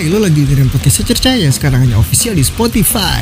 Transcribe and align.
Hai, 0.00 0.08
lo 0.08 0.16
lagi 0.16 0.48
dengerin 0.48 0.72
podcast 0.72 1.04
Secerca 1.04 1.36
yang 1.36 1.52
sekarang 1.52 1.84
hanya 1.84 2.00
official 2.00 2.32
di 2.32 2.40
Spotify. 2.40 3.20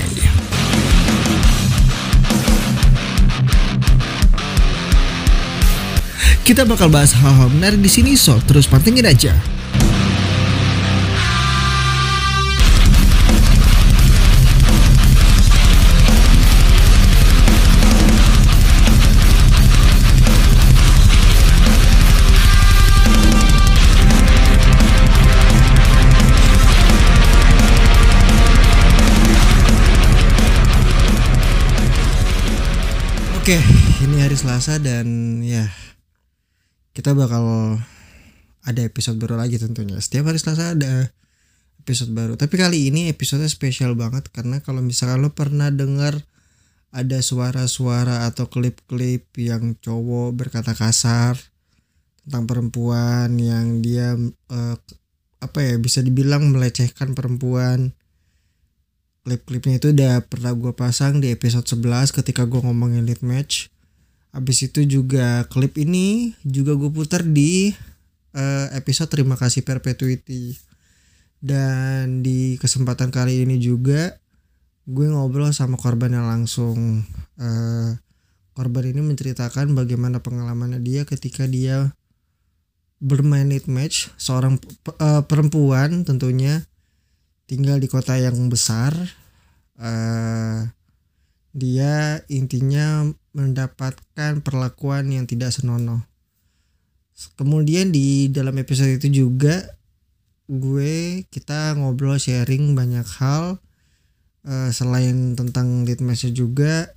Kita 6.47 6.63
bakal 6.63 6.87
bahas 6.87 7.19
hal-hal 7.19 7.51
menarik 7.51 7.83
di 7.83 7.91
sini, 7.91 8.15
so 8.15 8.39
terus 8.47 8.71
pantengin 8.71 9.11
aja. 9.11 9.35
Oke, 33.49 33.65
ini 34.05 34.21
hari 34.21 34.37
Selasa 34.37 34.77
dan 34.77 35.41
ya 35.41 35.65
kita 36.93 37.17
bakal 37.17 37.81
ada 38.61 38.81
episode 38.85 39.17
baru 39.17 39.41
lagi 39.41 39.57
tentunya. 39.57 39.97
Setiap 40.05 40.29
hari 40.29 40.37
Selasa 40.37 40.77
ada 40.77 41.09
episode 41.81 42.13
baru. 42.13 42.37
Tapi 42.37 42.53
kali 42.61 42.93
ini 42.93 43.09
episode 43.09 43.49
spesial 43.49 43.97
banget 43.97 44.29
karena 44.37 44.61
kalau 44.61 44.85
misalkan 44.85 45.25
lo 45.25 45.33
pernah 45.33 45.73
dengar 45.73 46.29
ada 46.93 47.25
suara-suara 47.25 48.29
atau 48.29 48.53
klip-klip 48.53 49.33
yang 49.41 49.81
cowok 49.81 50.37
berkata 50.37 50.77
kasar 50.77 51.41
tentang 52.29 52.45
perempuan 52.45 53.33
yang 53.41 53.81
dia 53.81 54.13
eh, 54.53 54.77
apa 55.41 55.59
ya 55.65 55.81
bisa 55.81 56.05
dibilang 56.05 56.53
melecehkan 56.53 57.17
perempuan 57.17 57.97
klip-klipnya 59.29 59.77
itu 59.77 59.93
udah 59.93 60.25
pernah 60.25 60.57
gue 60.57 60.73
pasang 60.73 61.21
di 61.21 61.29
episode 61.29 61.69
11 61.69 62.17
ketika 62.17 62.49
gue 62.49 62.65
ngomongin 62.65 63.05
lead 63.05 63.21
match. 63.21 63.69
Habis 64.33 64.73
itu 64.73 64.89
juga 64.89 65.45
klip 65.53 65.77
ini 65.77 66.33
juga 66.49 66.73
gue 66.73 66.89
putar 66.89 67.21
di 67.21 67.77
uh, 68.33 68.73
episode 68.73 69.13
terima 69.13 69.37
kasih 69.37 69.61
perpetuity. 69.69 70.57
Dan 71.45 72.25
di 72.25 72.57
kesempatan 72.57 73.13
kali 73.13 73.45
ini 73.45 73.61
juga 73.61 74.17
gue 74.89 75.07
ngobrol 75.13 75.53
sama 75.53 75.77
korban 75.77 76.17
yang 76.17 76.25
langsung 76.25 77.05
uh, 77.37 77.93
korban 78.57 78.85
ini 78.89 79.05
menceritakan 79.05 79.77
bagaimana 79.77 80.25
pengalamannya 80.25 80.81
dia 80.81 81.05
ketika 81.05 81.45
dia 81.45 81.93
bermain 82.97 83.53
lead 83.53 83.69
match. 83.69 84.09
Seorang 84.17 84.57
uh, 84.97 85.21
perempuan 85.29 86.09
tentunya 86.09 86.65
tinggal 87.49 87.81
di 87.81 87.89
kota 87.89 88.15
yang 88.21 88.53
besar 88.53 88.93
uh, 89.81 90.69
dia 91.57 92.23
intinya 92.29 93.09
mendapatkan 93.33 94.45
perlakuan 94.45 95.11
yang 95.11 95.25
tidak 95.25 95.51
senonoh. 95.51 96.05
Kemudian 97.35 97.91
di 97.91 98.31
dalam 98.31 98.55
episode 98.63 98.95
itu 98.95 99.27
juga 99.27 99.67
gue 100.47 101.27
kita 101.33 101.75
ngobrol 101.75 102.21
sharing 102.21 102.79
banyak 102.79 103.07
hal. 103.19 103.59
Uh, 104.47 104.71
selain 104.71 105.35
tentang 105.35 105.83
lead 105.83 105.99
match 105.99 106.31
juga 106.31 106.95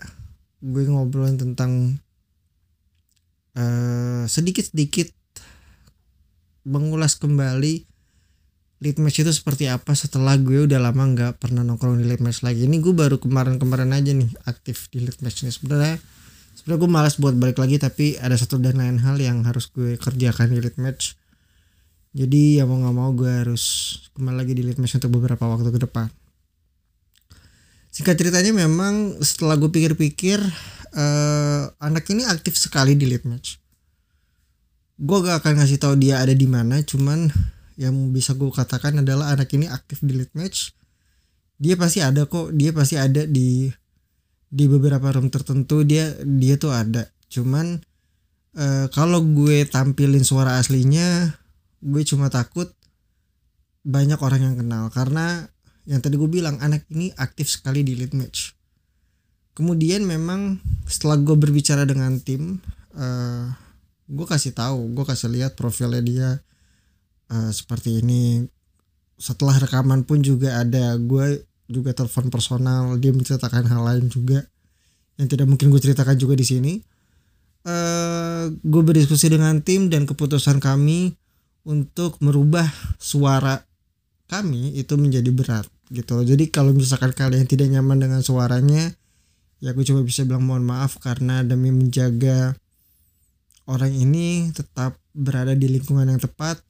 gue 0.61 0.85
ngobrolin 0.85 1.41
tentang 1.41 1.97
uh, 3.57 4.23
sedikit-sedikit 4.29 5.09
mengulas 6.69 7.17
kembali 7.17 7.90
lead 8.81 8.97
match 8.97 9.21
itu 9.21 9.29
seperti 9.29 9.69
apa 9.69 9.93
setelah 9.93 10.33
gue 10.41 10.65
udah 10.65 10.81
lama 10.81 11.13
nggak 11.13 11.37
pernah 11.37 11.61
nongkrong 11.61 12.01
di 12.01 12.05
lead 12.09 12.19
match 12.19 12.41
lagi. 12.41 12.65
Ini 12.65 12.81
gue 12.81 12.93
baru 12.97 13.21
kemarin-kemarin 13.21 13.93
aja 13.93 14.09
nih 14.09 14.27
aktif 14.49 14.89
di 14.89 15.05
lead 15.05 15.21
match 15.21 15.45
ini. 15.45 15.53
Sebenarnya 15.53 16.01
sebenarnya 16.57 16.79
gue 16.81 16.89
malas 16.89 17.15
buat 17.21 17.37
balik 17.37 17.61
lagi 17.61 17.77
tapi 17.77 18.17
ada 18.17 18.33
satu 18.33 18.57
dan 18.57 18.81
lain 18.81 18.97
hal 18.97 19.21
yang 19.21 19.45
harus 19.45 19.69
gue 19.69 20.01
kerjakan 20.01 20.49
di 20.49 20.59
lead 20.65 20.81
match. 20.81 21.13
Jadi 22.11 22.57
ya 22.59 22.65
mau 22.65 22.81
nggak 22.81 22.95
mau 22.97 23.13
gue 23.13 23.29
harus 23.29 23.95
kembali 24.17 24.35
lagi 24.35 24.53
di 24.57 24.65
lead 24.65 24.81
match 24.81 24.97
untuk 24.97 25.13
beberapa 25.13 25.45
waktu 25.45 25.69
ke 25.69 25.79
depan. 25.85 26.09
Singkat 27.93 28.17
ceritanya 28.17 28.51
memang 28.65 29.21
setelah 29.21 29.61
gue 29.61 29.69
pikir-pikir 29.69 30.41
uh, 30.97 31.69
anak 31.77 32.09
ini 32.09 32.25
aktif 32.25 32.57
sekali 32.57 32.97
di 32.97 33.05
lead 33.05 33.29
match. 33.29 33.61
Gue 34.97 35.21
gak 35.21 35.45
akan 35.45 35.61
ngasih 35.61 35.77
tahu 35.77 36.01
dia 36.01 36.17
ada 36.17 36.33
di 36.33 36.49
mana 36.49 36.81
cuman 36.81 37.29
yang 37.81 38.13
bisa 38.13 38.37
gue 38.37 38.53
katakan 38.53 39.01
adalah 39.01 39.33
anak 39.33 39.49
ini 39.57 39.65
aktif 39.65 40.05
di 40.05 40.13
lead 40.13 40.29
match. 40.37 40.77
Dia 41.57 41.73
pasti 41.73 42.05
ada 42.05 42.29
kok 42.29 42.53
dia 42.53 42.69
pasti 42.69 43.01
ada 43.01 43.25
di 43.25 43.65
di 44.51 44.65
beberapa 44.69 45.09
room 45.09 45.33
tertentu 45.33 45.81
dia 45.81 46.13
dia 46.21 46.61
tuh 46.61 46.69
ada. 46.69 47.09
Cuman 47.33 47.81
uh, 48.53 48.85
kalau 48.93 49.25
gue 49.25 49.65
tampilin 49.65 50.21
suara 50.21 50.61
aslinya 50.61 51.33
gue 51.81 52.03
cuma 52.05 52.29
takut 52.29 52.69
banyak 53.81 54.21
orang 54.21 54.41
yang 54.45 54.55
kenal. 54.61 54.93
Karena 54.93 55.41
yang 55.89 56.05
tadi 56.05 56.21
gue 56.21 56.29
bilang 56.29 56.61
anak 56.61 56.85
ini 56.93 57.09
aktif 57.17 57.49
sekali 57.49 57.81
di 57.81 57.97
lead 57.97 58.13
match. 58.13 58.53
Kemudian 59.57 60.05
memang 60.05 60.61
setelah 60.85 61.17
gue 61.17 61.33
berbicara 61.33 61.89
dengan 61.89 62.21
tim 62.21 62.61
uh, 62.93 63.49
gue 64.11 64.27
kasih 64.27 64.51
tahu 64.51 64.91
gue 64.91 65.05
kasih 65.07 65.31
lihat 65.31 65.57
profilnya 65.57 66.03
dia 66.03 66.29
uh, 67.31 67.51
seperti 67.51 68.03
ini. 68.03 68.45
Setelah 69.15 69.57
rekaman 69.57 70.03
pun 70.03 70.19
juga 70.19 70.59
ada. 70.59 70.99
Gue 70.99 71.47
juga 71.71 71.95
telepon 71.95 72.27
personal. 72.27 72.99
Dia 72.99 73.15
menceritakan 73.15 73.65
hal 73.71 73.81
lain 73.81 74.05
juga 74.11 74.43
yang 75.15 75.27
tidak 75.31 75.47
mungkin 75.47 75.71
gue 75.71 75.81
ceritakan 75.81 76.19
juga 76.19 76.35
di 76.35 76.45
sini. 76.45 76.73
Uh, 77.61 78.49
gue 78.61 78.81
berdiskusi 78.81 79.29
dengan 79.29 79.61
tim 79.61 79.85
dan 79.85 80.09
keputusan 80.09 80.57
kami 80.57 81.13
untuk 81.61 82.17
merubah 82.17 82.65
suara 82.97 83.61
kami 84.25 84.79
itu 84.79 84.97
menjadi 84.97 85.29
berat 85.29 85.67
gitu 85.91 86.23
jadi 86.23 86.47
kalau 86.49 86.71
misalkan 86.71 87.11
kalian 87.11 87.45
tidak 87.45 87.67
nyaman 87.69 87.99
dengan 87.99 88.23
suaranya 88.23 88.95
ya 89.61 89.75
gue 89.75 89.85
cuma 89.85 90.01
bisa 90.01 90.25
bilang 90.25 90.47
mohon 90.47 90.65
maaf 90.65 90.97
karena 90.97 91.43
demi 91.45 91.69
menjaga 91.69 92.55
orang 93.69 93.93
ini 93.93 94.49
tetap 94.55 94.97
berada 95.13 95.53
di 95.53 95.69
lingkungan 95.69 96.07
yang 96.07 96.17
tepat 96.17 96.63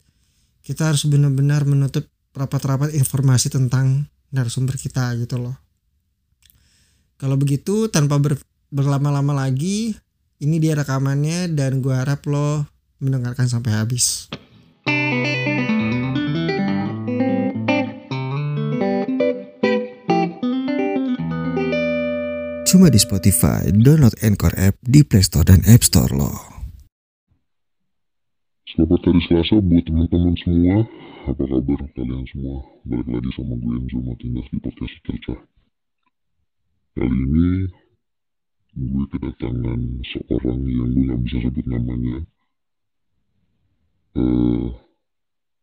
kita 0.62 0.94
harus 0.94 1.04
benar-benar 1.10 1.66
menutup 1.66 2.06
rapat-rapat 2.32 2.94
informasi 2.94 3.50
tentang 3.50 4.06
narasumber 4.30 4.78
kita 4.78 5.12
gitu 5.18 5.36
loh. 5.42 5.58
Kalau 7.18 7.38
begitu 7.38 7.86
tanpa 7.90 8.18
ber, 8.18 8.38
berlama-lama 8.72 9.46
lagi, 9.46 9.94
ini 10.42 10.56
dia 10.58 10.74
rekamannya 10.74 11.52
dan 11.54 11.78
gue 11.84 11.94
harap 11.94 12.24
lo 12.26 12.66
mendengarkan 13.02 13.46
sampai 13.46 13.74
habis. 13.74 14.30
Cuma 22.72 22.88
di 22.88 22.96
Spotify, 22.96 23.68
download 23.68 24.16
Anchor 24.24 24.56
app 24.56 24.80
di 24.80 25.04
Play 25.04 25.20
Store 25.20 25.44
dan 25.44 25.60
App 25.68 25.84
Store 25.84 26.08
lo. 26.08 26.51
Selamat 28.72 29.04
hari 29.04 29.20
Selasa 29.28 29.60
buat 29.60 29.84
teman-teman 29.84 30.32
semua. 30.40 30.88
Apa 31.28 31.44
kabar 31.44 31.84
kalian 31.92 32.24
semua? 32.32 32.64
Balik 32.88 33.04
lagi 33.04 33.30
sama 33.36 33.52
gue 33.60 33.76
Enzo 33.84 34.00
Martinez 34.00 34.48
di 34.48 34.58
podcast 34.64 34.96
Cerca. 35.04 35.36
Kali 36.96 37.12
ini 37.12 37.68
gue 38.72 39.04
kedatangan 39.12 39.80
seorang 40.08 40.60
yang 40.64 40.88
gue 40.88 41.04
gak 41.04 41.20
bisa 41.20 41.36
sebut 41.44 41.66
namanya. 41.68 42.16
Uh, 44.16 44.72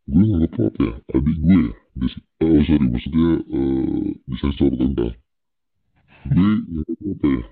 gue 0.06 0.24
nganggap 0.30 0.70
apa 0.70 0.78
ya? 0.78 0.94
Adik 1.10 1.36
gue 1.42 1.58
ya? 1.66 1.72
Dis 1.98 2.14
oh 2.14 2.62
sorry, 2.62 2.86
maksudnya 2.94 3.30
uh, 3.42 4.06
di 4.22 4.36
sensor 4.38 4.70
tentang. 4.78 5.18
Gue 6.30 6.50
nganggap 6.62 6.98
apa 7.10 7.26
ya? 7.26 7.44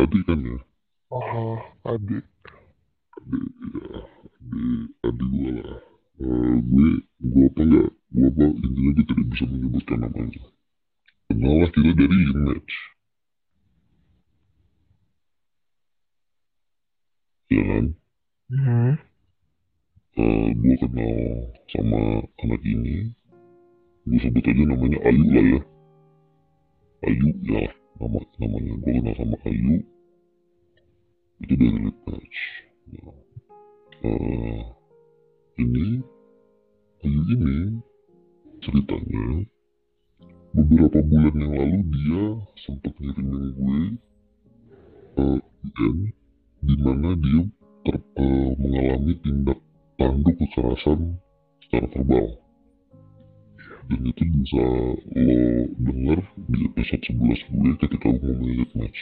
Adik 0.00 0.22
kan 0.24 0.40
ya? 0.40 0.58
Oh, 1.12 1.60
adik 1.84 2.24
ya 3.28 4.00
di 4.40 4.64
adik 5.06 5.28
gue 5.30 5.50
lah 5.60 5.80
uh, 6.24 6.54
gue 6.58 6.88
gue 7.20 7.44
apa 7.46 7.60
enggak 7.62 7.88
gue 8.10 8.26
apa 8.26 8.42
intinya 8.50 8.90
gue 8.96 9.04
tidak 9.06 9.26
bisa 9.30 9.44
menyebutkan 9.46 9.98
namanya 10.02 10.42
kenal 11.28 11.54
lah 11.62 11.70
kita 11.70 11.90
dari 11.94 12.18
match 12.34 12.74
ya 17.50 17.62
kan 17.66 17.84
hmm. 18.50 18.92
uh, 20.18 20.48
gue 20.50 20.74
kenal 20.82 21.16
sama 21.70 22.00
anak 22.42 22.62
ini 22.66 23.14
gue 24.08 24.18
sebut 24.18 24.44
aja 24.44 24.62
namanya 24.66 24.98
Ayu 25.06 25.24
lah 25.30 25.44
ya 25.44 25.60
Ayu 27.06 27.28
ya 27.46 27.62
nama 28.00 28.18
namanya 28.42 28.72
gue 28.80 28.92
kenal 28.98 29.14
sama 29.14 29.36
Ayu 29.46 29.74
itu 31.40 31.54
dari 31.56 31.90
uh, 32.98 34.60
ini 35.60 36.02
Ayu 37.00 37.16
ini 37.32 37.80
ceritanya 38.60 39.48
beberapa 40.52 41.00
bulan 41.00 41.32
yang 41.32 41.52
lalu 41.56 41.78
dia 41.96 42.24
sempat 42.60 42.92
ngirimin 43.00 43.56
gue 43.56 43.80
uh, 45.16 45.40
DM 45.64 46.12
di 46.60 46.74
mana 46.76 47.16
dia 47.16 47.40
ter, 47.88 47.96
uh, 48.20 48.52
mengalami 48.60 49.16
tindak 49.24 49.58
tanduk 49.96 50.36
kekerasan 50.44 51.16
secara 51.64 51.88
verbal. 51.88 52.36
Dan 53.88 54.00
itu 54.04 54.22
bisa 54.36 54.60
lo 55.16 55.40
denger 55.80 56.20
di 56.52 56.58
episode 56.68 57.02
11 57.16 57.48
gue 57.48 57.70
ketika 57.80 58.08
gue 58.12 58.28
ngomongin 58.28 58.70
match. 58.76 59.00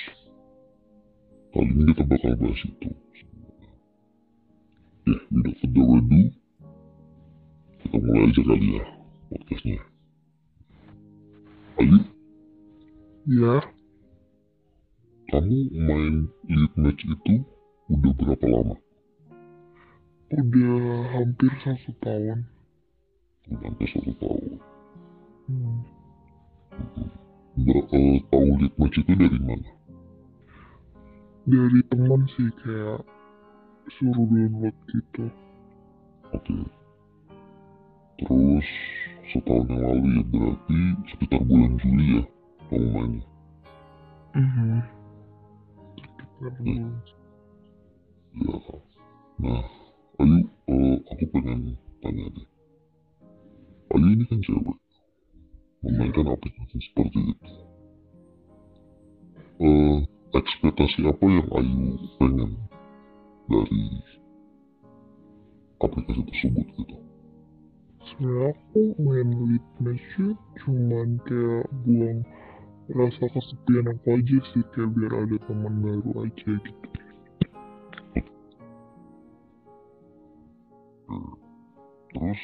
Kali 1.50 1.66
ini 1.66 1.90
kita 1.98 2.06
bakal 2.06 2.32
bahas 2.38 2.62
itu 2.62 2.90
ya 5.08 5.18
without 5.32 5.56
further 5.60 5.86
ado 5.96 6.20
kita 7.82 7.96
mulai 8.04 8.22
aja 8.28 8.42
kali 8.44 8.68
ya 8.76 8.84
podcastnya 9.32 9.78
Ayu 11.78 11.98
Ya, 13.28 13.60
kamu 15.28 15.68
main 15.84 16.32
lead 16.48 16.72
match 16.80 17.04
itu 17.04 17.44
udah 17.92 18.12
berapa 18.16 18.46
lama? 18.48 18.76
udah 20.32 20.80
hampir 21.12 21.52
satu 21.60 21.92
tahun. 22.00 22.48
Udah 23.52 23.68
hampir 23.68 23.84
satu 23.92 24.12
tahun. 24.16 24.48
Hmm. 25.52 25.78
Ber 27.68 27.78
eh, 27.92 28.16
tahu 28.32 28.48
lead 28.64 28.74
match 28.80 28.96
itu 28.96 29.12
dari 29.12 29.40
mana? 29.44 29.70
Dari 31.44 31.80
teman 31.92 32.22
sih 32.32 32.48
kayak 32.64 33.04
suruh 33.96 34.26
download 34.28 34.76
gitu. 34.92 35.24
Oke. 36.36 36.56
Terus 38.18 38.68
setahun 39.32 39.66
yang 39.70 39.82
lalu 39.84 40.08
ya 40.18 40.22
berarti 40.28 40.80
sekitar 41.14 41.40
bulan 41.44 41.72
Juli 41.80 42.06
ya 42.18 42.22
kamu 42.68 42.88
mainnya. 42.92 43.26
Mhm. 44.36 44.80
Sekitar 45.96 46.52
bulan. 46.60 46.92
Ya. 48.38 48.56
Nah, 49.38 49.62
Ayu, 50.18 50.38
eh, 50.66 50.96
aku 51.14 51.24
pengen 51.30 51.78
tanya 52.02 52.26
deh. 52.34 52.48
Ayu 53.94 54.06
ini 54.18 54.24
kan 54.26 54.42
cewek. 54.42 54.78
Memainkan 55.86 56.26
aplikasi 56.26 56.76
seperti 56.82 57.18
itu. 57.22 57.50
Eh, 59.62 59.96
ekspektasi 60.34 61.06
apa 61.06 61.22
yang 61.22 61.48
Ayu 61.54 61.82
pengen 62.18 62.50
dari 63.48 63.84
aplikasi 65.80 66.22
tersebut 66.28 66.66
gitu? 66.76 66.96
Sebenarnya 68.08 68.52
aku 68.56 68.80
main 69.00 69.28
lead 69.48 69.66
match 69.84 70.14
cuman 70.64 71.20
kayak 71.28 71.66
buang 71.84 72.20
rasa 72.88 73.24
kesepian 73.32 73.92
aku 73.92 74.16
aja 74.16 74.38
sih 74.52 74.64
kayak 74.72 74.92
biar 74.96 75.12
ada 75.12 75.36
teman 75.44 75.74
baru 75.84 76.24
aja 76.24 76.52
gitu. 76.56 76.88
Terus, 82.08 82.42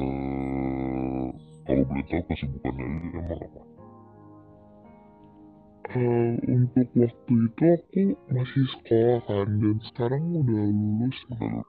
eh, 0.00 1.26
kalau 1.68 1.84
boleh 1.84 2.04
tahu 2.08 2.22
kesibukannya 2.32 2.84
ini 2.84 3.08
emang 3.20 3.40
apa? 3.44 3.69
Eh, 5.90 6.38
untuk 6.46 6.86
waktu 6.94 7.34
itu 7.34 7.64
aku 7.66 8.02
masih 8.30 8.64
sekolah 8.78 9.18
kan 9.26 9.48
dan 9.58 9.76
sekarang 9.90 10.22
udah 10.38 10.62
lulus. 10.70 11.18
Udah 11.34 11.66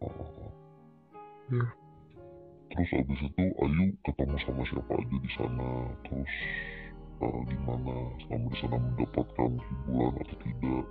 Oh. 0.00 0.48
Ya. 1.52 1.66
Terus 2.72 2.90
abis 3.04 3.20
itu 3.20 3.44
Ayu 3.60 3.86
ketemu 4.00 4.36
sama 4.40 4.62
siapa 4.64 4.92
aja 4.96 5.16
di 5.20 5.30
sana, 5.36 5.70
terus 6.08 6.34
eh, 7.20 7.40
gimana 7.52 7.94
selama 8.24 8.46
di 8.48 8.56
sana 8.64 8.76
mendapatkan 8.80 9.50
hiburan 9.60 10.12
atau 10.24 10.36
tidak? 10.40 10.84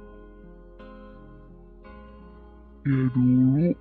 Ya 2.85 2.99
dulu 3.17 3.65
eh, 3.65 3.75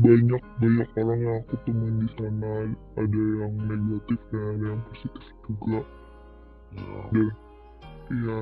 banyak 0.00 0.42
banyak 0.64 0.88
orang 0.96 1.20
yang 1.20 1.36
aku 1.44 1.54
temuin 1.68 1.96
di 2.00 2.08
sana 2.16 2.52
ada 2.96 3.22
yang 3.44 3.54
negatif 3.68 4.20
dan 4.32 4.42
ada 4.48 4.64
yang 4.72 4.82
positif 4.88 5.24
juga. 5.44 5.80
Ya, 7.12 7.24
Iya 8.08 8.40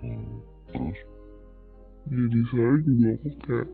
hmm, 0.00 0.34
terus 0.70 1.00
jadi 2.10 2.40
saya 2.50 2.72
juga 2.82 3.08
aku 3.14 3.30
kayak 3.44 3.68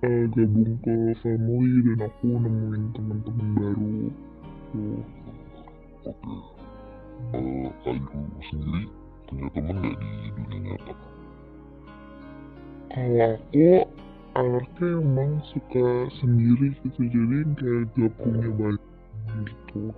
eh, 0.00 0.24
gabung 0.32 0.72
ke 0.80 0.94
family 1.20 1.76
dan 1.86 2.00
aku 2.08 2.26
nemuin 2.40 2.84
teman-teman 2.96 3.48
baru. 3.56 3.94
Tuh. 4.72 5.02
oke. 6.08 6.34
Eh, 7.36 7.68
Ayu 7.84 8.08
sendiri 8.48 8.88
punya 9.28 9.46
teman 9.54 9.76
nggak 9.78 9.96
di 10.00 10.10
dunia 10.34 10.58
nyata? 10.66 10.94
Kalau 12.90 13.30
aku 13.38 13.68
anaknya 14.34 14.88
emang 14.98 15.32
suka 15.52 15.86
sendiri 16.18 16.74
gitu 16.82 17.00
jadi 17.06 17.38
kayak 17.54 17.82
gak 17.94 18.12
punya 18.18 18.48
banyak 18.56 18.84
gitu. 19.46 19.94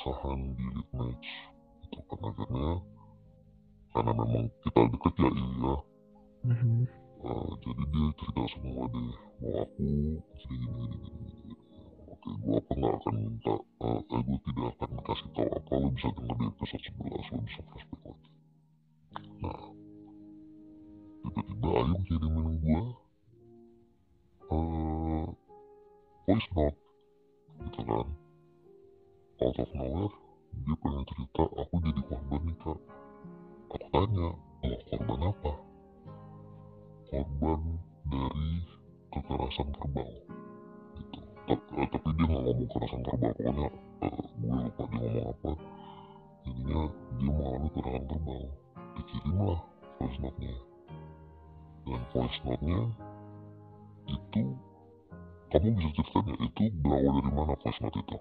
Keresahan 0.00 0.56
di 0.56 0.64
lead 0.64 0.88
match 0.96 1.28
itu 1.84 2.00
kan 2.08 2.20
akhirnya 2.24 2.72
karena 3.92 4.12
memang 4.16 4.44
kita 4.64 4.80
deket 4.96 5.14
ya. 5.20 5.28
Iya 5.28 5.74
Mhm. 6.40 6.88
Uh, 7.20 7.52
jadi 7.60 7.84
dia 7.92 8.08
cerita 8.16 8.42
semua 8.56 8.88
deh. 8.88 9.12
Mau 9.44 9.60
aku 9.60 9.84
gini 10.40 10.56
gini 10.56 10.96
gini 11.04 11.20
gini, 11.36 11.54
oke 12.08 12.28
gue 12.32 12.56
apa 12.56 12.72
nggak 12.80 12.94
akan 12.96 13.14
minta 13.20 13.54
uh, 13.60 14.00
eh 14.00 14.20
gue 14.24 14.38
tidak 14.48 14.66
akan 14.72 14.90
kasih 15.04 15.28
tahu 15.36 15.48
apa 15.52 15.72
lo 15.76 15.88
bisa 15.92 16.08
denger 16.16 16.36
di 16.40 16.46
episode 16.48 16.84
11 16.96 17.28
lo 17.28 17.38
bisa 17.44 17.60
flashback 17.60 18.02
lagi. 18.08 18.28
Nah 19.44 19.62
tiba-tiba 21.20 21.68
Ayu 21.76 21.96
kirimin 22.08 22.48
gue 22.64 22.82
uh, 24.48 25.28
voice 26.24 26.48
note 26.56 26.79
out 29.50 29.58
of 29.66 29.74
nowhere 29.74 30.14
dia 30.62 30.74
pengen 30.78 31.02
cerita 31.10 31.42
aku 31.42 31.74
jadi 31.82 32.02
korban 32.06 32.42
nih 32.46 32.56
kak. 32.62 32.78
Aku 33.70 33.86
tanya 33.90 34.28
oh 34.38 34.78
korban 34.86 35.20
apa? 35.26 35.52
Korban 37.10 37.60
dari 38.06 38.50
kekerasan 39.10 39.68
verbal 39.74 40.10
gitu. 40.98 41.18
Tapi, 41.50 41.66
eh, 41.82 41.88
tapi 41.90 42.08
dia 42.14 42.26
nggak 42.30 42.42
ngomong 42.46 42.66
kekerasan 42.70 43.02
verbal 43.02 43.30
pokoknya 43.34 43.66
eh, 44.06 44.18
gue 44.38 44.54
lupa 44.54 44.82
dia 44.86 44.98
ngomong 45.02 45.26
apa. 45.34 45.50
Jadinya 46.46 46.80
dia 47.18 47.30
mengalami 47.30 47.68
kekerasan 47.74 48.06
verbal 48.06 48.42
dikirimlah 48.94 49.60
voice 49.98 50.18
note 50.22 50.38
nya 50.38 50.56
dan 51.86 52.02
voice 52.14 52.40
note 52.46 52.62
nya 52.62 52.80
itu 54.10 54.42
kamu 55.50 55.68
bisa 55.74 55.90
ceritain 55.98 56.26
ya 56.30 56.36
itu 56.46 56.62
berawal 56.82 57.18
dari 57.18 57.30
mana 57.34 57.54
voice 57.58 57.80
note 57.82 57.98
itu 57.98 58.18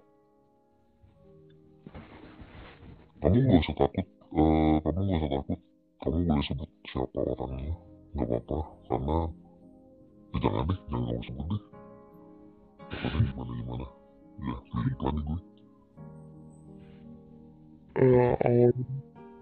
kamu 3.20 3.38
gak 3.44 3.62
usah 3.68 3.76
takut 3.76 4.08
eh, 4.08 4.76
kamu 4.84 5.00
gak 5.04 5.20
usah 5.20 5.32
takut. 5.36 5.60
Kamu 6.00 6.18
boleh 6.24 6.44
sebut 6.48 6.70
siapa 6.88 7.20
orangnya 7.20 7.76
nggak 8.16 8.28
apa-apa. 8.32 8.58
Karena 8.88 9.18
eh, 10.32 10.40
jangan 10.40 10.64
deh 10.70 10.80
jangan 10.88 11.04
kamu 11.12 11.24
sebut 11.28 11.46
deh. 11.52 11.62
Pokoknya 12.90 13.20
gimana 13.28 13.52
gimana? 13.60 13.88
Ya 14.40 14.56
jadi 14.72 14.90
pelan 14.96 15.14
nih 15.14 15.24
gue. 15.28 15.40
Eh, 18.00 18.34
awal 18.48 18.74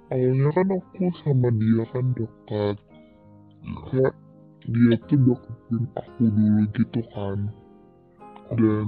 awalnya 0.10 0.50
kan 0.58 0.68
aku 0.74 1.06
sama 1.22 1.50
dia 1.54 1.84
kan 1.94 2.06
dekat. 2.18 2.78
Ya 3.62 3.76
kayak 3.88 4.14
dia 4.68 4.96
tuh 5.06 5.20
deketin 5.22 5.84
aku 5.94 6.24
dulu 6.26 6.64
gitu 6.74 7.02
kan. 7.14 7.40
Dan 8.58 8.88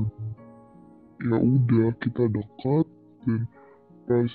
ya 1.21 1.37
udah 1.37 1.89
kita 2.01 2.23
dekat. 2.33 2.85
Dan 3.27 3.45
pas 4.09 4.33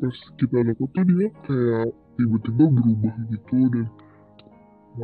pas 0.00 0.16
kita 0.40 0.58
deket 0.64 0.88
tuh 0.96 1.04
dia 1.04 1.28
kayak 1.44 1.88
tiba-tiba 2.16 2.64
berubah 2.72 3.14
gitu 3.28 3.58
dan 3.70 3.86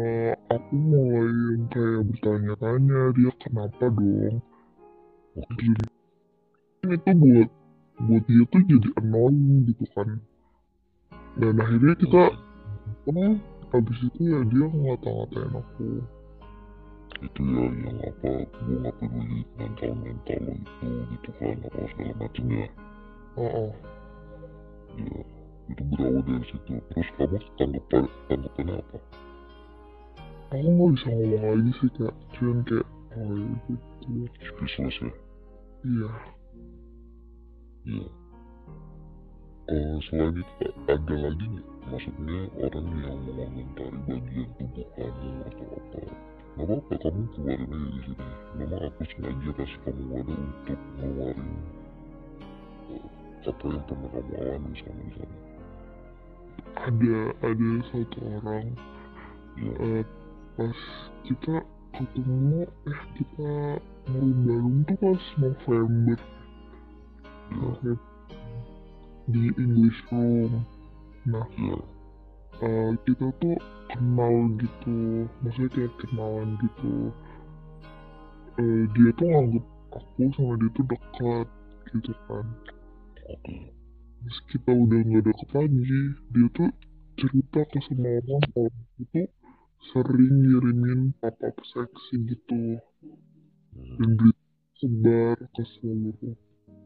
nah, 0.03 0.35
aku 0.51 0.75
mulai 0.75 1.31
yang 1.31 1.65
kayak 1.71 2.01
bertanya-tanya 2.11 3.01
dia 3.15 3.33
kenapa 3.39 3.85
dong? 3.95 4.37
Dan 5.37 6.91
itu 6.91 7.11
buat 7.15 7.49
buat 8.03 8.23
dia 8.27 8.45
tuh 8.51 8.63
jadi 8.67 8.89
annoying 8.99 9.63
gitu 9.71 9.87
kan. 9.95 10.19
Dan 11.39 11.55
akhirnya 11.63 11.95
kita 12.03 12.23
kan 13.07 13.39
habis 13.71 13.99
itu 14.11 14.21
ya 14.27 14.41
dia 14.51 14.67
ngata-ngatain 14.67 15.55
aku. 15.55 15.89
Itu 17.23 17.41
ya 17.47 17.65
yang 17.71 17.99
apa 18.11 18.31
gue 18.43 18.77
gak 18.83 18.95
peduli 18.99 19.41
mental 19.55 19.93
mental 20.03 20.43
itu 20.51 20.89
gitu 21.15 21.31
kan 21.39 21.57
apa 21.63 21.81
segala 21.95 22.13
macamnya 22.21 22.67
oh, 23.39 23.71
itu 23.73 23.96
berawal 25.67 26.23
dari 26.23 26.47
situ. 26.49 26.73
Terus 26.93 27.09
kamu 27.19 27.39
tanggapan 27.59 28.05
tanggapannya 28.31 28.75
apa? 28.81 28.99
Aku 30.55 30.69
nggak 30.71 30.91
bisa 30.95 31.09
ngomong 31.11 31.45
lagi 31.51 31.73
sih 31.83 31.91
kak. 31.99 32.15
Cuman 32.39 32.59
kayak 32.65 32.87
oh 33.19 33.35
ya 33.35 33.49
gitu 33.67 34.39
speechless 34.47 34.97
ya? 35.03 35.11
Iya. 35.87 36.11
Ya 37.87 38.07
Eh, 39.67 39.99
selain 40.07 40.31
itu 40.39 40.67
ada 40.87 41.15
lagi 41.27 41.43
nggak? 41.43 41.69
Maksudnya 41.91 42.41
orang 42.63 42.87
yang 43.03 43.19
mengomentari 43.27 43.99
bagian 44.07 44.49
tubuh 44.63 44.87
kamu 44.95 45.31
atau 45.43 45.67
apa? 45.75 45.99
Gak 46.55 46.65
apa-apa 46.71 46.95
kamu 47.03 47.23
keluarin 47.35 47.67
aja 47.75 47.89
di 47.91 48.01
sini. 48.07 48.27
Memang 48.63 48.83
aku 48.87 49.03
sengaja 49.11 49.51
kasih 49.59 49.79
kamu 49.83 50.03
wadah 50.15 50.39
untuk 50.39 50.81
ngeluarin 51.03 51.51
apa 53.47 53.63
yang 53.71 53.85
pernah 53.87 54.09
kamu 54.11 54.35
alami 54.43 54.69
di 54.75 54.81
sana 54.83 55.47
ada 56.77 57.17
ada 57.41 57.71
satu 57.89 58.19
orang 58.37 58.67
ya 59.57 59.73
eh, 59.81 60.03
pas 60.61 60.79
kita 61.25 61.65
ketemu 61.97 62.69
eh 62.69 63.03
kita 63.17 63.53
ngerundalung 64.13 64.85
tuh 64.85 64.97
pas 65.01 65.25
November. 65.41 66.19
Ya 67.49 67.95
di 69.27 69.43
English 69.57 70.01
Room. 70.13 70.63
Nah 71.25 71.49
ya 71.57 71.79
eh, 72.61 72.91
kita 73.09 73.33
tuh 73.41 73.57
kenal 73.89 74.53
gitu 74.61 75.25
maksudnya 75.41 75.71
kayak 75.73 75.93
kenalan 76.05 76.51
gitu. 76.61 76.95
Eh, 78.61 78.85
dia 78.93 79.11
tuh 79.17 79.27
nganggep 79.29 79.65
aku 79.93 80.23
sama 80.37 80.55
dia 80.61 80.69
tuh 80.77 80.85
dekat 80.85 81.49
gitu 81.93 82.13
kan 82.29 82.45
Terus 83.27 84.39
kita 84.51 84.71
udah 84.71 85.01
nggak 85.03 85.25
deket 85.27 85.51
lagi 85.51 86.03
dia 86.31 86.47
tuh 86.55 86.71
cerita 87.19 87.61
ke 87.67 87.79
semua 87.91 88.23
orang 88.23 88.43
kalau 88.55 88.71
itu 89.03 89.23
sering 89.91 90.35
ngirimin 90.47 91.01
pop-up 91.19 91.57
seksi 91.63 92.15
gitu. 92.27 92.79
Hmm, 93.77 94.15
dan 94.19 94.33
sebar 94.79 95.37
ke 95.55 95.63
seluruh 95.79 96.35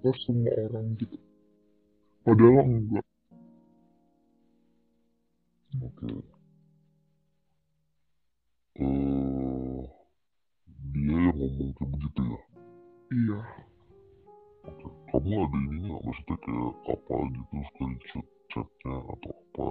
ke 0.00 0.10
semua 0.24 0.52
orang 0.68 0.86
gitu. 0.96 1.18
Padahal 2.24 2.64
enggak. 2.66 3.06
Oke. 5.80 6.08
Eh 8.80 9.82
dia 10.90 11.16
yang 11.20 11.36
ngomong 11.36 11.70
kayak 11.76 11.88
begitu 11.94 12.22
ya? 12.26 12.40
Iya 13.10 13.40
kamu 15.10 15.34
ada 15.42 15.58
ini 15.58 15.76
nggak? 15.86 16.00
Maksudnya 16.06 16.36
kayak 16.44 16.74
apa 16.90 17.14
gitu 17.34 17.56
screenshot 17.70 18.26
chatnya 18.50 18.94
atau 19.10 19.32
apa? 19.34 19.66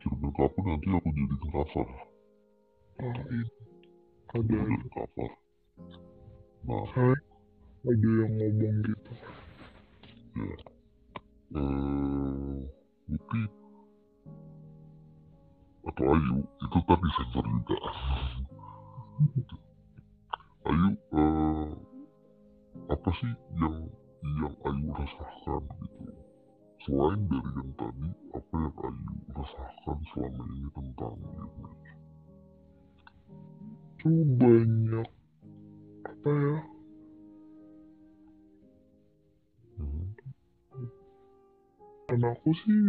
kirimin 0.00 0.30
ke 0.34 0.40
aku 0.44 0.58
nanti 0.64 0.86
aku 0.92 1.08
jadiin 1.14 1.46
cover. 1.52 1.88
Ah, 2.94 3.18
iya. 3.32 3.44
ada 4.34 4.56
jadi 4.64 4.88
cover. 4.92 5.30
Nah. 6.64 6.84
Saya 6.94 7.16
ada 7.84 8.08
yang 8.24 8.32
ngomong 8.40 8.76
gitu. 8.88 9.12
Ya. 10.34 10.56
Eh 11.54 12.60
Lupi 13.04 13.42
atau 15.84 16.04
Ayu 16.08 16.40
itu 16.40 16.78
tadi 16.88 17.08
sensor 17.12 17.44
juga 17.44 17.78
Ayu 20.64 20.88
eh 21.12 21.68
apa 22.88 23.10
sih 23.20 23.32
yang 23.60 23.76
yang 24.40 24.56
Ayu 24.64 24.88
rasakan 24.96 25.62
gitu? 25.84 26.12
Selain 26.84 27.20
dari 27.28 27.50
yang 27.52 27.70
tadi 27.76 28.08
apa 28.32 28.54
yang 28.56 28.76
Ayu 28.80 29.04
rasakan 29.36 29.98
selama 30.12 30.42
ini 30.56 30.68
tentang 30.72 31.16
image 31.20 31.92
tuh 34.00 34.20
banyak 34.36 35.08
apa 36.04 36.32
ya? 36.32 36.58
Dan 42.04 42.20
aku 42.20 42.50
sih 42.52 42.80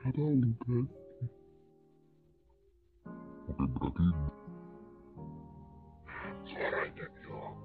gak 0.00 0.10
tahu 0.16 0.32
kan 0.32 0.84
oke 3.52 3.64
berarti 3.76 4.06
suaranya 6.56 7.06
hilang 7.20 7.56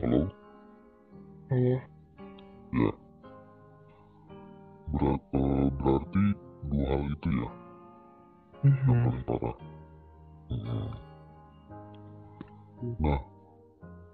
halo 0.00 0.20
halo 1.48 1.72
ya 2.72 2.90
Berat, 4.94 5.22
eh, 5.34 5.66
berarti 5.80 6.24
dua 6.70 6.84
hal 6.92 7.02
itu 7.08 7.28
ya 7.32 7.48
yang 8.86 8.96
Mhm. 8.96 9.00
paling 9.00 9.24
parah. 9.24 9.56
Hmm. 10.52 10.88
Nah, 13.00 13.20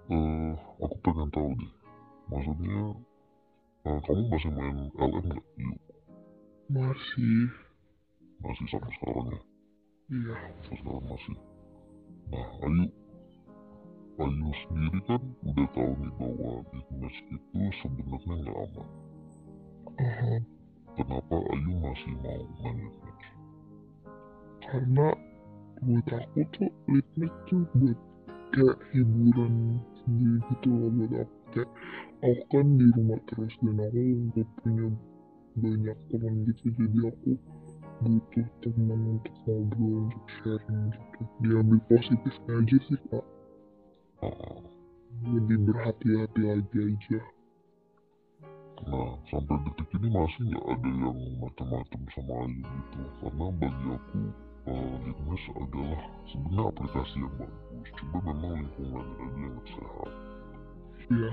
eh, 0.09 0.51
aku 0.83 0.95
pengen 1.03 1.29
tahu 1.35 1.49
deh, 1.59 1.71
maksudnya 2.31 2.79
eh, 3.85 3.99
kamu 4.07 4.23
masih 4.31 4.51
main 4.55 4.77
LM 4.95 5.25
nggak? 5.27 5.45
Yuk, 5.59 5.79
masih 6.71 7.51
masih 8.41 8.65
sampai 8.71 8.91
sekarang 8.97 9.27
ya, 9.35 9.41
iya 10.11 10.35
sampai 10.67 10.75
sekarang 10.79 11.05
masih. 11.07 11.37
Nah, 12.31 12.47
Ayu, 12.63 12.85
Ayu 14.19 14.49
sendiri 14.67 14.99
kan 15.07 15.21
udah 15.43 15.67
tahu 15.75 15.91
nih 15.99 16.11
bahwa 16.19 16.51
Ignas 16.75 17.17
itu 17.31 17.59
sebenarnya 17.83 18.33
nggak 18.43 18.57
aman. 18.59 18.87
Aha. 19.99 20.33
Kenapa 20.99 21.35
Ayu 21.39 21.71
masih 21.79 22.13
mau 22.19 22.43
main 22.59 22.77
Ignas? 22.87 23.41
karena 24.71 25.11
buat 25.83 26.07
aku 26.13 26.39
tuh 26.55 26.71
litmus 26.87 27.33
tuh 27.51 27.67
buat 27.75 27.99
kayak 28.55 28.79
hiburan 28.95 29.83
sendiri 29.99 30.39
gitu 30.47 30.69
loh 30.71 30.89
buat 30.95 31.13
aku 31.27 31.35
kayak 31.51 31.69
aku 32.23 32.43
kan 32.47 32.67
di 32.79 32.87
rumah 32.95 33.19
terus 33.27 33.53
dan 33.59 33.77
aku 33.83 34.01
gak 34.31 34.47
punya 34.63 34.87
banyak 35.59 35.97
teman 36.07 36.33
gitu 36.47 36.65
jadi 36.79 36.99
aku 37.11 37.31
butuh 38.01 38.47
teman 38.65 39.01
untuk 39.17 39.35
ngobrol 39.45 40.09
untuk 40.09 40.25
sharing 40.41 40.89
gitu 40.89 41.21
diambil 41.45 41.79
positifnya 41.87 42.53
aja 42.57 42.77
sih 42.89 43.01
kak 43.09 43.25
Ah, 44.21 44.61
lebih 45.25 45.65
berhati-hati 45.65 46.41
lagi 46.45 46.77
aja 46.93 47.19
Nah, 48.81 49.13
sampai 49.29 49.61
detik 49.69 49.93
ini 49.93 50.09
masih 50.09 50.41
nggak 50.49 50.65
ada 50.65 50.89
yang 50.89 51.19
macam-macam 51.37 52.01
sama 52.17 52.33
Ayu 52.49 52.65
gitu. 52.65 53.01
Karena 53.21 53.45
bagi 53.61 53.87
aku, 53.93 54.21
uh, 54.73 54.95
Litmus 55.05 55.43
adalah 55.53 56.01
sebenarnya 56.33 56.69
aplikasi 56.73 57.15
yang 57.21 57.33
bagus. 57.37 57.89
Cuma 58.01 58.17
memang 58.25 58.53
lingkungannya 58.57 59.15
aja 59.21 59.37
yang 59.37 59.59
sehat. 59.69 60.11
Iya. 61.13 61.31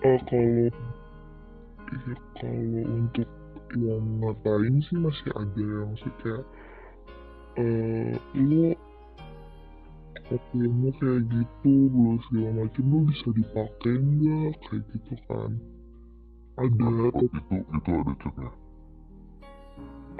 Eh 0.00 0.18
kalau 0.30 0.70
ya 1.90 2.14
kalau 2.38 2.82
untuk 2.94 3.28
yang 3.78 4.04
ngatain 4.22 4.74
sih 4.86 4.96
masih 4.98 5.30
ada 5.34 5.60
yang 5.60 5.88
maksudnya 5.94 6.14
kayak 6.22 6.44
eh 7.58 8.14
lu 8.38 8.74
kopimu 10.30 10.94
kayak 11.02 11.26
gitu 11.26 11.72
belum 11.90 12.16
segala 12.30 12.50
macam 12.62 12.84
lu 12.86 12.98
bisa 13.10 13.28
dipakai 13.34 13.94
nggak? 13.98 14.50
Kayak 14.62 14.82
gitu 14.94 15.14
kan. 15.26 15.50
Ada. 16.60 16.86
Nah, 16.86 17.10
tapi 17.10 17.26
itu 17.26 17.56
itu 17.58 17.90
ada 17.90 18.12
chatnya. 18.22 18.50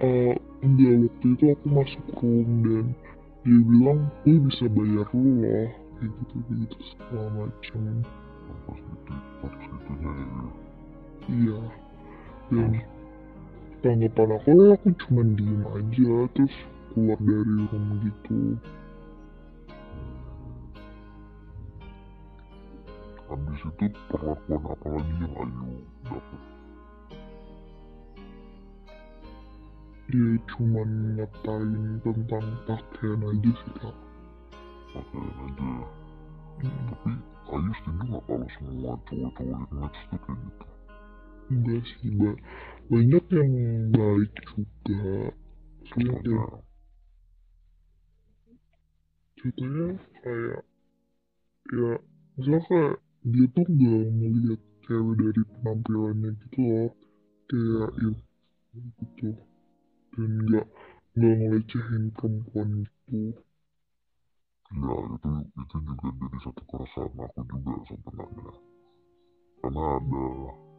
Eh 0.00 0.35
enggak 0.66 0.95
waktu 1.07 1.26
itu 1.37 1.45
aku 1.54 1.66
masuk 1.71 2.04
room 2.19 2.49
dan 2.66 2.87
dia 3.47 3.61
bilang 3.64 4.00
gue 4.26 4.37
bisa 4.50 4.64
bayar 4.66 5.09
lu 5.14 5.30
loh. 5.47 5.69
Kayak 6.00 6.11
gitu 6.16 6.35
gitu 6.49 6.78
segala 6.97 7.28
macam 7.47 7.80
pas 8.66 8.80
gitu 8.83 9.12
pas 9.40 9.54
ya. 10.00 10.14
Iya. 11.30 11.61
Dan 12.50 12.71
tanggapan 13.80 14.28
aku 14.37 14.49
ya 14.52 14.66
aku 14.76 14.88
cuma 15.04 15.22
diem 15.37 15.62
aja 15.64 16.12
terus 16.37 16.54
keluar 16.92 17.18
dari 17.20 17.54
room 17.68 17.87
gitu. 18.04 18.38
Habis 23.30 23.62
itu 23.62 23.87
perlakuan 24.10 24.62
apa 24.68 24.87
lagi 24.90 25.14
yang 25.22 25.34
Ayu 25.38 25.70
dapat 26.02 26.40
dia 30.10 30.34
cuma 30.50 30.82
ngatain 30.82 32.02
tentang 32.02 32.46
pakaian 32.66 33.22
aja 33.22 33.50
sih 33.54 33.72
kak. 33.78 33.96
Pakaian 34.90 35.37
aja. 35.46 35.70
Hmm, 36.58 36.80
tapi 36.90 37.10
Ayu 37.54 37.70
setuju 37.78 38.02
nggak 38.10 38.22
kalau 38.26 38.49
semua 38.58 38.99
cowok-cowok 39.06 39.38
yang 39.46 39.64
match 39.70 40.00
tuh 40.10 40.18
kayak 40.26 40.38
gitu? 40.42 40.66
Enggak 41.50 41.80
sih 41.87 42.10
ba 42.18 42.30
banyak 42.90 43.25
yang 43.30 43.52
baik 43.94 44.35
juga. 44.50 45.32
Maksudnya 45.80 46.14
contohnya 46.18 46.18
kayak 46.26 46.59
contohnya 49.38 49.87
kayak 50.20 50.61
ya 51.70 51.92
misalnya 52.35 52.61
kayak 52.66 52.94
dia 53.30 53.47
tuh 53.54 53.66
gak 53.68 54.04
ngeliat 54.11 54.61
cewek 54.85 55.14
dari 55.23 55.42
penampilannya 55.49 56.30
gitu 56.42 56.61
loh. 56.66 56.90
Kayak 57.49 57.90
ya 57.94 58.11
gitu. 58.99 59.28
Dan 60.11 60.32
gak 60.50 60.66
gak 61.14 61.35
ngelecehin 61.38 62.04
perempuan 62.14 62.68
gitu 62.85 63.35
ya 64.70 64.94
itu 65.02 65.30
itu 65.59 65.76
juga 65.82 66.09
jadi 66.14 66.38
satu 66.47 66.62
keresahan 66.70 67.26
aku 67.26 67.42
juga 67.59 67.73
sebenarnya 67.90 68.52
karena 69.61 69.82
ada 69.99 70.25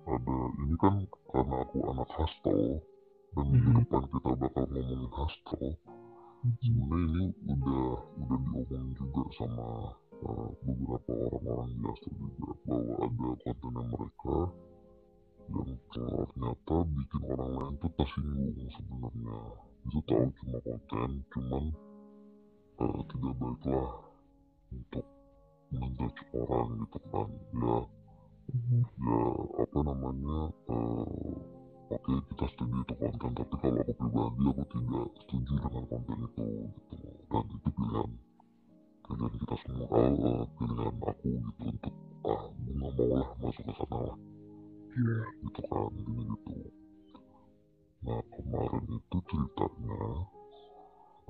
ada 0.02 0.38
ini 0.58 0.76
kan 0.82 0.96
karena 1.30 1.56
aku 1.62 1.78
anak 1.94 2.10
hostel 2.18 2.62
dan 3.32 3.46
di 3.48 3.60
Mhm. 3.62 3.76
depan 3.80 4.04
kita 4.12 4.32
bakal 4.36 4.66
ngomongin 4.68 5.04
hostel 5.14 5.66
sebenarnya 6.42 7.26
ini 7.30 7.54
udah 7.54 7.86
udah 8.18 8.40
diomongin 8.42 8.86
juga 8.98 9.24
sama 9.38 9.68
uh, 10.26 10.48
beberapa 10.66 11.14
orang-orang 11.30 11.70
di 11.70 11.82
hostel 11.86 12.14
juga 12.18 12.52
bahwa 12.66 12.94
ada 12.98 13.30
kontennya 13.46 13.84
mereka 13.94 14.38
yang 15.52 15.72
ternyata 15.92 16.76
bikin 16.96 17.22
orang 17.28 17.52
lain 17.56 17.74
tuh 17.78 17.92
tersinggung 18.00 18.70
sebenarnya 18.74 19.40
itu 19.82 20.00
tahu 20.08 20.26
cuma 20.38 20.58
konten 20.66 21.12
cuman 21.30 21.64
uh, 22.82 23.00
tidak 23.06 23.34
baiklah 23.38 23.92
untuk 24.72 25.06
menjudge 25.72 26.22
orang 26.34 26.70
gitu 26.84 27.00
kan 27.12 27.30
ya. 27.54 27.78
Ya 28.52 29.20
apa 29.64 29.80
namanya 29.80 30.40
eh, 30.72 31.36
oke 31.92 32.12
kita 32.32 32.46
setuju 32.52 32.78
itu 32.84 32.94
konten 33.00 33.32
tapi 33.36 33.56
kalau 33.60 33.80
aku 33.80 33.94
pribadi 33.96 34.44
aku 34.52 34.64
tidak 34.72 35.06
setuju 35.24 35.54
dengan 35.56 35.84
konten 35.88 36.18
itu 36.28 36.44
gitu. 36.52 36.96
Dan 37.32 37.44
itu 37.48 37.70
pilihan 37.72 38.10
pilihan 39.08 39.34
kita 39.40 39.56
semua 39.64 39.86
eh, 40.04 40.44
pilihan 40.60 40.96
aku 41.00 41.28
gitu 41.32 41.64
untuk 41.64 41.96
ah 42.28 42.44
nggak 42.52 42.76
mau 42.78 43.04
lah 43.08 43.28
masuk 43.40 43.64
ke 43.66 43.74
sana 43.80 43.98
lah. 44.12 44.18
Iya. 44.92 45.18
Gitu 45.48 45.62
kan 45.72 45.84
intinya 45.96 46.24
gitu. 46.36 46.54
Nah 48.02 48.22
kemarin 48.34 48.86
itu 48.92 49.18
ceritanya 49.30 50.00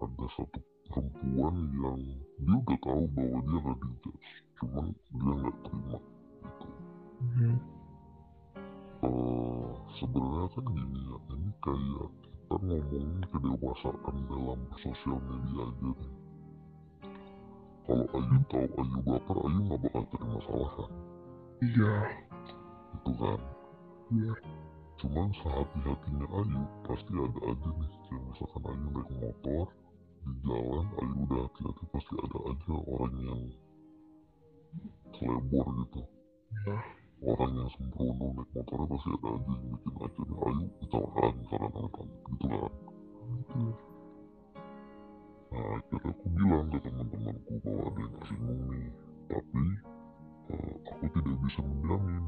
ada 0.01 0.25
satu 0.33 0.59
perempuan 0.89 1.55
yang 1.77 2.01
dia 2.41 2.57
udah 2.57 2.77
tahu 2.81 3.03
bahwa 3.13 3.39
dia 3.45 3.57
nggak 3.61 3.77
dijudge 3.79 4.29
cuman 4.57 4.85
dia 4.91 5.33
nggak 5.37 5.55
terima 5.63 5.97
gitu 6.41 6.80
Eh 9.01 9.69
sebenarnya 9.97 10.45
kan 10.53 10.65
gini 10.73 10.99
ya 11.09 11.17
ini 11.33 11.51
kayak 11.61 12.09
kita 12.21 12.53
ngomongin 12.53 13.09
kedewasaan 13.33 14.15
dalam 14.29 14.59
sosial 14.81 15.17
media 15.25 15.61
aja 15.69 15.89
nih. 15.89 16.11
Kalau 17.85 18.05
Ayu 18.13 18.37
tahu 18.45 18.65
Ayu 18.77 18.97
baper 19.05 19.37
Ayu 19.41 19.59
nggak 19.65 19.79
bakal 19.85 20.03
terima 20.09 20.33
masalah 20.37 20.71
kan? 20.73 20.91
Iya. 21.61 21.95
Itu 22.93 23.11
kan. 23.17 23.39
Iya. 24.13 24.33
Cuman 25.01 25.29
sehati-hatinya 25.41 26.27
Ayu 26.29 26.61
pasti 26.85 27.11
ada 27.13 27.41
aja 27.41 27.69
nih. 27.73 27.91
Kayak 28.05 28.21
misalkan 28.29 28.61
Ayu 28.69 28.87
naik 28.93 29.09
motor 29.17 29.65
di 30.21 30.31
jalan 30.45 30.87
Ayu 30.97 31.13
udah 31.25 31.41
hati-hati 31.49 31.83
pasti 31.89 32.13
ada 32.21 32.39
aja 32.49 32.73
orang 32.85 33.13
yang 33.25 33.41
selebor 35.17 35.65
gitu. 35.85 36.01
Iya 36.65 37.00
orang 37.21 37.51
yang 37.53 37.69
sembrono 37.77 38.25
naik 38.33 38.49
motornya 38.57 38.85
pasti 38.89 39.09
ada 39.13 39.29
aja 39.29 39.51
yang 39.53 39.65
bikin 39.69 39.93
akhirnya 40.01 40.37
Ayu 40.41 40.65
kecelakaan 40.81 41.33
misalkan 41.37 41.71
amit-amit 41.77 42.19
gitu 42.25 42.45
kan 42.49 42.73
iya 43.61 43.73
Nah, 45.51 45.83
akhirnya 45.83 46.15
aku 46.15 46.27
bilang 46.31 46.67
ke 46.71 46.79
teman-temanku 46.79 47.53
bahwa 47.59 47.83
ada 47.91 47.99
yang 47.99 48.13
tersinggung 48.15 48.61
nih. 48.71 48.87
Tapi, 49.27 49.63
eh, 50.47 50.73
aku 50.87 51.05
tidak 51.11 51.37
bisa 51.43 51.59
menjamin 51.59 52.25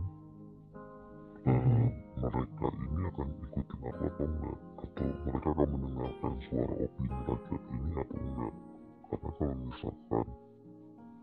eh, 1.44 1.88
mereka 2.20 2.68
ini 2.84 3.02
akan 3.08 3.30
ikutin 3.48 3.80
aku 3.80 4.04
atau 4.12 4.26
enggak. 4.28 4.60
Atau 4.84 5.08
mereka 5.24 5.48
akan 5.56 5.68
mendengarkan 5.72 6.34
suara 6.52 6.76
opini 6.84 7.18
rakyat 7.24 7.64
ini 7.72 7.92
atau 7.96 8.20
enggak. 8.20 8.54
Karena 9.08 9.30
kalau 9.40 9.56
misalkan 9.72 10.28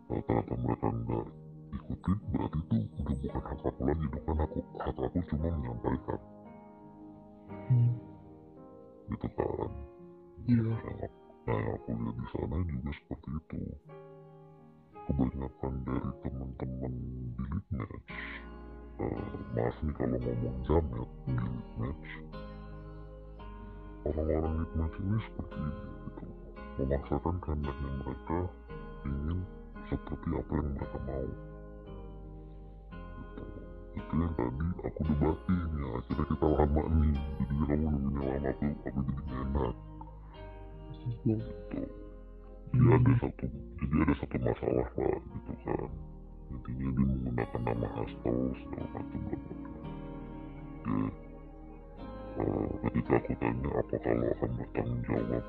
eh, 0.08 0.20
ternyata 0.24 0.54
mereka 0.56 0.86
enggak 0.88 1.26
ikutin, 1.72 2.16
berarti 2.34 2.58
itu 2.60 2.76
udah 3.00 3.16
bukan 3.20 3.42
hak 3.46 3.60
aku 3.66 3.80
lagi. 3.86 4.04
Itu 4.10 4.18
kan 4.26 4.38
aku, 4.42 4.58
hak 4.82 4.96
aku 4.98 5.18
cuma 5.30 5.48
menyampaikan. 5.54 6.20
Hmm, 7.70 7.92
Gitu 9.10 9.28
kan. 9.34 9.70
iya 10.46 10.74
Yang 10.74 11.12
Nah, 11.48 11.56
yang 11.56 11.72
aku 11.72 11.90
lihat 11.96 12.14
di 12.20 12.26
sana 12.30 12.56
juga 12.68 12.90
seperti 12.94 13.28
itu. 13.32 13.60
Kebanyakan 15.08 15.74
dari 15.82 16.10
teman-teman 16.22 16.94
di 17.34 17.44
lead 17.48 17.66
match, 17.74 18.10
eh, 19.00 19.32
maaf 19.56 19.76
nih 19.82 19.94
kalau 19.96 20.18
ngomong 20.20 20.56
jamet 20.68 21.10
di 21.24 21.32
lead 21.32 21.68
match, 21.80 22.10
orang-orang 24.04 24.54
lead 24.62 24.72
match 24.78 24.96
ini 25.00 25.18
seperti 25.26 25.56
ini 25.58 25.72
gitu. 26.06 26.24
Memaksakan 26.78 27.36
kehendaknya 27.42 27.90
mereka 27.98 28.38
ingin 29.08 29.38
seperti 29.88 30.28
apa 30.36 30.52
yang 30.54 30.68
mereka 30.76 30.98
mau. 31.08 31.28
Itu 33.90 34.14
yang 34.14 34.32
tadi 34.38 34.66
aku 34.86 35.00
debatin 35.02 35.58
ya, 35.74 35.86
akhirnya 35.98 36.24
kita 36.30 36.46
lama 36.46 36.82
nih, 36.94 37.14
jadi 37.42 37.54
kamu 37.66 37.86
nunggunya 37.90 38.34
lama 38.38 38.54
aku, 38.54 38.66
aku 38.90 38.94
jadi 41.00 41.30
enak. 41.34 41.56
Gitu. 41.70 41.80
Jadi 42.70 42.86
ada 42.86 43.12
satu 43.18 43.46
jadi 43.50 43.96
ada 43.98 44.14
satu 44.22 44.36
masalah 44.46 44.88
lah 44.94 45.18
gitu 45.26 45.52
kan. 45.66 45.90
Intinya 46.50 46.86
dia 46.86 47.02
menggunakan 47.02 47.60
nama 47.66 47.86
hostel 47.98 48.38
segala 48.62 48.86
macam 48.94 49.20
dan 49.26 49.40
macam 49.42 49.58
ya 50.86 51.10
eh, 52.40 52.68
ketika 52.86 53.12
aku 53.18 53.32
tanya 53.42 53.70
apakah 53.74 54.12
lo 54.14 54.26
akan 54.30 54.50
bertanggung 54.54 55.02
jawab? 55.02 55.44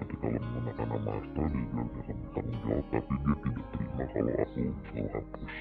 Ketika 0.00 0.24
lo 0.24 0.38
menggunakan 0.40 0.86
nama 0.88 1.10
hostel 1.20 1.44
dia 1.52 1.64
bilang 1.68 1.88
dia 1.92 2.00
akan 2.00 2.16
bertanggung 2.16 2.60
jawab 2.64 2.84
tapi 2.88 3.14
dia 3.20 3.34
tidak 3.44 3.66
terima 3.68 4.04
kalau 4.08 4.34
aku 4.40 4.62
suruh 4.88 5.08
hapus 5.12 5.54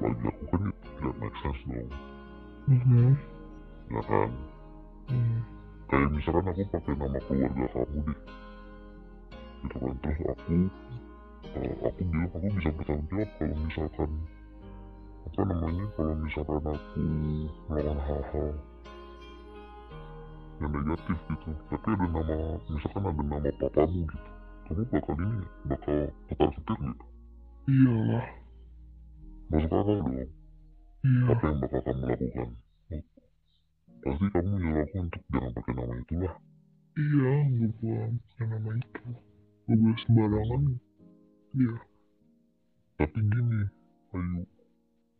bagi 0.00 0.26
aku 0.28 0.44
kan 0.52 0.62
itu 0.68 0.88
tidak 0.96 1.14
make 1.20 1.36
sense 1.40 1.62
dong. 1.66 1.90
Mhm. 2.66 3.08
ya 3.86 4.00
kan? 4.02 4.30
Hmm. 5.06 5.38
kayak 5.86 6.08
misalkan 6.10 6.50
aku 6.50 6.62
pakai 6.74 6.92
nama 6.98 7.18
keluarga 7.30 7.66
kamu 7.70 7.98
deh. 8.02 8.18
Gitu 9.62 9.76
kan? 9.78 9.94
Terus 10.02 10.20
aku 10.34 10.54
eh, 11.56 11.74
aku 11.86 12.00
bilang 12.10 12.30
aku 12.34 12.46
bisa 12.58 12.70
bertanggung 12.74 13.06
jawab 13.10 13.30
kalau 13.38 13.56
misalkan 13.62 14.10
apa 15.26 15.40
namanya 15.46 15.84
kalau 15.94 16.14
misalkan 16.18 16.62
aku 16.66 17.02
melakukan 17.70 17.98
hal-hal 18.02 18.48
yang 20.56 20.70
negatif 20.72 21.18
gitu. 21.30 21.50
Tapi 21.70 21.88
ada 21.94 22.06
nama 22.10 22.36
misalkan 22.66 23.02
ada 23.06 23.22
nama 23.22 23.50
papamu 23.60 24.00
gitu. 24.10 24.30
Kamu 24.66 24.82
bakal 24.90 25.14
ini 25.22 25.38
bakal 25.70 25.96
tetap 26.26 26.50
setir 26.58 26.78
nggak 26.82 26.98
iyalah 27.66 28.26
masuk 29.46 29.72
akal 29.72 29.94
dong 30.02 30.10
iya. 30.16 30.26
Apa 31.30 31.44
yang 31.46 31.58
bakal 31.62 31.80
kamu 31.86 32.02
lakukan? 32.10 32.50
Oh, 32.90 33.02
pasti 34.02 34.26
kamu 34.34 34.54
nyuruh 34.58 34.82
aku 34.86 34.96
untuk 35.06 35.22
jangan 35.30 35.50
pakai 35.54 35.72
nama 35.74 35.94
itulah. 36.02 36.34
Iya 36.96 37.32
nggak 37.46 37.70
boleh 37.78 38.10
pakai 38.26 38.44
nama 38.50 38.70
itu. 38.74 39.02
Nggak 39.66 39.78
boleh 39.78 39.98
sembarangan. 40.02 40.62
Iya. 41.56 41.74
Tapi 42.96 43.18
gini 43.22 43.60
ayo 44.16 44.40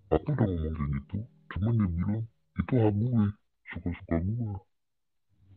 aku 0.09 0.29
udah 0.33 0.47
ngomong 0.49 0.75
kayak 0.75 0.91
gitu 0.97 1.17
cuman 1.55 1.75
dia 1.77 1.89
bilang 1.91 2.23
itu 2.57 2.75
hak 2.79 2.93
gue 2.95 3.25
suka-suka 3.75 4.17
gue. 4.23 4.55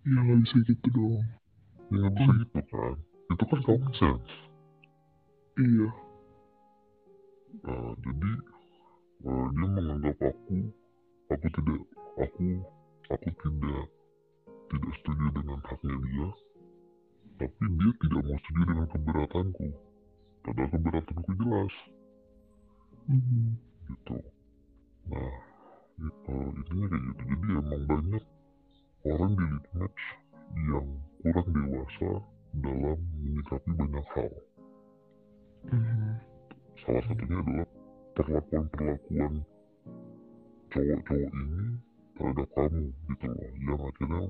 Iya 0.05 0.19
nggak 0.19 0.39
bisa 0.45 0.55
gitu 0.67 0.87
dong. 0.93 1.25
Ya 1.89 1.95
nggak 1.97 2.13
bisa 2.17 2.31
gitu 2.43 2.59
kan. 2.69 2.95
Itu 3.29 3.43
kan 3.45 3.59
common 3.65 3.93
sense. 3.97 4.33
Iya. 5.59 5.89
Nah, 7.65 7.91
jadi 7.97 8.31
eh, 9.25 9.47
dia 9.55 9.67
menganggap 9.67 10.17
aku 10.21 10.57
aku 11.29 11.47
tidak 11.55 11.81
aku 12.19 12.47
aku 13.09 13.29
tidak 13.29 13.85
tidak 14.69 14.93
setuju 15.01 15.25
dengan 15.33 15.59
haknya 15.65 15.95
dia. 16.05 16.29
Tapi 17.39 17.63
dia 17.79 17.91
tidak 18.03 18.21
mau 18.27 18.37
setuju 18.37 18.61
dengan 18.67 18.87
keberatanku. 18.93 19.67
Padahal 20.43 20.69
keberatanku 20.75 21.31
jelas. 21.39 21.73
Hmm. 23.09 23.57
gitu. 23.89 24.17
Nah 25.09 25.33
i- 25.97 26.17
eh, 26.29 26.47
intinya 26.53 26.85
kayak 26.87 27.03
gitu. 27.09 27.23
Jadi 27.25 27.47
emang 27.57 27.83
banyak 27.89 28.23
orang 29.09 29.31
di 29.33 29.45
lead 29.49 29.65
match 29.73 30.03
yang 30.69 30.87
kurang 31.21 31.47
dewasa 31.53 32.11
dalam 32.59 32.99
menyikapi 33.21 33.71
banyak 33.77 34.07
hal. 34.13 34.31
Hmm. 35.59 36.15
salah 36.79 37.03
satunya 37.03 37.35
adalah 37.35 37.67
perlakuan-perlakuan 38.19 39.47
cowok-cowok 40.75 41.31
ini 41.31 41.79
terhadap 42.19 42.49
kamu 42.51 42.83
gitu 43.07 43.25
loh. 43.31 43.47
Yang 43.63 43.79
akhirnya 43.79 44.23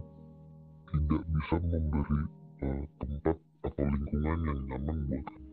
tidak 0.90 1.24
bisa 1.34 1.56
memberi 1.58 2.20
eh, 2.62 2.84
tempat 3.02 3.38
atau 3.66 3.86
lingkungan 3.90 4.40
yang 4.46 4.60
nyaman 4.70 4.98
buat 5.10 5.24
kamu. 5.26 5.50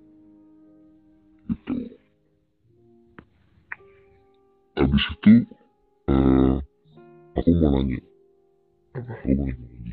Gitu. 1.49 1.77
Habis 4.77 5.05
itu 5.17 5.35
eh, 6.13 6.57
aku 7.41 7.51
mau 7.57 7.73
nanya. 7.73 8.01
Apa? 9.01 9.13
Aku 9.17 9.27
mau 9.33 9.49
nanya 9.49 9.65
lagi. 9.65 9.93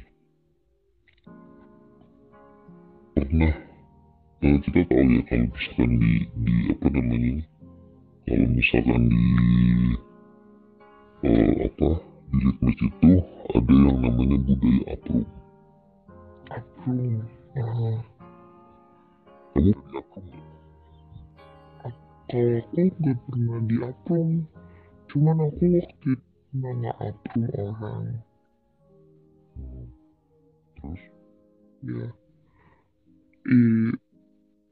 Pernah 3.16 3.56
eh, 4.44 4.58
kita 4.68 4.80
tahu 4.92 5.04
ya 5.16 5.22
kalau 5.32 5.48
misalkan 5.48 5.90
di 5.96 6.12
di 6.44 6.56
apa 6.76 6.88
namanya 6.92 7.53
kalau 8.24 8.48
misalkan 8.56 9.02
di 9.12 9.24
eh, 11.28 11.68
apa 11.68 11.90
di 12.32 12.38
ritmis 12.40 12.80
itu 12.80 13.12
ada 13.54 13.74
yang 13.74 13.98
namanya 14.00 14.38
budaya 14.42 14.82
aprum. 14.96 15.24
Aprum 16.50 17.14
ah 17.54 18.00
kamu 19.54 19.72
di 19.78 19.92
aprum 19.96 20.28
kalau 22.34 22.58
aku 22.58 22.82
nggak 22.98 23.18
pernah 23.30 23.60
di 23.70 23.76
aprum 23.86 24.30
cuman 25.12 25.38
aku 25.46 25.64
waktu 25.78 26.10
itu 26.10 26.12
nggak 26.58 26.98
aprum 26.98 27.44
orang. 27.60 28.06
Hmm. 29.54 29.86
terus? 30.82 31.04
Ya. 31.84 32.08
I, 33.44 33.60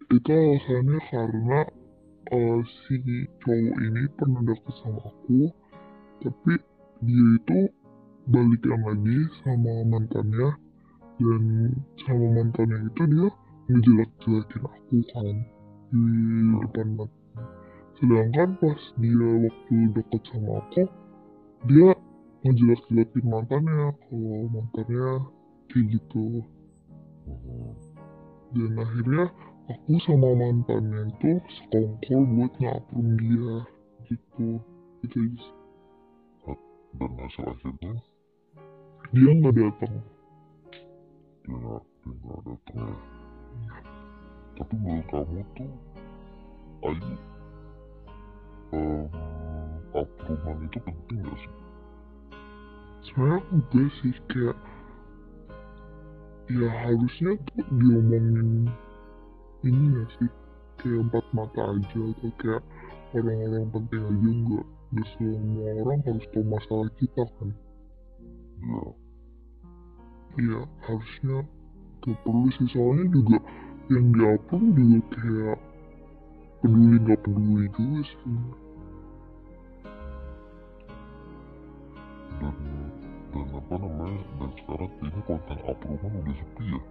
itu 0.09 0.31
alasannya 0.31 0.99
karena 1.11 1.59
eh, 2.31 2.59
si 2.87 2.95
cowok 3.43 3.75
ini 3.83 4.03
pernah 4.15 4.41
deket 4.47 4.75
sama 4.79 5.01
aku 5.03 5.51
tapi 6.21 6.53
dia 7.01 7.27
itu 7.41 7.59
balikan 8.29 8.79
lagi 8.85 9.19
sama 9.41 9.73
mantannya 9.89 10.49
dan 11.17 11.43
sama 12.05 12.27
mantannya 12.37 12.77
itu 12.87 13.03
dia 13.09 13.27
ngejelek-jelekin 13.69 14.63
aku 14.65 14.97
kan 15.13 15.37
di 15.91 16.05
depan 16.61 16.87
mata. 16.97 17.43
Sedangkan 17.99 18.49
pas 18.57 18.81
dia 18.97 19.29
waktu 19.45 19.75
deket 19.97 20.21
sama 20.29 20.51
aku 20.61 20.83
dia 21.69 21.89
ngejelek-jelekin 22.45 23.25
mantannya 23.25 23.93
kalau 24.07 24.49
mantannya 24.49 25.09
kayak 25.69 25.85
gitu. 25.97 26.45
Hmm, 27.25 27.73
dan 28.57 28.71
akhirnya 28.81 29.25
aku 29.71 29.95
sama 30.03 30.35
mantannya 30.35 31.07
itu 31.15 31.31
sekongkol 31.55 32.21
buat 32.35 32.53
ngapun 32.59 33.05
dia 33.15 33.55
gitu. 34.11 34.59
Gitu 35.01 35.17
aja. 35.17 35.49
Dan 36.99 37.11
hasil 37.15 37.45
akhirnya 37.47 37.93
dia 39.15 39.31
nggak 39.31 39.55
datang. 39.55 39.95
Dia 41.47 41.55
nggak 41.55 41.81
dia 42.03 42.13
nggak 42.19 42.41
datang 42.43 42.79
ya? 42.83 42.95
Tapi 44.59 44.73
menurut 44.77 45.07
kamu 45.07 45.41
tuh 45.55 45.71
ayo 46.81 47.13
um, 48.75 49.07
apruman 49.95 50.57
itu 50.67 50.79
penting 50.83 51.17
gak 51.23 51.37
sih? 51.39 51.53
Sebenarnya 53.07 53.39
enggak 53.51 53.89
sih 54.01 54.13
kayak 54.29 54.57
ya 56.51 56.69
harusnya 56.83 57.31
tuh 57.47 57.63
diomongin 57.79 58.67
ini 59.65 59.85
ya 59.97 60.03
sih? 60.17 60.29
Kayak 60.81 60.99
empat 61.09 61.25
mata 61.37 61.61
aja 61.61 62.01
atau 62.01 62.31
kayak 62.41 62.61
orang-orang 63.13 63.69
penting 63.69 64.01
aja 64.01 64.29
enggak 64.33 64.67
Gak 64.91 65.07
semua 65.15 65.71
orang 65.87 65.99
harus 66.03 66.25
tahu 66.35 66.43
masalah 66.51 66.89
kita 66.99 67.23
kan? 67.39 67.49
Ya 68.59 68.81
Iya 70.39 70.59
harusnya 70.87 71.37
gak 72.03 72.17
perlu 72.23 72.47
sih. 72.55 72.67
Soalnya 72.71 73.05
juga 73.11 73.37
yang 73.91 74.15
diupload 74.15 74.65
juga 74.75 74.99
kayak 75.15 75.59
peduli 76.59 76.95
nggak 77.03 77.19
peduli 77.23 77.65
juga 77.75 77.99
sih. 78.03 78.35
Dan 82.39 82.55
dan 83.31 83.47
apa 83.55 83.75
namanya? 83.79 84.21
Dan 84.39 84.51
sekarang 84.59 84.91
ini 85.03 85.21
konten 85.23 85.57
apruman 85.67 86.11
udah 86.19 86.35
sepi 86.35 86.63
ya 86.67 86.81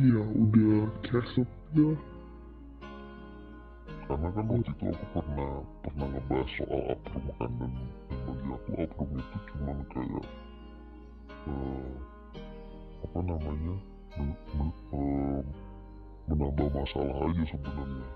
iya 0.00 0.22
udah 0.24 1.24
sepi 1.36 1.76
ya 1.76 1.92
karena 4.08 4.28
kan 4.34 4.44
waktu 4.50 4.72
itu 4.74 4.84
aku 4.90 5.04
pernah 5.14 5.52
pernah 5.86 6.06
ngebahas 6.10 6.48
soal 6.58 6.82
aprum 6.90 7.24
kan 7.38 7.50
dan, 7.62 7.72
bagi 8.26 8.48
aku 8.50 8.70
aprum 8.80 9.10
itu 9.14 9.36
cuman 9.52 9.78
kayak 9.92 10.26
eh, 11.46 11.92
apa 13.06 13.18
namanya 13.22 13.74
men, 14.18 14.30
men, 14.58 14.70
eh, 14.72 15.42
menambah 16.26 16.68
masalah 16.74 17.16
aja 17.30 17.42
sebenarnya. 17.54 18.06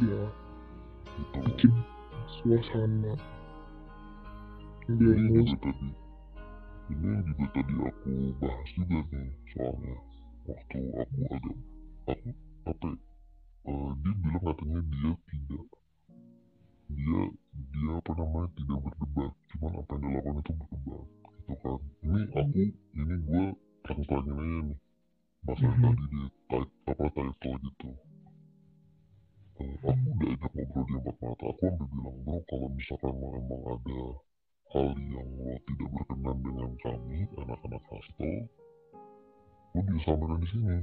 Ya 0.00 0.24
gitu. 1.16 1.38
Bikin 1.46 1.72
suasana. 2.40 3.14
Biar 4.90 5.14
ini 5.14 5.28
mus 5.40 5.50
juga 5.54 5.70
tadi. 5.72 5.88
Ini 6.90 7.10
juga 7.22 7.44
tadi 7.54 7.74
aku 7.80 8.12
bahas 8.42 8.68
juga 8.76 8.98
nih 9.08 9.30
soalnya 9.54 10.09
waktu 10.50 10.78
aku 10.90 11.20
agak 11.30 11.56
aku 12.10 12.28
apa 12.70 12.86
ya, 12.90 12.94
eh, 13.70 13.90
dia 14.02 14.12
bilang 14.20 14.42
katanya 14.44 14.80
dia 14.90 15.12
tidak 15.30 15.66
dia 16.90 17.22
dia 17.70 17.92
apa 18.00 18.10
namanya 18.18 18.48
tidak 18.58 18.78
berdebat 18.84 19.32
cuman 19.50 19.72
apa 19.80 19.92
yang 19.94 20.02
dilakukan 20.10 20.36
itu 20.42 20.52
berdebat 20.58 21.06
gitu 21.46 21.54
kan 21.62 21.80
ini 22.02 22.20
aku 22.34 22.62
ini 22.98 23.14
gue 23.26 23.44
terang-terangin 23.82 24.34
aja 24.34 24.50
nih 24.50 24.78
masa 25.40 25.62
yang 25.64 25.76
Mhm. 25.76 25.82
tadi 25.84 26.04
di 26.10 26.20
tit- 26.50 26.76
apa 26.90 27.04
title 27.14 27.56
gitu 27.64 27.90
Eh, 29.60 29.76
aku 29.84 30.08
udah 30.16 30.30
ajak 30.40 30.52
ngobrol 30.56 30.84
di 30.88 30.94
empat 30.96 31.16
mata 31.20 31.44
aku 31.52 31.60
sampai 31.68 31.86
bilang 31.92 32.16
bro 32.24 32.36
kalau 32.48 32.68
misalkan 32.72 33.12
mau 33.20 33.30
emang 33.36 33.62
ada 33.76 34.00
hal 34.72 34.88
yang 34.96 35.28
lo 35.36 35.52
tidak 35.68 35.88
berkenan 35.92 36.36
dengan 36.40 36.70
kami 36.80 37.18
anak-anak 37.36 37.82
hostel 37.92 38.34
lo 39.74 39.80
bisa 39.86 40.10
sampaikan 40.10 40.38
di 40.42 40.48
sini. 40.50 40.76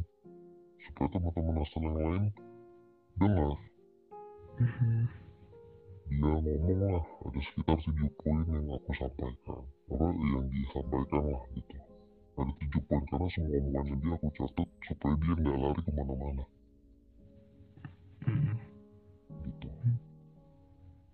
Supaya 0.87 1.07
teman-teman 1.11 1.59
hostel 1.59 1.81
yang 1.83 1.95
lain 1.97 2.23
dengar. 3.19 3.53
Mhm. 4.57 5.05
dia 6.07 6.33
ngomong 6.39 6.79
lah 6.87 7.03
ada 7.03 7.39
sekitar 7.43 7.77
tujuh 7.83 8.09
poin 8.23 8.39
yang 8.47 8.71
aku 8.71 8.91
sampaikan. 8.95 9.61
Apa 9.91 10.05
yang 10.07 10.47
disampaikan 10.49 11.23
lah 11.35 11.43
gitu. 11.51 11.75
Ada 12.39 12.51
tujuh 12.63 12.81
poin 12.87 13.03
karena 13.11 13.27
semua 13.35 13.57
omongannya 13.59 13.95
dia 13.99 14.13
aku 14.15 14.27
catat 14.39 14.69
supaya 14.87 15.15
dia 15.19 15.33
nggak 15.35 15.57
lari 15.59 15.81
ke 15.83 15.91
mana-mana. 15.91 16.43
Mhm. 18.23 18.55
gitu. 19.43 19.67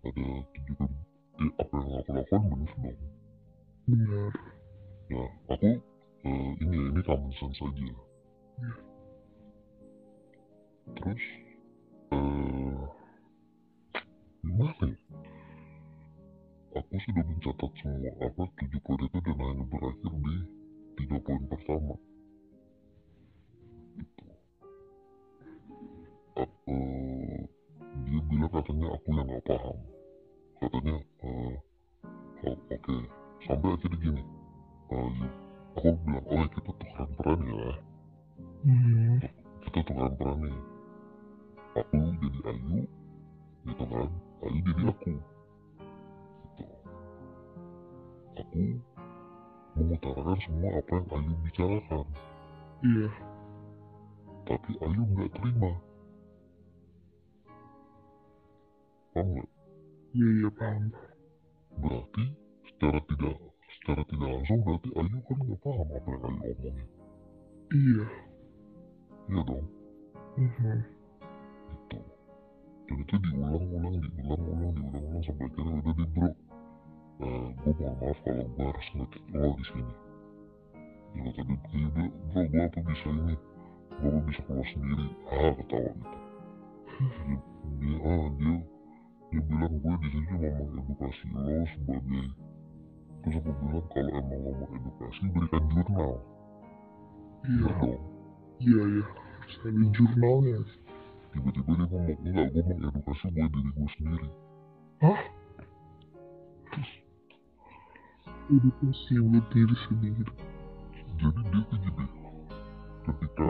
Ada 0.06 0.26
tujuh 0.54 0.74
poin. 0.78 0.94
Eh, 1.42 1.52
apa 1.58 1.74
yang 1.74 1.98
aku 1.98 2.12
lakukan 2.14 2.42
bener 2.46 2.72
dong? 2.78 2.98
Benar 3.90 4.32
ya 5.14 5.26
aku 5.52 5.70
eh, 6.24 6.50
ini 6.64 6.78
ya 6.96 7.02
ini 7.04 7.32
sense 7.40 7.60
aja 7.62 7.84
Iya. 7.84 7.98
terus 10.94 11.24
eh 12.14 12.84
gimana 14.44 14.86
ya? 14.88 14.98
Aku 16.74 16.98
sudah 17.06 17.22
mencatat 17.22 17.72
semua 17.80 18.12
apa 18.18 18.44
tujuh 18.58 18.82
poin 18.82 18.98
itu 19.06 19.18
dan 19.22 19.38
hanya 19.38 19.64
berakhir 19.70 20.10
di 20.10 20.36
tiga 20.98 21.18
poin 21.22 21.44
pertama. 21.46 21.96
Gitu. 23.94 24.26
A- 26.34 26.58
eh, 26.74 27.42
dia 28.10 28.20
bilang 28.26 28.50
katanya 28.50 28.88
aku 28.90 29.08
yang 29.14 29.26
nggak 29.30 29.46
paham. 29.46 29.78
Katanya 30.58 30.96
eh, 30.98 31.56
oh, 32.42 32.58
oke 32.58 32.96
sampai 33.46 33.70
akhirnya 33.78 33.98
gini. 34.02 34.24
Yu- 34.90 35.43
aku 35.74 35.90
bilang 36.06 36.26
oh 36.30 36.46
kita 36.54 36.72
tukeran 36.78 37.10
peran 37.18 37.40
ya. 37.50 37.70
Hmm. 38.64 39.16
kita 39.66 39.80
tukeran 39.84 40.14
peran 40.16 40.38
nih. 40.46 40.60
Aku 41.74 41.98
jadi 42.22 42.40
Ayu 42.54 42.80
gitu 43.66 43.84
kan. 43.90 44.10
Ayu 44.46 44.60
jadi 44.62 44.84
aku. 44.94 45.12
Gitu. 46.54 46.64
Aku 48.38 48.62
mengutarakan 49.74 50.38
semua 50.46 50.70
apa 50.78 50.92
yang 50.94 51.08
Ayu 51.10 51.34
bicarakan. 51.42 52.06
Iya. 52.84 53.10
tapi 54.44 54.72
Ayu 54.78 55.02
nggak 55.02 55.30
terima. 55.34 55.72
Paham 59.14 59.28
nggak? 59.34 59.50
Iya, 60.14 60.28
iya 60.30 60.50
paham. 60.54 60.86
berarti 61.74 62.24
secara 62.70 63.00
tidak 63.10 63.34
secara 63.84 64.00
tidak 64.08 64.30
langsung 64.32 64.60
berarti 64.64 64.90
Ayu 64.96 65.20
kan 65.28 65.38
nggak 65.44 65.60
paham 65.60 65.88
apa 65.92 66.08
yang 66.08 66.24
Ayu 66.40 66.56
omongin. 66.64 66.88
Iya. 67.68 68.06
iya 69.28 69.42
dong. 69.44 69.68
Mhm. 70.40 70.80
gitu. 71.68 72.00
Dan 72.88 72.96
itu 73.04 73.16
diulang-ulang 73.20 73.96
diulang-ulang 74.00 74.72
diulang-ulang 74.72 75.24
sampai 75.28 75.46
akhirnya 75.52 75.74
udah 75.84 75.94
deh 76.00 76.08
bro 76.16 76.30
Eh, 77.24 77.48
gue 77.60 77.72
mohon 77.76 77.96
maaf 78.00 78.18
kalau 78.24 78.46
gue 78.56 78.66
harus 78.72 78.88
ngekick 78.96 79.26
lo 79.36 79.52
di 79.52 79.64
sini. 79.68 79.94
Ya 81.14 81.22
kata 81.28 81.42
dia 81.44 81.60
iya 81.76 81.88
bro 81.92 82.06
bro 82.08 82.42
gue 82.48 82.62
apa 82.64 82.80
bisa 82.88 83.08
ini? 83.12 83.36
Gue 84.00 84.08
apa 84.08 84.20
bisa 84.32 84.42
keluar 84.48 84.68
sendiri? 84.72 85.08
Ah 85.28 85.52
ketawa 85.60 85.92
gitu. 85.92 86.18
Dia, 87.04 87.38
dia 87.84 87.96
ah 88.00 88.26
dia 88.40 88.56
dia 89.28 89.42
bilang 89.44 89.74
gue 89.76 89.94
di 90.00 90.08
sini 90.08 90.26
cuma 90.32 90.48
mengedukasi 90.72 91.24
lo 91.36 91.56
sebagai 91.68 92.26
terus 93.24 93.36
aku 93.40 93.52
bilang 93.58 93.88
kalau 93.90 94.12
emang 94.14 94.40
mau 94.44 94.68
edukasi 94.70 95.24
berikan 95.32 95.64
jurnal 95.72 96.14
Iya. 97.44 97.60
ya 97.60 97.72
dong 97.76 98.00
Iya, 98.60 98.82
iya. 98.88 99.04
Harus 99.44 99.56
ada 99.60 99.84
jurnalnya. 99.92 100.60
tiba-tiba 101.34 101.72
dia 101.74 101.88
ngomong 101.90 102.18
enggak 102.24 102.46
gue 102.48 102.64
mengedukasi 102.70 103.26
buat 103.30 103.50
diri 103.50 103.70
gue 103.74 103.88
sendiri 103.98 104.28
Hah? 105.02 105.22
Edukasi 108.46 109.14
buat 109.20 109.46
diri 109.50 109.76
sendiri. 109.88 110.24
jadi 111.14 111.42
dia 111.42 111.62
tuh 111.64 111.78
gini 111.80 112.06
ketika 113.04 113.48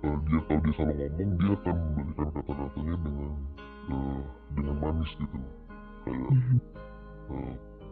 eh, 0.00 0.16
dia 0.24 0.38
kalau 0.44 0.60
dia 0.60 0.72
salah 0.74 0.96
ngomong 0.96 1.28
dia 1.34 1.50
akan 1.52 1.76
memberikan 1.76 2.28
kata-katanya 2.32 2.94
dengan 3.00 3.32
eh, 3.90 4.20
dengan 4.54 4.76
manis 4.78 5.10
gitu 5.16 5.38
kayak 6.00 6.30
Mhm. 6.30 6.58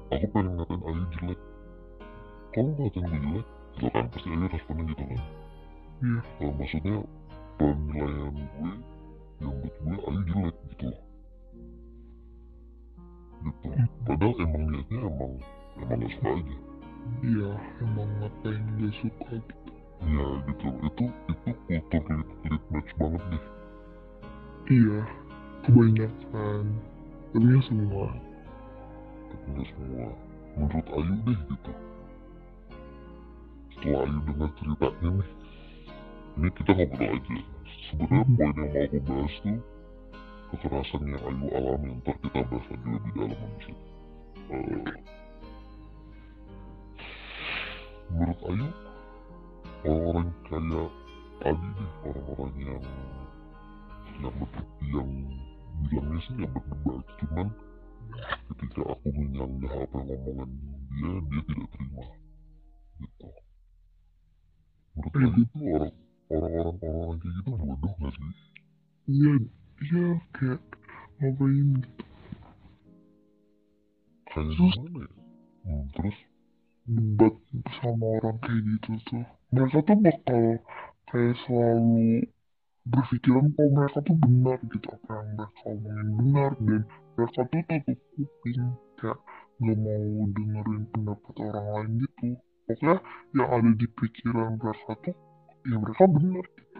Aku 0.09 0.27
pengen 0.33 0.53
ngatain 0.57 0.81
Ayu 0.83 1.05
jelek 1.15 1.41
kalau 2.55 2.71
ngatain 2.75 3.05
gue 3.07 3.21
jelek 3.23 3.47
gitu 3.77 3.87
kan 3.93 4.05
pasti 4.09 4.29
Ayu 4.29 4.47
responnya 4.49 4.85
gitu 4.93 5.05
kan 5.05 5.23
Iya. 5.99 6.21
Eh, 6.39 6.53
maksudnya 6.55 6.97
penilaian 7.59 8.35
gue 8.39 8.73
yang 9.43 9.53
buat 9.59 9.75
gue 9.79 9.97
Ayu 9.99 10.21
jelek 10.29 10.57
gitu 10.71 10.85
loh 10.89 11.01
gitu 13.39 13.69
padahal 14.05 14.35
emang 14.43 14.65
niatnya 14.69 14.99
emang 15.01 15.33
emang 15.79 15.99
gak 16.03 16.11
suka 16.15 16.29
aja 16.35 16.57
Iya, 17.25 17.51
emang 17.81 18.09
ngapain 18.21 18.63
gak 18.83 18.93
suka 18.99 19.29
gitu. 19.39 19.71
ya 19.99 20.27
gitu 20.47 20.67
itu 20.87 21.05
itu 21.27 21.51
kultur 21.67 22.03
lead, 22.07 22.29
lead 22.47 22.63
match 22.71 22.93
banget 22.99 23.23
deh 23.33 23.45
Iya, 24.69 25.01
kebanyakan. 25.65 26.65
Tapi 27.33 27.41
ya 27.49 27.61
semua. 27.65 28.13
Nggak 29.49 29.67
semua. 29.73 30.09
Menurut 30.59 30.87
Ayu 30.91 31.15
deh 31.27 31.39
gitu. 31.49 31.73
Setelah 33.77 34.01
Ayu 34.05 34.19
dengar 34.27 34.51
ceritanya 34.59 35.09
nih 35.19 35.31
ini 36.39 36.49
kita 36.55 36.71
ngobrol 36.71 37.11
aja. 37.19 37.37
Sebenarnya 37.89 38.23
Mhm. 38.23 38.37
poin 38.39 38.39
yang 38.39 38.53
mau 38.55 38.79
aku 38.85 38.99
bahas 39.07 39.35
tuh 39.43 39.59
kekerasan 40.49 41.03
yang 41.09 41.23
Ayu 41.29 41.47
alami 41.53 41.89
ntar 42.01 42.17
kita 42.25 42.41
bahas 42.47 42.67
lagi 42.73 42.89
lebih 42.89 43.13
dalam 43.17 43.39
habis 43.39 43.67
itu 43.69 43.85
Eh, 44.49 44.93
menurut 48.09 48.41
Ayu 48.49 48.67
orang-orang 49.85 50.29
kayak 50.49 50.87
tadi 51.39 51.69
nih 51.69 51.91
orang-orang 52.09 52.53
yang 52.59 52.85
yang 54.19 54.35
ber, 54.35 54.51
yang 54.89 55.11
bilangnya 55.87 56.19
sih 56.27 56.35
yang 56.41 56.51
berdebat 56.51 57.05
cuman 57.21 57.49
ketika 58.49 58.81
aku 58.93 59.09
menyanggah 59.17 59.73
apa 59.85 59.99
yang 60.09 60.21
ngomongan 60.25 60.51
dia 60.91 61.13
dia 61.29 61.41
tidak 61.49 61.69
terima. 61.73 62.05
Gitu. 62.99 63.29
Menurut 64.95 65.15
Eh, 65.15 65.43
itu 65.43 65.59
orang 65.77 65.95
orang-orang 66.29 66.77
orang 66.83 67.19
kayak 67.23 67.35
gitu 67.39 67.51
bodoh 67.57 67.93
gak 68.03 68.13
sih? 68.17 68.33
Iya, 69.13 69.33
iya 69.85 70.05
kayak 70.35 70.61
ngapain 71.19 71.69
gitu. 71.83 72.05
kayak 74.31 74.57
Terus? 74.57 74.77
gimana 74.77 74.99
ya? 75.05 75.09
Hmm, 75.65 75.85
terus? 75.95 76.17
debat 76.89 77.35
sama 77.79 78.07
orang 78.19 78.37
kayak 78.45 78.63
gitu 78.71 78.91
tuh. 79.09 79.25
Mereka 79.53 79.79
tuh 79.89 79.97
bakal 80.01 80.43
kayak 81.09 81.35
selalu 81.45 82.25
berpikiran 82.93 83.47
kalau 83.55 83.71
mereka 83.77 83.99
tuh 84.09 84.17
benar 84.25 84.59
gitu 84.73 84.89
apa 84.97 85.11
yang 85.21 85.29
mereka 85.37 85.61
omongin 85.69 86.09
benar 86.19 86.51
dan 86.67 86.83
mereka 87.19 87.41
tuh 87.51 87.63
tutup 87.67 87.99
kuping 88.15 88.63
kayak 88.95 89.19
gak 89.59 89.79
mau 89.83 90.07
dengerin 90.31 90.83
pendapat 90.95 91.35
orang 91.43 91.67
lain 91.67 91.91
gitu. 91.99 92.27
Pokoknya 92.69 92.95
yang 93.35 93.49
ada 93.51 93.71
di 93.75 93.87
pikiran 93.91 94.51
mereka 94.63 94.93
tuh 95.03 95.17
ya 95.67 95.77
mereka 95.83 96.05
benar 96.07 96.45
gitu. 96.55 96.79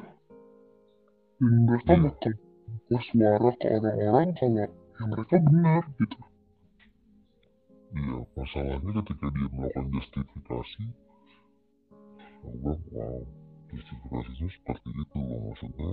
Dan 1.39 1.53
mereka 1.67 1.93
Iya. 1.95 2.03
bakal 2.07 2.33
buka 2.69 2.99
suara 3.11 3.51
ke 3.59 3.67
orang-orang 3.67 4.29
kalau 4.39 4.69
ya 4.71 5.05
mereka 5.11 5.35
benar 5.43 5.83
gitu. 5.99 6.19
Iya, 7.89 8.17
masalahnya 8.37 8.91
ketika 9.01 9.27
dia 9.33 9.49
melakukan 9.49 9.87
justifikasi, 9.97 10.85
aku 12.45 12.49
bilang, 12.61 12.83
wow, 12.93 13.21
justifikasinya 13.73 14.49
seperti 14.55 14.89
itu 14.93 15.19
loh, 15.19 15.41
maksudnya. 15.51 15.91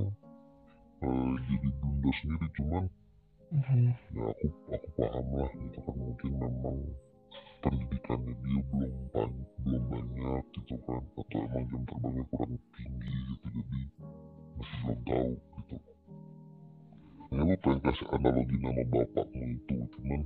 Eh, 1.08 1.34
jadi 1.48 1.70
blunder 1.80 2.14
sendiri, 2.20 2.48
cuman 2.60 2.84
Mhm. 3.56 3.96
ya 4.12 4.24
aku 4.36 4.48
aku 4.76 4.88
paham 5.00 5.28
lah, 5.40 5.52
gitu 5.56 5.80
kan 5.80 5.96
mungkin 5.96 6.32
memang 6.36 6.78
pendidikannya 7.64 8.34
dia 8.44 8.62
belum 8.68 8.94
ban- 9.16 9.48
belum 9.64 9.84
banyak 9.90 10.44
gitu 10.60 10.76
kan, 10.84 11.04
atau 11.16 11.40
emang 11.40 11.64
jam 11.72 11.82
terbangnya 11.88 12.24
kurang 12.30 12.54
tinggi 12.76 13.16
gitu, 13.32 13.48
jadi 13.56 13.80
masih 14.60 14.78
belum 14.84 15.00
tahu 15.08 15.32
gitu. 15.56 15.76
Ya 17.36 17.42
lu 17.42 17.56
pengen 17.64 17.80
kasih 17.84 18.08
analogi 18.12 18.56
nama 18.60 18.84
bapakmu 18.92 19.46
itu, 19.56 19.76
cuman 19.96 20.22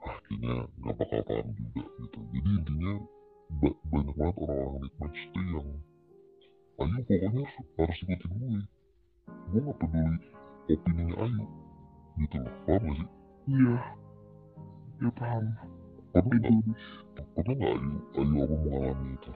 akhirnya 0.00 0.54
nggak 0.80 0.94
bakal 0.96 1.20
paham 1.28 1.46
juga 1.58 1.82
gitu 2.00 2.18
jadi 2.32 2.50
intinya 2.56 2.92
ba- 3.60 3.80
banyak 3.92 4.14
banget 4.16 4.36
orang-orang 4.40 4.80
nikmat 4.86 5.12
itu 5.12 5.40
yang 5.52 5.68
Ayu 6.80 6.98
pokoknya 7.04 7.44
harus 7.76 7.98
ikutin 8.00 8.30
gue 8.40 8.60
gue 9.50 9.60
gak 9.60 9.76
peduli 9.76 10.24
opininya 10.72 11.14
Ayu 11.20 11.44
gitu 12.20 12.36
loh 12.44 12.52
paham 12.68 12.82
gak 12.84 12.96
sih? 13.00 13.08
Iya. 13.48 13.76
Ya 15.00 15.10
paham. 15.16 15.44
Pernah 16.10 16.36
nggak? 16.36 16.54
egois 17.16 17.28
pernah 17.32 17.54
nggak 17.56 17.72
Ayu? 17.72 17.92
Ayu 18.20 18.34
aku 18.44 18.54
mengalami 18.60 19.08
itu. 19.16 19.30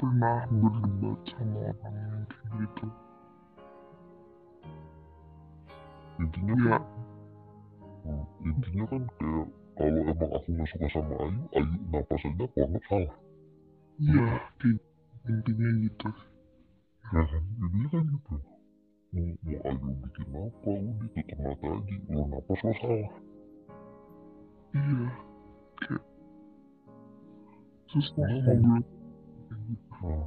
Pernah 0.00 0.38
berdebat 0.48 1.18
sama 1.28 1.58
orang 1.60 1.94
yang 1.94 2.24
kayak 2.26 2.50
gitu. 2.64 2.86
Intinya 6.20 6.54
ya 6.56 6.66
kan 6.68 6.84
hmm, 8.04 8.24
intinya 8.44 8.84
kan 8.88 9.02
kayak 9.16 9.46
kalau 9.76 10.00
emang 10.04 10.30
aku 10.36 10.48
nggak 10.52 10.68
suka 10.68 10.86
sama 10.92 11.14
Ayu 11.24 11.40
Ayu 11.56 11.74
napas 11.92 12.22
aja 12.26 12.44
aku 12.44 12.56
anggap 12.64 12.82
salah. 12.88 13.14
Iya 14.00 14.28
intinya 15.28 15.68
gitu 15.84 16.08
ya 17.10 17.22
kan 17.26 17.42
kan 17.90 18.04
gitu. 18.06 18.34
Mau, 19.10 19.26
mau 19.42 19.66
Ayu 19.66 19.88
bikin 20.06 20.26
apa 20.30 20.86
udah 20.86 21.00
tutup 21.10 21.38
mata 21.42 21.66
aja 21.66 21.94
lo 22.14 22.22
napas 22.30 22.60
lo 22.62 22.72
salah. 22.78 23.10
Iya 24.70 25.08
kayak 28.46 28.62
Hmm. 30.00 30.24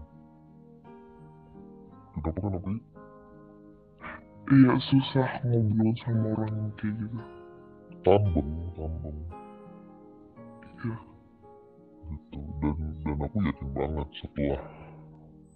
ngobrol 2.20 2.20
Nah, 2.20 2.20
kenapa 2.20 2.40
kenapa? 2.44 2.70
iya 4.52 4.74
susah 4.92 5.30
ngobrol 5.48 5.96
sama 6.04 6.26
orang 6.36 6.52
yang 6.52 6.72
kayak 6.76 6.94
gitu. 7.00 7.20
Tambeng 8.04 8.52
tambeng 8.76 9.18
iya. 10.84 10.98
Gitu 12.04 12.40
dan 12.60 12.78
dan 13.08 13.18
aku 13.24 13.38
yakin 13.48 13.70
banget 13.72 14.08
setelah 14.20 14.62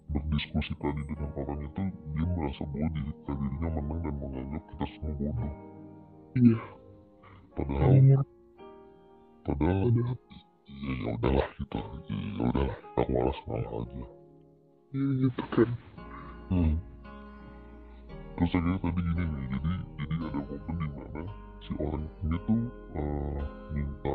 berdiskusi 0.08 0.74
tadi 0.80 1.02
dengan 1.04 1.30
orang 1.36 1.60
itu 1.67 1.84
dia 2.15 2.26
merasa 2.32 2.63
bahwa 2.72 2.88
diri, 2.96 3.12
dirinya 3.28 3.70
menang 3.76 4.00
dan 4.04 4.15
menganggap 4.17 4.63
kita 4.72 4.86
semua 4.96 5.13
bodoh. 5.20 5.54
Iya. 6.38 6.58
Padahal 7.58 7.91
nomor 7.98 8.22
padahal 9.48 9.80
padahal 9.88 9.89
ya 9.91 10.08
ya 11.04 11.10
udahlah 11.15 11.48
gitu. 11.60 11.80
Ya 12.08 12.15
ya 12.15 12.43
udahlah 12.48 12.78
aku 12.96 13.10
malas 13.12 13.39
ngalah 13.48 13.72
aja. 13.84 14.06
Iya 14.96 15.08
gitu 15.28 15.43
kan. 15.52 15.70
Hmm. 16.48 16.80
terus 18.39 18.54
akhirnya 18.56 18.80
tadi 18.80 19.02
gini 19.04 19.24
nih 19.28 19.46
jadi 19.52 19.72
jadi 19.98 20.15
ada 20.30 20.39
momen 20.48 20.76
di 20.78 20.88
mana 20.96 21.22
si 21.60 21.72
orang 21.76 22.06
ini 22.24 22.38
tuh 22.48 22.62
eh, 22.96 23.39
minta 23.76 24.13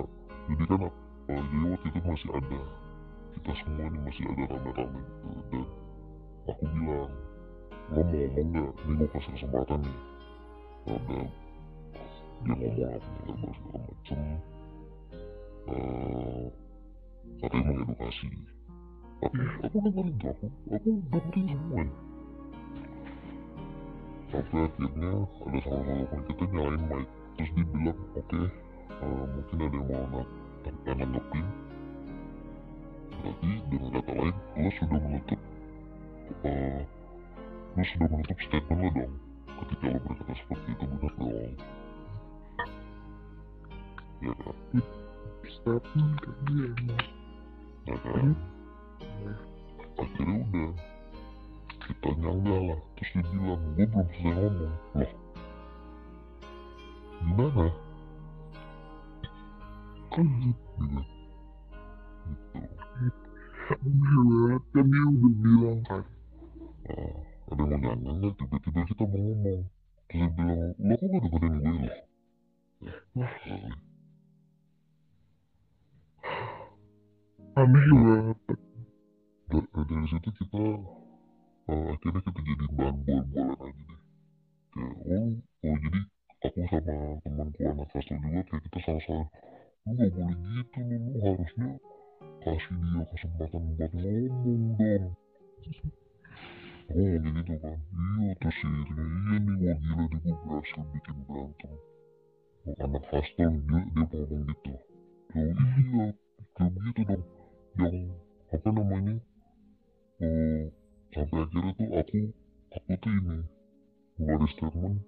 jadi 0.48 0.64
kan 0.64 0.81
uh, 0.87 0.90
jadi 1.28 1.66
waktu 1.68 1.87
itu 1.92 2.00
masih 2.07 2.31
ada 2.33 2.61
kita 3.37 3.52
semua 3.61 3.85
ini 3.90 3.98
masih 4.07 4.24
ada 4.33 4.44
rame-rame 4.48 5.00
gitu 5.02 5.28
dan 5.52 5.66
aku 6.48 6.64
bilang 6.70 7.11
lo 7.92 8.00
mau 8.02 8.22
ngomong 8.22 8.42
nggak? 8.50 8.72
Ini 8.83 8.92
gue 8.98 9.09
kasih 9.12 9.31
kesempatan 9.37 9.81
nih. 9.85 9.98
Ada 12.42 12.66
dia 12.74 12.87
ngomong 12.90 12.90
apa 12.90 13.20
lebar 13.26 13.52
segala 13.55 13.78
macem. 13.87 14.20
Eh 15.70 16.44
katanya 17.38 17.70
mengedukasi 17.70 18.26
aku 19.22 19.38
aku 19.62 19.76
dengerin 19.87 20.14
tuh 20.18 20.31
aku 20.35 20.46
aku 20.74 20.88
dengerin 21.11 21.46
semuanya 21.55 21.94
sampai 24.33 24.64
akhirnya 24.64 25.12
ada 25.28 25.59
salah 25.62 25.85
satu 25.87 26.05
teman 26.09 26.22
kita 26.24 26.44
nyalain 26.50 26.83
mic. 26.88 27.09
Terus 27.37 27.50
dia 27.52 27.64
bilang 27.68 27.98
oke 28.16 28.40
eh, 29.02 29.24
mungkin 29.28 29.57
ada 29.61 29.64
yang 29.66 29.87
mau 29.87 30.07
nak 30.12 30.26
yang 30.87 30.98
nanggepin. 30.98 31.46
Berarti 33.22 33.50
dengan 33.70 33.90
kata 33.92 34.12
lain 34.18 34.35
lo 34.57 34.68
sudah 34.72 34.98
menutup 34.98 35.40
eh, 36.45 36.81
lo 37.77 37.83
sudah 37.85 38.09
menutup 38.09 38.38
statement 38.45 38.81
lo 38.81 38.88
dong? 38.92 39.14
Ketika 39.62 39.85
lo 39.92 39.99
berkata 40.03 40.33
seperti 40.37 40.68
itu 40.73 40.85
benar 40.88 41.12
dong. 41.21 41.55
Ya 44.23 44.33
kan? 44.38 44.57
Statement 45.42 46.12
kayak 46.23 46.37
dia 46.47 46.66
emang. 46.73 47.07
Ya 47.83 47.97
kan? 48.01 48.27
Akhirnya 49.99 50.37
udah. 50.49 50.71
Kita 51.83 52.11
nyangga 52.14 52.57
lah. 52.73 52.81
Terus 52.97 53.11
dia 53.11 53.25
bilang 53.35 53.62
gue 53.75 53.87
belum 53.87 54.07
selesai 54.14 54.33
ngomong. 54.38 54.75
Loh. 54.95 55.12
Gimana? 57.23 57.66
Kan 60.12 60.27
gitu 60.29 60.83
gitu. 60.87 61.03
Gitu. 62.23 63.23
Aneh 63.73 64.23
banget 64.29 64.62
kan 64.75 64.85
dia 64.87 65.05
udah 65.07 65.33
bilang 65.42 65.81
kan 65.88 66.03
Ah, 66.90 67.14
ada 67.51 67.62
yang 67.71 67.81
mau 67.83 67.95
nyanyi 67.95 68.29
tiba-tiba 68.38 68.81
kita 68.90 69.03
mau 69.07 69.18
ngomong. 69.23 69.62
Terus 70.09 70.18
dia 70.18 70.29
bilang 70.37 70.75
lo 70.87 70.95
kok 70.99 71.07
gak 71.12 71.23
dengerin 71.23 71.55
gue 71.62 71.75
loh? 71.83 71.95
Wah. 73.16 73.33
kali 73.47 73.71
aneh 77.61 77.87
banget. 78.03 78.38
Da- 79.51 79.71
dari 79.88 80.07
situ 80.11 80.31
kita 80.38 80.62
eh, 81.71 81.87
akhirnya 81.95 82.21
kita 82.27 82.40
jadi 82.49 82.66
bahan 82.77 82.97
bual-bualan 83.07 83.59
aja 83.66 83.83
deh. 83.88 84.01
Kayak 84.73 85.23
oh, 85.23 85.71
oh 85.71 85.77
jadi 85.83 86.01
aku 86.47 86.61
sama 86.71 86.97
temanku 87.23 87.61
anak 87.71 87.88
kastel 87.92 88.18
juga 88.23 88.40
kayak 88.49 88.62
kita 88.66 88.79
salah-salah. 88.87 89.29
Lu 89.87 89.90
gak 89.99 90.11
boleh 90.14 90.37
gitu 90.57 90.79
lu, 90.88 90.97
lu 91.14 91.18
harusnya 91.27 91.68
kasih 92.42 92.77
dia 92.83 93.03
kesempatan 93.14 93.62
buat 93.79 93.92
ngomong 93.95 94.75
dong 94.81 95.07
ngomong 96.94 97.28
gitu 97.40 97.55
kan 97.61 97.78
iya 98.22 98.33
terus 98.40 98.59
Irina 98.62 99.05
iya 99.16 99.37
nih 99.40 99.57
wah 99.64 99.76
gila 99.81 100.16
deh 100.22 100.35
gue 100.37 100.59
berhasil 100.62 100.85
bikin 100.92 101.16
berantem 101.26 101.74
oh, 102.68 102.74
anak 102.85 103.05
hostel 103.11 103.52
dia, 103.66 103.81
dia 103.92 104.05
ngomong 104.12 104.40
gitu 104.48 104.72
ya 105.33 105.42
iya 105.42 106.07
kayak 106.57 106.70
begitu 106.76 107.00
dong 107.09 107.24
yang 107.81 107.96
apa 108.52 108.68
namanya 108.68 109.14
eh 110.20 110.62
sampai 111.12 111.38
akhirnya 111.44 111.72
tuh 111.76 111.88
aku 111.96 112.20
aku 112.72 112.92
tuh 113.00 113.12
ini 113.12 113.37
ngeluarin 114.16 114.48
statement 114.52 114.98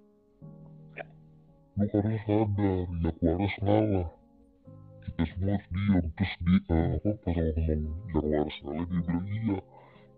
lu 1.75 1.85
harus 1.91 2.21
sadar 2.25 2.65
ya 2.65 3.09
aku 3.09 3.23
harus 3.29 3.55
ngalah 3.61 4.07
kita 5.05 5.23
semua 5.29 5.53
harus 5.53 5.67
diam 5.69 6.05
terus 6.17 6.33
di 6.41 6.55
eh, 6.71 6.89
apa 6.97 7.09
pas 7.21 7.37
aku 7.37 7.61
ngomong 7.61 7.63
yang 7.69 7.83
waras 8.15 8.57
ngalah 8.65 8.85
dia 8.89 9.01
bilang 9.05 9.25
iya 9.29 9.59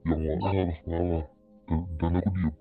yang 0.08 0.40
waras 0.40 0.56
harus 0.56 0.80
ngalah 0.88 1.26
dan, 1.68 1.84
dan 2.00 2.12
aku 2.16 2.30
diam 2.32 2.56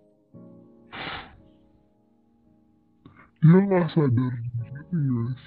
dia 3.46 3.60
nggak 3.62 3.86
sadar 3.94 4.34
diri 4.34 5.02
guys. 5.06 5.44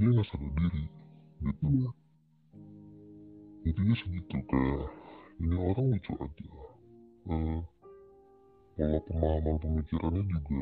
Dia 0.00 0.08
nggak 0.08 0.26
sadar 0.32 0.50
diri 0.56 0.84
gitu. 1.44 1.64
Iya. 1.68 1.90
intinya 3.60 3.94
segitu 4.00 4.36
kayak 4.48 4.88
ini 5.36 5.56
orang 5.60 5.86
lucu 5.92 6.12
aja. 6.16 6.48
Eh 7.28 7.60
pola 8.72 8.98
pemahaman 9.04 9.56
pemikirannya 9.60 10.22
juga 10.32 10.60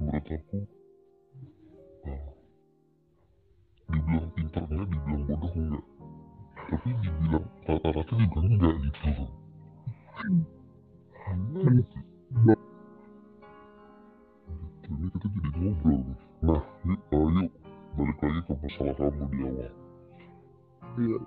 menurut 0.00 0.28
aku 0.32 0.58
eh, 2.08 2.24
dibilang 3.92 4.30
pintar 4.32 4.64
enggak 4.72 4.88
dibilang 4.88 5.22
bodoh 5.28 5.52
enggak. 5.52 5.84
Tapi 6.64 6.88
dibilang 7.04 7.46
rata-rata 7.68 8.12
juga 8.16 8.38
enggak 8.40 8.74
gitu. 8.88 9.08
loh 9.12 9.30
ini 14.84 15.06
kita 15.14 15.26
jadi 15.32 15.56
ngobrol 15.56 15.98
nih 16.04 16.16
nah 16.44 16.62
yuk, 16.84 17.00
eh, 17.12 17.26
yuk 17.32 17.50
balik 17.94 18.18
lagi 18.20 18.40
ke 18.44 18.52
masalah 18.60 18.94
kamu 18.98 19.24
di 19.32 19.38
awal 19.48 19.72
iya 21.00 21.18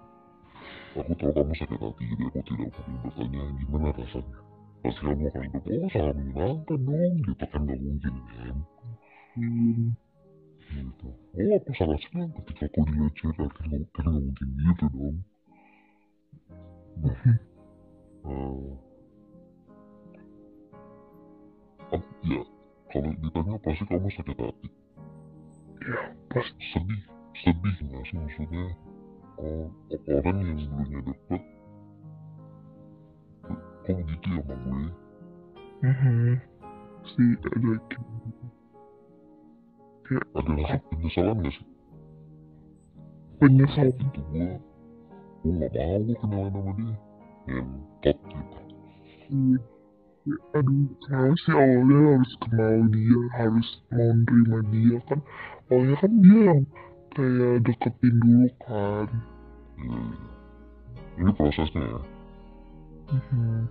Aku 0.98 1.14
tahu 1.14 1.30
kamu 1.30 1.54
sakit 1.54 1.78
hati, 1.78 2.04
jadi 2.10 2.24
aku 2.26 2.40
tidak 2.42 2.74
mungkin 2.74 2.98
bertanya 3.06 3.42
gimana 3.62 3.88
rasanya. 3.94 4.40
Pasti 4.82 5.02
kamu 5.06 5.30
akan 5.30 5.46
jawab, 5.54 5.66
oh 5.70 5.90
sangat 5.94 6.16
menyenangkan 6.18 6.80
dong, 6.82 7.14
gitu 7.22 7.46
kan 7.46 7.62
gak 7.70 7.80
mungkin 7.86 8.14
kan. 8.26 8.56
Hmm, 9.38 9.88
Gitu. 10.68 11.08
Oh 11.08 11.54
aku 11.54 11.72
sangat 11.78 12.00
senang 12.10 12.30
ketika 12.42 12.66
aku 12.66 12.82
dilecehkan, 12.90 13.50
kan 13.54 13.68
gak, 13.78 13.90
kan 13.94 14.06
mungkin 14.10 14.48
gitu 14.58 14.86
dong. 14.90 15.18
Nah, 16.98 17.18
eh, 18.26 18.70
ap- 21.98 22.14
ya, 22.24 22.42
kalau 22.94 23.12
ditanya 23.20 23.54
pasti 23.62 23.84
kamu 23.90 24.10
sakit 24.14 24.38
hati. 24.38 24.68
ya 25.82 25.98
pas 26.32 26.48
Sedih, 26.74 27.02
sedih 27.42 27.76
gak 27.90 28.04
sih 28.08 28.16
maksudnya? 28.18 28.66
Oh, 29.38 29.70
orang 30.10 30.38
yang 30.42 30.58
dulunya 30.58 31.00
deket, 31.06 31.42
kok 33.86 33.96
begitu 34.02 34.28
ya 34.34 34.42
sama 34.42 34.56
gue? 34.58 34.90
mhm 35.86 36.34
si 37.08 37.24
ada 37.38 37.70
ada 40.34 40.52
rasa 40.58 40.78
penyesalan 40.90 41.38
gak 41.46 41.54
sih? 41.54 41.68
penyesal 43.38 43.88
Itu 43.94 44.20
gue, 44.34 44.48
gue 45.46 45.52
gak 45.62 45.72
mau 45.78 46.00
gue 46.02 46.16
kenalan 46.18 46.52
sama 46.52 46.72
dia. 46.78 46.96
Ngentot 47.48 48.18
gitu. 48.28 48.58
Iya. 49.30 49.58
Ya, 50.28 50.36
aduh 50.60 50.92
kenapa 51.08 51.36
sih 51.40 51.54
awalnya 51.56 52.00
harus 52.20 52.34
kenal 52.44 52.76
dia 52.92 53.22
harus 53.40 53.70
mau 53.96 54.12
nerima 54.12 54.60
dia 54.76 54.98
kan 55.08 55.20
awalnya 55.72 55.96
kan 56.04 56.12
dia 56.20 56.40
yang 56.52 56.62
kayak 57.16 57.56
deketin 57.64 58.16
dulu 58.20 58.50
kan 58.68 59.08
iya. 59.80 60.02
Ini 61.18 61.32
prosesnya 61.34 61.82
ya. 61.82 62.02
Mhm. 63.10 63.66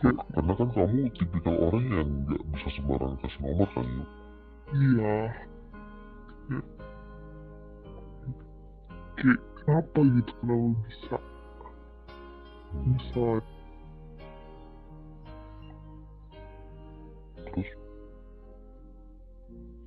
Karena 0.00 0.52
kan 0.56 0.68
kamu 0.72 1.12
tipikal 1.12 1.56
orang 1.60 1.84
yang 1.92 2.08
gak 2.30 2.42
bisa 2.56 2.68
sembarangan 2.78 3.20
kasih 3.20 3.40
nomor 3.44 3.68
kan 3.74 3.84
yuk. 3.84 4.08
iya 4.70 5.18
kayak, 6.46 6.66
kayak 9.18 9.40
kenapa 9.58 9.98
gitu 10.14 10.32
kenapa 10.38 10.66
bisa 10.86 11.16
bisa 12.86 13.26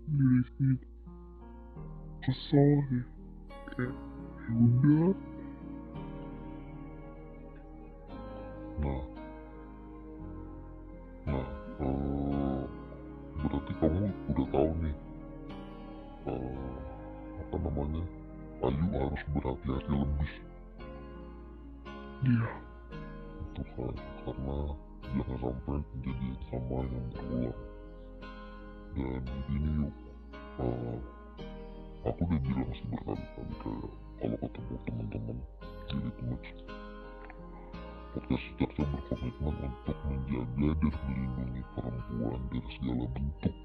dari 0.08 0.42
situ 0.56 0.88
kesel 2.24 2.72
sih 2.88 3.04
kayak 3.76 3.94
ya 4.44 4.54
udah 4.54 5.12
nah, 8.84 9.04
sih 32.74 32.86
berkali-kali 32.90 33.54
kayak 34.18 34.38
kalau 34.38 34.38
ketemu 34.42 34.76
teman-teman 34.86 35.38
di 35.86 35.96
Litmatch. 36.02 36.50
Podcast 38.14 38.46
Cerca 38.58 38.84
berkomitmen 38.94 39.56
untuk 39.62 39.98
menjaga 40.06 40.70
dan 40.82 40.94
melindungi 41.06 41.62
perempuan 41.74 42.42
dari 42.50 42.70
segala 42.78 43.06
bentuk 43.14 43.56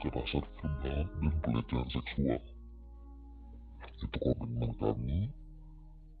kekerasan 0.00 0.44
verbal 0.60 1.00
dan 1.20 1.34
pelecehan 1.44 1.88
seksual. 1.92 2.40
Itu 4.00 4.06
komitmen 4.16 4.70
kami. 4.80 5.20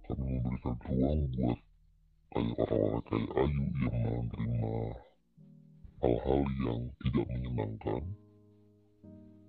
Kami 0.04 0.24
memberikan 0.40 0.76
ruang 0.84 1.20
buat 1.36 1.58
kayak 2.30 2.54
orang-orang 2.60 3.04
kayak 3.08 3.30
Ayu 3.40 3.64
yang 3.76 4.08
menerima 4.28 4.74
hal-hal 6.00 6.40
yang 6.64 6.80
tidak 7.04 7.26
menyenangkan. 7.28 8.02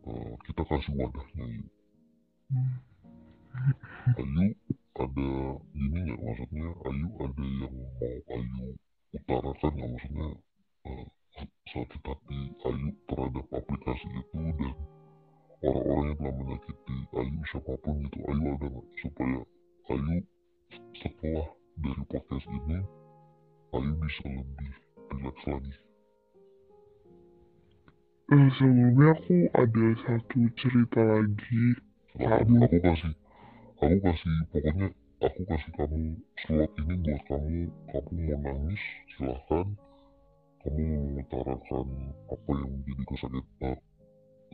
Eh, 0.02 0.34
kita 0.50 0.62
kasih 0.66 0.94
wadahnya 0.98 1.46
Hmm. 1.46 1.81
Ayu 2.52 4.52
ada 5.00 5.32
ini 5.72 5.98
nggak? 6.04 6.20
Maksudnya 6.20 6.68
Ayu 6.84 7.08
ada 7.24 7.46
yang 7.48 7.76
mau 7.80 8.12
Ayu 8.36 8.76
utarakan 9.16 9.72
nggak? 9.72 9.90
Maksudnya 9.96 10.28
eh, 10.84 11.06
sakit 11.72 12.02
hati 12.04 12.40
Ayu 12.68 12.88
terhadap 13.08 13.48
aplikasi 13.56 14.08
itu 14.20 14.36
dan 14.36 14.76
orang-orang 15.64 16.06
yang 16.12 16.18
telah 16.20 16.34
menyakiti 16.44 16.98
Ayu 17.16 17.40
siapa 17.48 17.74
pun 17.80 18.04
itu 18.04 18.20
Ayu 18.20 18.44
ada 18.52 18.68
nggak? 18.68 18.88
Supaya 19.00 19.40
Ayu 19.88 20.18
setelah 21.00 21.48
dari 21.80 22.04
podcast 22.12 22.48
ini 22.52 22.80
Ayu 23.72 23.92
bisa 23.96 24.28
lebih 24.28 24.74
relax 25.08 25.38
lagi. 25.48 25.76
Eh, 28.32 28.48
sebelumnya 28.60 29.08
aku 29.16 29.38
ada 29.56 29.88
satu 30.04 30.40
cerita 30.60 31.00
lagi 31.00 31.91
Silahkan, 32.12 32.60
aku 32.60 32.78
kasih 32.84 33.14
aku 33.80 33.96
kasih 34.04 34.34
pokoknya 34.52 34.88
aku 35.24 35.42
kasih 35.48 35.72
kamu 35.80 36.20
slot 36.44 36.72
ini 36.76 36.94
buat 37.08 37.22
kamu 37.24 37.60
kamu 37.88 38.12
mau 38.12 38.36
nangis 38.44 38.84
silahkan. 39.16 39.68
Kamu 40.60 40.84
mengutarakan 40.92 41.88
apa 42.28 42.52
yang 42.52 42.72
menjadi 42.76 43.04
kesakitan 43.08 43.78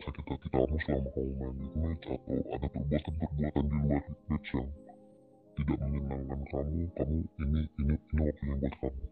sakit 0.05 0.25
hati 0.29 0.47
kamu 0.53 0.75
selama 0.85 1.09
kamu 1.17 1.31
main 1.33 1.55
Hitmatch 1.57 2.05
atau 2.13 2.37
ada 2.53 2.67
perbuatan-perbuatan 2.69 3.65
di 3.65 3.77
luar 3.81 4.01
Hitmatch 4.05 4.49
yang 4.53 4.69
tidak 5.57 5.79
menyenangkan 5.81 6.41
kamu 6.53 6.81
kamu 6.93 7.17
ini 7.41 7.61
ini 7.81 7.93
ini 8.05 8.21
waktunya 8.21 8.55
buat 8.61 8.75
kamu. 8.77 9.05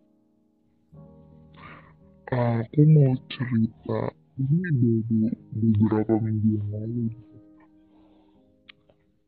Aku 2.30 2.82
mau 2.94 3.14
cerita 3.26 4.02
ini 4.38 4.60
dari 4.70 5.34
beberapa 5.58 6.14
minggu 6.22 6.50
yang 6.62 6.70
lalu 6.70 7.10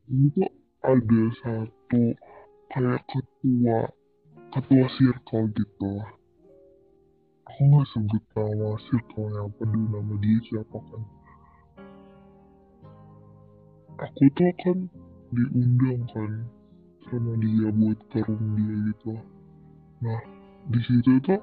ini 0.08 0.32
tuh 0.32 0.48
ada 0.88 1.22
satu 1.44 2.02
kayak 2.72 3.00
ketua 3.12 3.78
ketua 4.56 4.86
circle 4.96 5.52
gitu. 5.52 5.92
Aku 7.44 7.60
nggak 7.68 7.88
sebut 7.92 8.22
nama 8.32 8.76
circle-nya 8.88 9.40
apa 9.44 9.62
dulu 9.68 9.86
nama 9.92 10.14
dia 10.24 10.38
siapa 10.48 10.78
kan? 10.80 11.02
Aku 14.00 14.24
tuh 14.32 14.52
kan 14.64 14.78
diundang 15.28 16.00
kan 16.16 16.32
sama 17.08 17.32
dia 17.44 17.68
buat 17.68 18.00
room 18.24 18.44
dia 18.56 18.76
gitu. 18.92 19.12
Nah 20.00 20.20
di 20.72 20.80
situ 20.88 21.20
tuh 21.20 21.40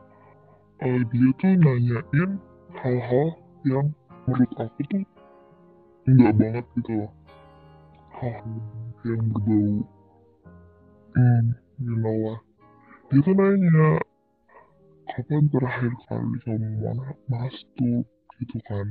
eh, 0.82 1.01
dia 1.13 1.30
tuh 1.38 1.53
nanyain 1.53 2.32
hal-hal 2.82 3.28
yang 3.61 3.93
menurut 4.26 4.51
aku 4.57 4.82
tuh 4.89 5.05
enggak 6.09 6.34
banget 6.38 6.66
gitu 6.82 7.05
loh 7.05 7.24
yang 9.05 9.26
berbau 9.34 9.86
hmm 11.15 11.45
you 11.80 11.95
know 11.99 12.39
dia 13.13 13.21
tuh 13.21 13.34
nanya 13.38 14.01
kapan 15.15 15.45
terakhir 15.53 15.93
kali 16.09 16.38
kamu 16.43 16.69
mana 16.82 17.13
masuk? 17.30 18.03
Gitu 18.41 18.57
kan. 18.65 18.89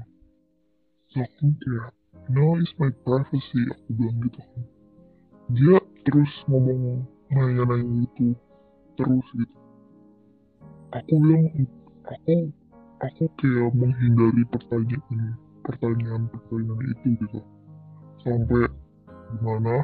So 1.13 1.21
aku 1.21 1.47
kayak 1.61 1.91
no 2.31 2.57
it's 2.63 2.73
my 2.79 2.89
privacy 3.03 3.61
aku 3.75 3.91
bilang 3.99 4.19
gitu 4.25 4.41
kan. 4.41 4.63
Dia 5.53 5.77
terus 6.07 6.33
ngomong 6.49 7.05
nanya-nanya 7.29 8.07
gitu 8.07 8.39
terus 8.97 9.27
gitu. 9.35 9.57
Aku 10.95 11.13
bilang 11.19 11.45
aku 12.07 12.35
aku 13.03 13.25
kayak 13.43 13.71
menghindari 13.75 14.43
pertanyaan 14.49 15.37
pertanyaan-pertanyaan 15.67 16.87
itu 16.95 17.09
gitu. 17.19 17.41
Sampai 18.23 18.71
gimana? 19.39 19.77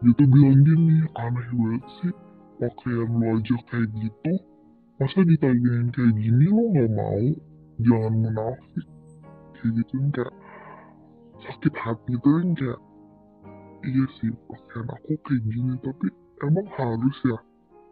Dia 0.00 0.12
tuh 0.16 0.28
bilang 0.32 0.58
gini 0.64 0.96
aneh 1.12 1.48
banget 1.52 1.84
sih 2.00 2.12
pakaian 2.60 3.08
lu 3.08 3.26
aja 3.36 3.56
kayak 3.68 3.88
gitu 4.00 4.32
masa 5.00 5.24
ditanyain 5.24 5.88
kayak 5.96 6.12
gini 6.16 6.46
lo 6.52 6.62
nggak 6.72 6.90
mau? 6.92 7.26
Jangan 7.80 8.14
munafik. 8.20 8.86
Kayak 9.56 9.70
gitu 9.80 9.92
kan 9.96 10.08
kayak 10.12 10.34
sakit 11.40 11.74
hati 11.76 12.12
tuh 12.20 12.36
kayak 12.56 12.80
iya 13.80 14.04
sih 14.20 14.32
pakaian 14.44 14.88
aku 14.92 15.12
kayak 15.24 15.42
gini 15.48 15.72
tapi 15.80 16.06
emang 16.44 16.68
harus 16.76 17.16
ya 17.24 17.38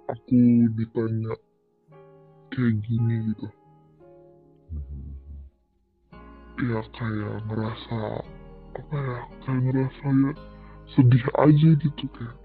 aku 0.09 0.41
ditanya 0.77 1.35
kayak 2.53 2.75
gini 2.85 3.15
gitu. 3.33 3.49
Ya 6.59 6.81
kayak 6.93 7.37
ngerasa 7.49 8.01
apa 8.77 8.97
ya 8.97 9.19
kayak 9.45 9.61
ngerasa 9.65 10.07
ya 10.13 10.33
sedih 10.97 11.25
aja 11.37 11.69
gitu 11.77 12.05
kayak 12.17 12.37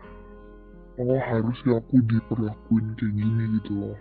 oh 0.99 1.21
harusnya 1.21 1.79
aku 1.79 1.95
diperlakuin 2.05 2.85
kayak 2.99 3.13
gini 3.15 3.43
gitu 3.59 3.71
loh. 3.77 3.97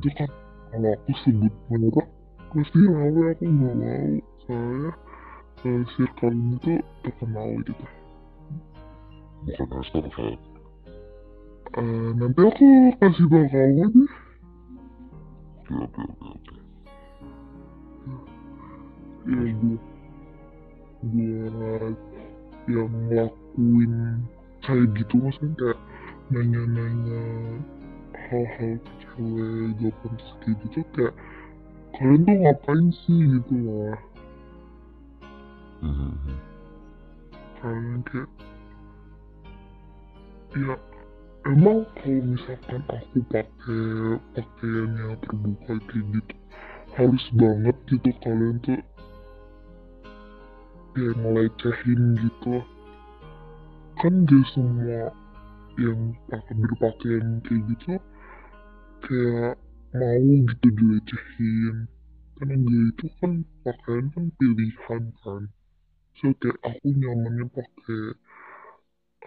Itu 0.00 0.08
kan 0.16 0.30
kalau 0.72 0.90
aku 0.96 1.12
sebut 1.24 1.54
merek 1.68 2.08
pasti 2.52 2.78
rame 2.84 3.22
aku 3.32 3.44
nggak 3.44 3.74
mau. 3.76 4.08
Soalnya 4.42 4.90
uh, 5.64 5.82
circle 5.94 6.34
ini 6.34 6.56
tuh 6.60 6.80
terkenal 7.06 7.48
gitu. 7.62 7.84
Bukan 9.42 9.68
Esther 9.82 10.06
kan 10.14 10.38
Eh, 11.72 12.10
nanti 12.20 12.36
aku 12.44 12.68
kasih 13.00 13.26
tau 13.32 13.48
kamu 13.48 13.80
aja 13.80 14.04
oke 15.72 15.72
oke 15.72 16.02
oke 16.04 16.26
oke. 16.36 16.56
Ya 19.24 19.52
gue 19.56 19.80
buat 21.00 21.96
yang 22.70 22.90
ngelakuin 23.08 23.94
kayak 24.62 24.86
gitu 24.94 25.14
maksudnya 25.18 25.54
kayak 25.58 25.78
nanya-nanya 26.30 27.22
hal-hal 28.30 28.72
ke 28.78 28.92
cewek 29.02 29.74
gak 29.80 29.92
pantas 30.00 30.30
kayak 30.40 30.56
gitu 30.64 30.80
kayak 30.94 31.14
kalian 31.92 32.20
tuh 32.24 32.36
ngapain 32.40 32.86
sih 33.04 33.20
gitu 33.36 33.54
loh 33.66 33.96
Mhm. 35.82 36.14
kalian 37.58 38.00
kayak 38.06 38.30
ya 40.52 40.74
emang 41.42 41.82
kalau 41.98 42.22
misalkan 42.22 42.80
aku 42.86 43.18
pakai 43.26 43.82
pakaian 44.36 44.90
yang 44.94 45.14
terbuka 45.26 45.72
kayak 45.90 46.04
gitu 46.14 46.34
harus 46.92 47.24
banget 47.34 47.76
gitu 47.90 48.10
kalian 48.22 48.56
tuh 48.62 48.78
kayak 50.92 51.14
ngelecehin 51.20 52.02
gitu. 52.20 52.54
Kan 54.00 54.12
gak 54.28 54.44
semua 54.52 55.12
yang 55.80 56.12
pakai 56.28 56.54
berpakaian 56.60 57.40
kayak 57.48 57.62
gitu 57.72 57.94
kayak 59.02 59.56
mau 59.96 60.28
gitu 60.48 60.68
dilecehin 60.72 61.76
karena 62.36 62.54
gak 62.60 62.84
itu 62.92 63.06
kan 63.20 63.32
pakaian 63.64 64.06
kan 64.12 64.24
pilihan 64.36 65.02
kan. 65.24 65.42
So 66.20 66.32
kayak 66.40 66.58
aku 66.60 66.86
nyamannya 66.92 67.46
pakai 67.48 68.02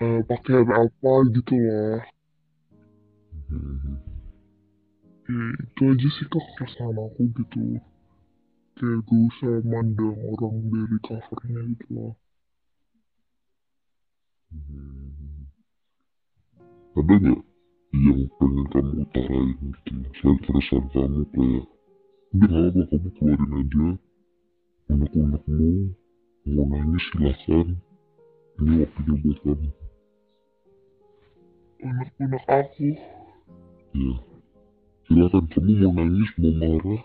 eh, 0.05 0.21
pakaian 0.29 0.69
apa 0.69 1.13
gitu 1.33 1.55
loh. 1.55 2.01
Mhm. 3.45 3.95
ya 5.25 5.45
itu 5.57 5.81
aja 5.89 6.09
sih 6.17 6.25
keresahan 6.29 6.97
aku 6.97 7.21
gitu 7.33 7.81
kayak 8.75 8.99
gak 9.07 9.21
usah 9.31 9.55
mandang 9.63 10.19
orang 10.31 10.55
dari 10.71 10.97
covernya 11.03 11.61
gitu 11.73 11.87
loh 11.95 12.13
Mhm. 14.55 15.51
ada 16.95 17.15
nggak 17.19 17.39
yang 17.91 18.21
pengen 18.39 18.65
kamu 18.71 18.91
utarain? 19.03 19.49
Gitu 19.59 19.93
selain 20.15 20.37
keresahan 20.47 20.85
kamu 20.95 21.21
kayak 21.35 21.63
udah 22.35 22.47
nggak 22.47 22.71
apa 22.71 22.87
kamu 22.87 23.09
keluarin 23.19 23.51
aja. 23.59 23.87
Unek-unekmu 24.85 25.71
mau 26.45 26.65
nangis 26.71 27.03
silahkan. 27.11 27.67
Ini 28.55 28.73
waktunya 28.79 29.15
buat 29.19 29.37
kamu. 29.43 29.69
Unek-unek 31.83 32.45
aku. 32.47 32.89
Ya 33.95 34.13
silakan 35.05 35.45
kamu 35.51 35.71
mau 35.83 35.91
nangis 35.99 36.31
mau 36.39 36.53
marah 36.55 37.01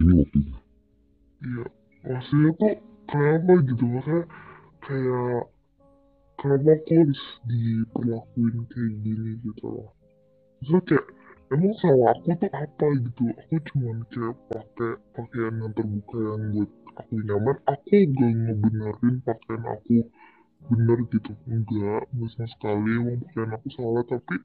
ini 0.00 0.12
waktunya 0.20 0.56
iya 1.44 1.64
maksudnya 2.06 2.50
tuh 2.60 2.74
kenapa 3.06 3.52
gitu? 3.66 3.84
Makanya 3.86 4.22
kayak 4.84 5.42
kenapa 6.38 6.70
aku 6.78 6.92
harus 6.94 7.22
diperlakuin 7.46 8.56
kayak 8.70 8.92
gini 9.02 9.30
gitu 9.42 9.64
loh? 9.66 9.88
Maksudnya 10.62 10.82
kayak 10.86 11.06
emang 11.54 11.74
salah 11.78 12.08
aku 12.14 12.30
tuh 12.34 12.50
apa 12.52 12.86
gitu? 13.02 13.24
Aku 13.30 13.54
cuman 13.72 13.98
kayak 14.10 14.34
pakai 14.50 14.90
pakaian 15.14 15.54
yang 15.62 15.72
terbuka 15.74 16.18
yang 16.18 16.42
buat 16.54 16.70
aku 16.98 17.14
nyaman. 17.22 17.56
Aku 17.66 17.96
gak 18.14 18.32
ngebenerin 18.34 19.14
pakaian 19.22 19.62
aku 19.66 19.96
bener 20.66 20.98
gitu. 21.10 21.32
Enggak 21.46 22.02
enggak 22.10 22.30
sama 22.34 22.46
sekali. 22.50 22.90
Emang 22.98 23.18
pakaian 23.22 23.50
aku 23.54 23.68
salah 23.74 24.04
tapi 24.06 24.36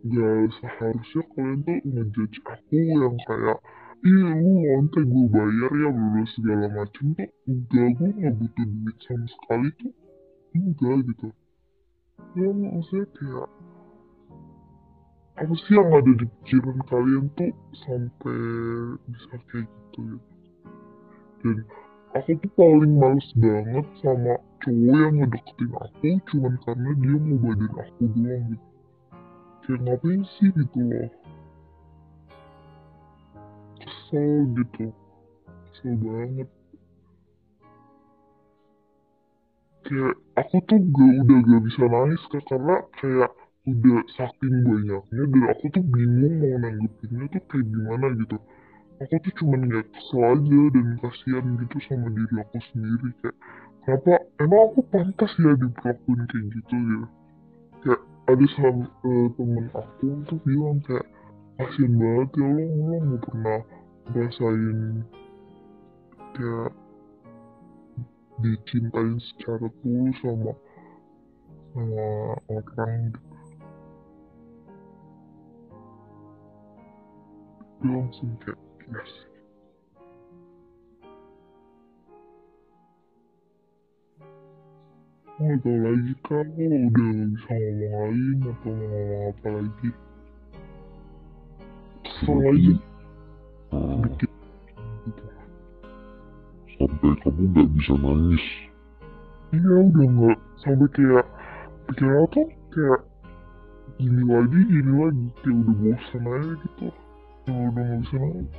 gak 0.00 0.38
seharusnya 0.58 1.22
kalian 1.34 1.58
tuh 1.66 1.78
ngejudge 1.86 2.38
aku 2.48 2.76
yang 2.78 3.16
kayak 3.28 3.58
iya 4.00 4.32
lu 4.40 4.52
lonte 4.64 5.00
gue 5.04 5.24
bayar 5.28 5.72
ya 5.76 5.90
belum 5.92 6.26
segala 6.32 6.66
macem 6.72 7.06
tuh. 7.12 7.28
Enggak 7.44 7.88
gue 8.00 8.08
gak 8.16 8.34
butuh 8.40 8.66
duit 8.66 8.96
sama 9.04 9.26
sekali 9.28 9.68
tuh. 9.76 9.92
Enggak 10.56 10.96
gitu. 11.08 11.28
Ya 12.36 12.48
maksudnya 12.48 13.06
kayak 13.16 13.48
apa 15.40 15.54
sih 15.56 15.72
yang 15.72 15.88
ada 15.88 16.12
di 16.20 16.26
pikiran 16.28 16.78
kalian 16.84 17.24
tuh 17.36 17.52
sampai 17.84 18.40
bisa 19.08 19.34
kayak 19.48 19.68
gitu 19.68 20.00
ya? 20.04 20.18
Dan 21.40 21.56
aku 22.12 22.30
tuh 22.40 22.50
paling 22.56 22.94
males 22.96 23.28
banget 23.36 23.86
sama 24.04 24.34
cowok 24.60 24.96
yang 24.96 25.14
ngedeketin 25.24 25.70
aku 25.76 26.08
cuman 26.28 26.54
karena 26.64 26.90
dia 27.00 27.16
mau 27.20 27.36
badan 27.40 27.72
aku 27.76 28.02
doang 28.16 28.44
gitu. 28.52 28.68
Kayak 29.60 29.78
ngapain 29.84 30.20
sih 30.36 30.48
gitu 30.56 30.80
loh 30.88 31.08
kesel 34.10 34.42
gitu. 34.58 34.86
Kesel 35.70 35.94
banget. 36.02 36.48
Kayak 39.86 40.14
aku 40.34 40.56
tuh 40.66 40.78
gak, 40.90 41.12
udah 41.24 41.38
gak 41.46 41.62
bisa 41.70 41.82
nangis 41.86 42.22
kak 42.30 42.42
karena 42.50 42.76
kayak 42.98 43.30
udah 43.70 44.00
saking 44.18 44.56
banyaknya 44.66 45.22
dan 45.30 45.42
aku 45.46 45.64
tuh 45.70 45.84
bingung 45.84 46.34
mau 46.42 46.56
nanggepinnya 46.58 47.24
tuh 47.30 47.42
kayak 47.46 47.66
gimana 47.70 48.06
gitu. 48.18 48.36
Aku 49.00 49.14
tuh 49.16 49.32
cuman 49.40 49.60
nggak 49.64 49.86
kesel 49.94 50.20
aja 50.26 50.60
dan 50.76 50.86
kasihan 51.00 51.44
gitu 51.56 51.76
sama 51.88 52.08
diri 52.12 52.34
aku 52.36 52.58
sendiri 52.68 53.08
kayak 53.22 53.36
kenapa? 53.86 54.12
Emang 54.42 54.60
aku 54.68 54.80
pantas 54.92 55.32
ya 55.40 55.52
diperlakuin 55.56 56.20
kayak 56.28 56.46
gitu 56.52 56.76
ya? 56.76 57.00
Kayak 57.80 58.00
ada 58.28 58.46
sama 58.58 58.84
eh, 58.84 59.28
temen 59.38 59.66
aku 59.72 60.06
tuh 60.28 60.38
bilang 60.44 60.78
kayak 60.84 61.06
kasihan 61.56 61.92
banget 61.96 62.28
ya 62.36 62.46
lo 62.48 62.64
lo 62.64 62.96
nggak 63.00 63.22
pernah 63.24 63.60
ngerasain 64.10 65.06
kayak 66.34 66.72
dicintain 68.42 69.20
secara 69.22 69.66
tulus 69.82 70.16
sama 70.18 70.52
sama 71.70 72.06
orang 72.50 73.14
gitu. 73.14 73.20
Gue 77.80 77.90
langsung 77.96 78.30
kayak 78.42 78.60
yes 78.90 79.14
Oh, 85.40 85.56
tau 85.64 85.72
lagi 85.72 86.12
kamu 86.20 86.92
udah 86.92 87.08
gak 87.16 87.28
bisa 87.32 87.54
ngomong 87.56 87.88
lain 87.96 88.44
atau 88.44 88.70
mau 88.76 88.84
ngomong 88.92 89.22
apa 89.32 89.48
lagi. 89.56 89.90
Kesel 92.04 92.38
aja 92.44 92.89
dikit. 93.70 94.30
Gitu 95.06 95.24
sampai 96.80 97.12
kamu 97.20 97.42
nggak 97.52 97.68
bisa 97.76 97.92
nangis. 98.00 98.44
Iya 99.52 99.72
udah 99.92 100.06
nggak. 100.16 100.38
Sampai 100.64 100.88
kayak 100.96 101.26
pikiran 101.84 102.24
tuh 102.32 102.48
kayak 102.72 103.00
gini 104.00 104.22
lagi 104.24 104.60
gini 104.64 104.92
lagi. 104.96 105.26
Kayak 105.44 105.56
udah 105.60 105.74
bosan 105.76 106.24
aja 106.24 106.52
gitu. 106.56 106.86
Kalau 107.44 107.64
udah 107.68 107.82
nggak 107.84 108.00
bisa 108.00 108.16
nangis. 108.16 108.50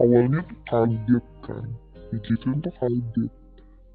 Awalnya 0.00 0.40
tuh 0.48 0.58
kaget 0.64 1.26
kan. 1.44 1.66
Digituin 2.08 2.58
tuh 2.64 2.74
kaget. 2.80 3.32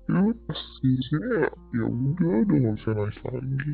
Ya 0.09 0.21
pas 0.45 0.61
di 0.81 0.89
sini 1.05 1.27
ya 1.37 1.49
ya 1.73 1.85
udah 1.85 2.33
udah 2.45 2.57
nggak 2.61 2.75
bisa 2.77 2.89
nangis 2.93 3.19
lagi. 3.25 3.73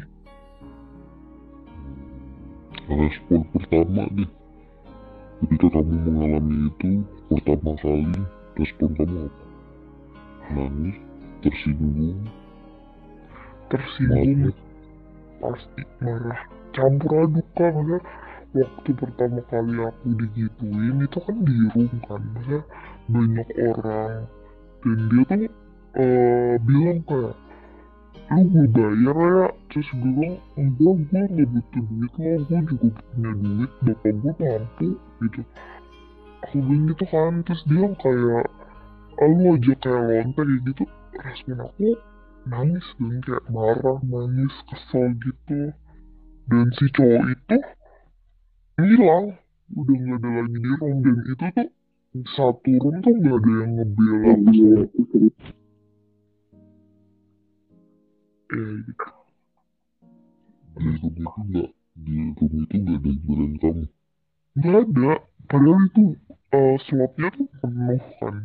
Respon 2.85 3.41
pertama 3.51 4.05
deh 4.15 4.44
ketika 5.43 5.67
kamu 5.79 5.95
mengalami 6.07 6.57
itu 6.71 6.91
pertama 7.27 7.71
kali 7.83 8.15
respon 8.55 8.89
kamu 8.95 9.17
apa? 9.27 9.43
Nangis 10.55 10.97
tersinggung? 11.43 12.19
Tersinggung. 13.67 14.55
Pasti 15.43 15.81
marah. 15.99 16.41
Campur 16.71 17.11
aduk 17.27 17.47
kan 17.55 17.71
maksudnya. 17.75 17.99
Waktu 18.55 18.89
pertama 18.95 19.41
kali 19.51 19.75
aku 19.83 20.07
digituin 20.15 21.03
itu 21.03 21.19
kan 21.19 21.37
di 21.43 21.55
room 21.75 21.91
kan. 22.07 22.23
Banyak 23.11 23.49
orang. 23.75 24.23
Dan 24.85 24.99
dia 25.11 25.23
tuh 25.27 25.51
eh, 25.99 26.55
bilang 26.63 26.99
kayak 27.03 27.35
lu 28.33 28.41
gue 28.49 28.65
bayar 28.73 29.17
ya. 29.21 29.47
Terus 29.69 29.89
gue 29.93 30.11
bilang 30.17 30.37
enggak 30.57 30.95
gue 30.97 31.21
gak 31.29 31.47
butuh 31.53 31.83
duit 31.85 32.13
lo 32.17 32.31
gue 32.41 32.59
juga 32.65 32.87
punya 33.13 33.31
duit. 33.37 33.71
Bapak 33.85 34.13
gue 34.17 34.33
mampu 34.41 34.87
gitu. 35.21 35.41
Aku 36.45 36.57
bilang 36.65 36.83
gitu 36.89 37.03
kan. 37.13 37.33
Terus 37.45 37.61
dia 37.69 37.87
kayak 38.01 38.45
ah, 39.21 39.27
lu 39.29 39.45
aja 39.53 39.73
kayak 39.77 40.01
lonte 40.09 40.41
kayak 40.41 40.59
gitu. 40.65 40.83
Respon 41.15 41.57
aku 41.61 41.89
nangis 42.45 42.87
dan 42.97 43.15
kayak 43.21 43.45
marah 43.53 43.99
nangis 44.01 44.55
kesel 44.73 45.05
gitu. 45.21 45.59
Dan 46.49 46.65
si 46.77 46.85
cowok 46.93 47.23
itu 47.29 47.57
hilang 48.81 49.25
udah 49.73 49.97
nggak 49.97 50.17
ada 50.21 50.29
lagi 50.29 50.57
di 50.57 50.71
room. 50.81 50.97
Dan 51.05 51.17
itu 51.29 51.45
tuh 51.53 51.67
satu 52.33 52.71
room 52.81 52.95
tuh 53.05 53.13
nggak 53.21 53.37
ada 53.37 53.51
yang 53.61 53.71
ngebela 53.77 54.33
aku 54.33 55.29
ya 58.55 58.67
gitu 58.87 59.05
di 60.75 60.91
room 60.99 61.15
itu 61.15 61.39
nggak 61.47 61.69
di 61.95 62.15
room 62.35 62.53
itu 62.67 62.75
nggak 62.75 62.99
ada 62.99 63.11
belain 63.23 63.53
kamu. 63.59 63.85
Nggak 64.59 64.75
ada. 64.75 65.11
Padahal 65.45 65.79
itu 65.87 66.03
eh, 66.51 66.75
slotnya 66.89 67.27
tuh 67.31 67.47
penuh 67.63 68.03
kan. 68.19 68.35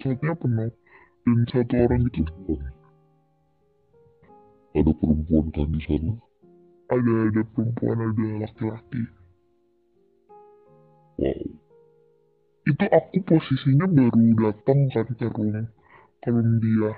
Slotnya 0.00 0.32
penuh. 0.40 0.72
Dan 1.20 1.38
satu 1.52 1.74
orang 1.76 2.02
itu 2.08 2.22
ada 4.70 4.92
perempuan 4.96 5.46
kan 5.52 5.68
di 5.68 5.80
sana? 5.84 6.12
Ada 6.88 7.12
ada 7.28 7.42
perempuan 7.52 7.98
ada 8.00 8.28
laki-laki. 8.40 9.02
Wow. 11.20 11.44
Itu 12.64 12.84
aku 12.88 13.18
posisinya 13.26 13.86
baru 13.90 14.24
datang 14.38 14.80
kan 14.94 15.06
ke 15.12 15.26
room 15.28 15.68
ke 16.24 16.28
room 16.32 16.48
dia 16.62 16.92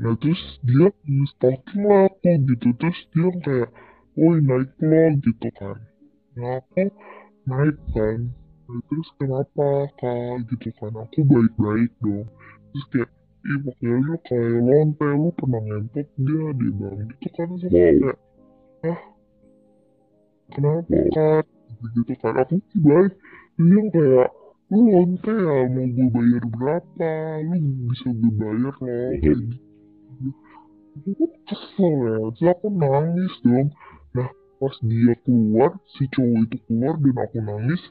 nah 0.00 0.16
terus 0.16 0.40
dia 0.64 0.88
stalking 1.36 1.84
lah 1.84 2.08
aku 2.08 2.32
gitu. 2.48 2.68
Terus 2.80 3.00
dia 3.12 3.28
kayak 3.44 3.70
woi 4.16 4.40
naik 4.40 4.72
lo 4.80 5.02
gitu 5.20 5.48
kan. 5.60 5.76
Nah 6.40 6.56
aku 6.56 6.88
naik 7.44 7.76
kan. 7.92 8.18
Nah, 8.64 8.80
terus 8.88 9.08
kenapa 9.20 9.68
kak? 10.00 10.48
Gitu 10.48 10.72
kan. 10.80 10.96
Aku 11.04 11.20
baik-baik 11.28 11.92
dong. 12.00 12.24
Terus 12.72 12.84
kayak 12.88 13.10
ih 13.40 13.58
pokoknya 13.64 13.96
lu 14.04 14.16
kayak 14.24 14.52
lonte 14.64 15.08
lu 15.16 15.28
pernah 15.32 15.62
ngentot 15.64 16.08
dia 16.16 16.44
deh 16.48 16.72
bang 16.80 16.96
gitu 17.04 17.28
kan. 17.36 17.46
Terus 17.60 17.62
aku 17.68 17.76
kayak 17.76 18.16
hah? 18.80 19.00
Kenapa 20.56 20.96
kan 21.12 21.44
gitu 21.92 22.14
kan. 22.24 22.32
Aku 22.40 22.56
sih 22.72 22.80
baik. 22.80 23.12
Dia 23.60 23.80
kayak 23.92 24.28
lu 24.72 24.80
lonte 24.96 25.34
ya 25.34 25.56
mau 25.68 25.84
gue 25.92 26.06
bayar 26.08 26.44
berapa? 26.48 27.12
Lu 27.44 27.56
bisa 27.92 28.08
gue 28.16 28.32
bayar 28.32 28.56
loh 28.64 28.74
kayak 28.80 29.12
gitu 29.20 29.69
tuh 30.98 31.30
kesel 31.46 31.94
ya 32.38 32.50
aku 32.54 32.68
nangis 32.70 33.34
dong. 33.46 33.68
Nah 34.14 34.30
pas 34.58 34.74
dia 34.84 35.14
keluar 35.24 35.78
si 35.96 36.04
cowok 36.12 36.50
itu 36.50 36.56
keluar 36.68 36.94
dan 36.98 37.16
aku 37.16 37.38
nangis 37.40 37.82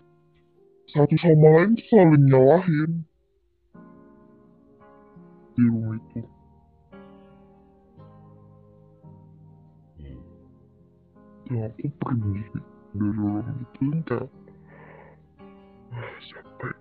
satu 0.89 1.15
sama 1.21 1.47
lain 1.53 1.77
saling 1.85 2.25
nyalahin. 2.25 2.91
Di 5.53 5.61
rumah 5.61 5.95
itu. 6.01 6.21
Ya 11.49 11.65
aku 11.69 11.87
pergi 11.97 12.41
dari 12.93 13.09
rumah 13.13 13.45
itu 13.53 13.85
kayak 14.05 14.29
ah, 15.93 16.78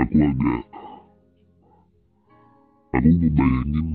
aku 0.00 0.16
agak 0.16 0.62
aku 2.96 3.08
ngebayangin 3.20 3.88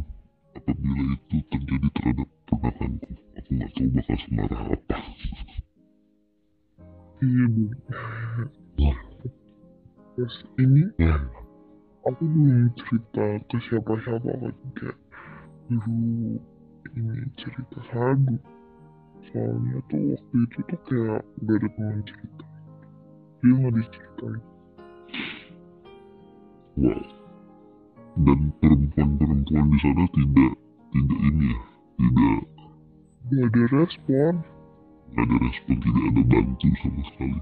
apabila 0.54 1.04
itu 1.18 1.38
terjadi 1.50 1.88
terhadap 1.98 2.30
ponakanku. 2.46 3.12
Aku 3.42 3.50
nggak 3.58 3.70
tahu 3.74 3.88
bakal 3.90 4.18
semarah 4.22 4.62
apa. 4.70 4.98
Iya 7.26 7.46
bu. 7.50 7.64
Terus 10.16 10.36
ini 10.62 10.84
aku 12.06 12.22
belum 12.22 12.70
cerita 12.78 13.26
ke 13.50 13.58
siapa-siapa 13.66 14.30
kan 14.30 14.56
kayak 14.78 14.98
dulu 15.74 16.38
ini 16.94 17.26
cerita 17.42 17.80
sadu 17.90 18.38
soalnya 19.34 19.82
tuh 19.90 20.02
waktu 20.14 20.36
itu 20.38 20.60
tuh 20.70 20.80
kayak 20.86 21.22
gak 21.42 21.58
ada 21.58 21.68
teman 21.74 22.00
cerita. 22.06 22.46
Dia 23.42 23.54
nggak 23.58 23.74
diceritain 23.74 24.55
wow 26.80 27.04
dan 28.16 28.40
perempuan-perempuan 28.64 29.66
di 29.76 29.78
sana 29.84 30.04
tidak 30.16 30.52
tidak 30.96 31.20
ini 31.20 31.48
ya 31.52 31.60
tidak 32.00 32.42
gak 33.26 33.42
ada 33.50 33.64
respon. 33.74 34.34
Nggak 35.12 35.26
ada 35.26 35.36
respon 35.42 35.76
tidak 35.82 36.04
ada 36.06 36.22
bantu 36.30 36.68
sama 36.78 37.02
sekali. 37.10 37.40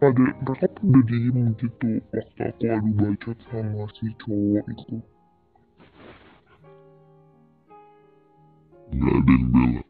Pada 0.00 0.24
mereka 0.40 0.66
pada 0.72 1.00
diem 1.04 1.38
gitu 1.60 1.90
waktu 2.16 2.42
aku 2.48 2.64
adu 2.72 2.90
bacot 2.96 3.38
sama 3.52 3.84
si 3.92 4.06
cowok 4.24 4.64
itu. 4.72 4.96
Nggak 8.96 9.14
ada 9.20 9.32
yang 9.36 9.46
bela. 9.52 9.82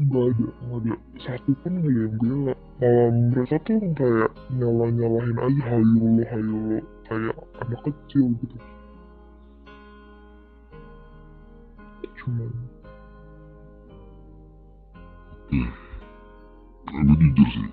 Nggak 0.00 0.24
ada 0.24 0.46
nggak 0.48 0.80
ada. 0.80 0.94
Satu 1.20 1.50
pun 1.60 1.72
nggak 1.84 1.92
ada 1.92 2.00
yang 2.00 2.14
bela. 2.16 2.54
Malah 2.80 3.10
mereka 3.12 3.56
tuh 3.62 3.76
kayak 3.92 4.30
nyala 4.56 4.86
nyalahin 4.88 5.36
aja 5.36 5.62
hayo 5.68 5.84
lo 5.84 6.22
hayo 6.24 6.56
lo 6.72 6.78
kayak 7.04 7.36
anak 7.60 7.80
kecil 7.84 8.32
gitu. 8.40 8.56
Cuman. 12.24 12.52
Aku 16.94 17.12
jujur 17.20 17.48
sih. 17.52 17.68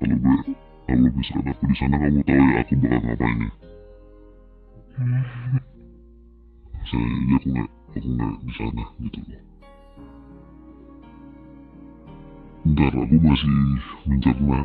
Kalau 0.00 0.16
gue 0.20 0.36
kalau 0.84 1.10
misalkan 1.16 1.48
aku 1.48 1.64
di 1.64 1.76
sana 1.80 1.96
kamu 1.96 2.20
tahu 2.28 2.36
ya 2.36 2.60
aku 2.60 2.74
bakal 2.76 3.00
ngapain 3.00 3.38
ya. 3.40 3.50
Saya 6.84 7.00
ya 7.00 7.32
aku 7.32 7.46
nggak 7.48 7.68
aku 7.96 8.08
nggak 8.12 8.34
di 8.44 8.52
sana 8.52 8.84
gitu. 9.00 9.18
Loh 9.24 9.42
Bentar, 12.64 12.92
aku 12.96 13.16
masih 13.20 13.52
mencerna 14.08 14.60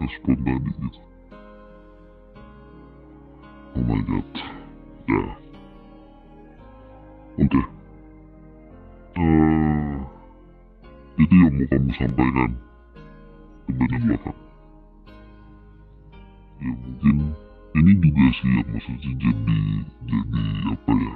respon 0.00 0.36
tadi 0.40 0.70
gitu. 0.72 1.05
Oh 3.76 3.84
my 3.84 4.00
god. 4.08 4.32
Ya. 5.04 5.20
Oke. 7.44 7.60
Eh, 9.20 9.96
itu 11.20 11.34
yang 11.36 11.52
mau 11.52 11.66
kamu 11.68 11.92
sampaikan 12.00 12.50
ke 13.68 13.70
banyak 13.76 14.00
belakang. 14.08 14.38
Ya 16.56 16.72
mungkin 16.72 17.16
ini 17.76 17.92
juga 18.00 18.24
sih 18.40 18.48
yang 18.48 18.68
maksudnya 18.72 19.12
jadi 19.20 19.60
jadi 20.08 20.42
apa 20.72 20.92
ya 20.96 21.14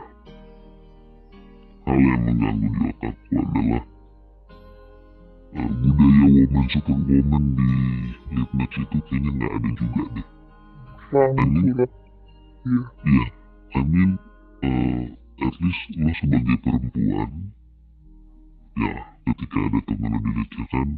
hal 1.89 1.97
yang 1.97 2.21
mengganggu 2.29 2.69
di 2.69 2.81
otakku 2.93 3.33
adalah 3.41 3.85
eh, 5.57 5.71
budaya 5.81 6.29
woman 6.29 6.67
super 6.69 6.97
woman 7.09 7.45
di 7.57 8.43
match 8.53 8.77
itu 8.77 8.97
kayaknya 9.09 9.31
nggak 9.33 9.53
ada 9.57 9.71
juga 9.81 10.03
deh 10.13 10.27
kurang 11.09 12.00
iya. 12.67 12.85
Iya. 13.07 13.27
I 13.71 13.81
mean 13.87 14.11
eh, 14.67 15.05
at 15.41 15.55
least 15.63 15.85
lo 15.97 16.11
sebagai 16.19 16.57
perempuan 16.61 17.31
ya 18.77 18.95
ketika 19.31 19.59
ada 19.61 19.81
teman 19.87 20.11
lo 20.13 20.19
dilecehkan 20.21 20.89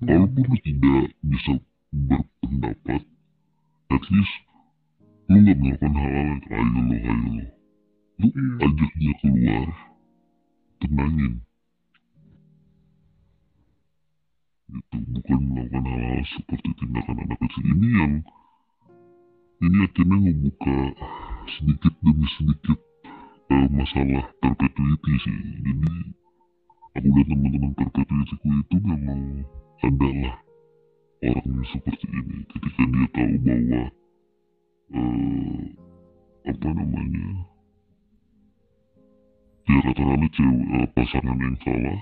walaupun 0.00 0.44
lo 0.48 0.56
tidak 0.64 1.04
bisa 1.22 1.52
berpendapat 1.92 3.02
at 3.90 4.04
least 4.10 4.36
lo 5.28 5.36
nggak 5.38 5.56
melakukan 5.60 5.92
hal-hal 5.94 6.28
yang 6.28 6.42
ayo 6.50 6.80
lo 6.88 6.94
ayo 6.94 7.12
lo 7.14 7.60
lo 8.20 8.26
iya. 8.28 8.64
ajak 8.68 8.92
dia 9.00 9.14
keluar 9.24 9.68
tenangin. 10.80 11.34
Itu 14.70 14.96
bukan 15.12 15.38
melakukan 15.50 15.84
hal-hal 15.84 16.22
seperti 16.36 16.68
tindakan 16.78 17.16
anak 17.26 17.38
kecil. 17.42 17.64
Ini 17.64 17.88
yang 18.00 18.12
ini 19.60 19.76
akhirnya 19.84 20.16
ngebuka 20.16 20.76
sedikit 21.52 21.92
demi 22.00 22.24
sedikit 22.40 22.78
eh, 23.52 23.68
masalah 23.68 24.24
perpetuity 24.40 25.12
sih. 25.20 25.36
Jadi 25.60 25.92
aku 26.96 27.08
dan 27.12 27.24
teman-teman 27.28 27.72
perpetuity 27.76 28.34
ku 28.40 28.48
itu 28.56 28.76
memang 28.80 29.44
adalah 29.84 30.36
orang 31.20 31.44
yang 31.44 31.66
seperti 31.76 32.06
ini. 32.08 32.36
Ketika 32.48 32.82
dia 32.88 33.06
tahu 33.12 33.34
bahwa 33.44 33.82
eh, 34.96 35.62
apa 36.48 36.68
namanya 36.72 37.26
ya 39.68 39.78
katakanlah 39.84 40.30
cewek 40.32 40.68
eh, 40.72 40.88
pasangan 40.96 41.36
yang 41.36 41.56
salah 41.60 42.00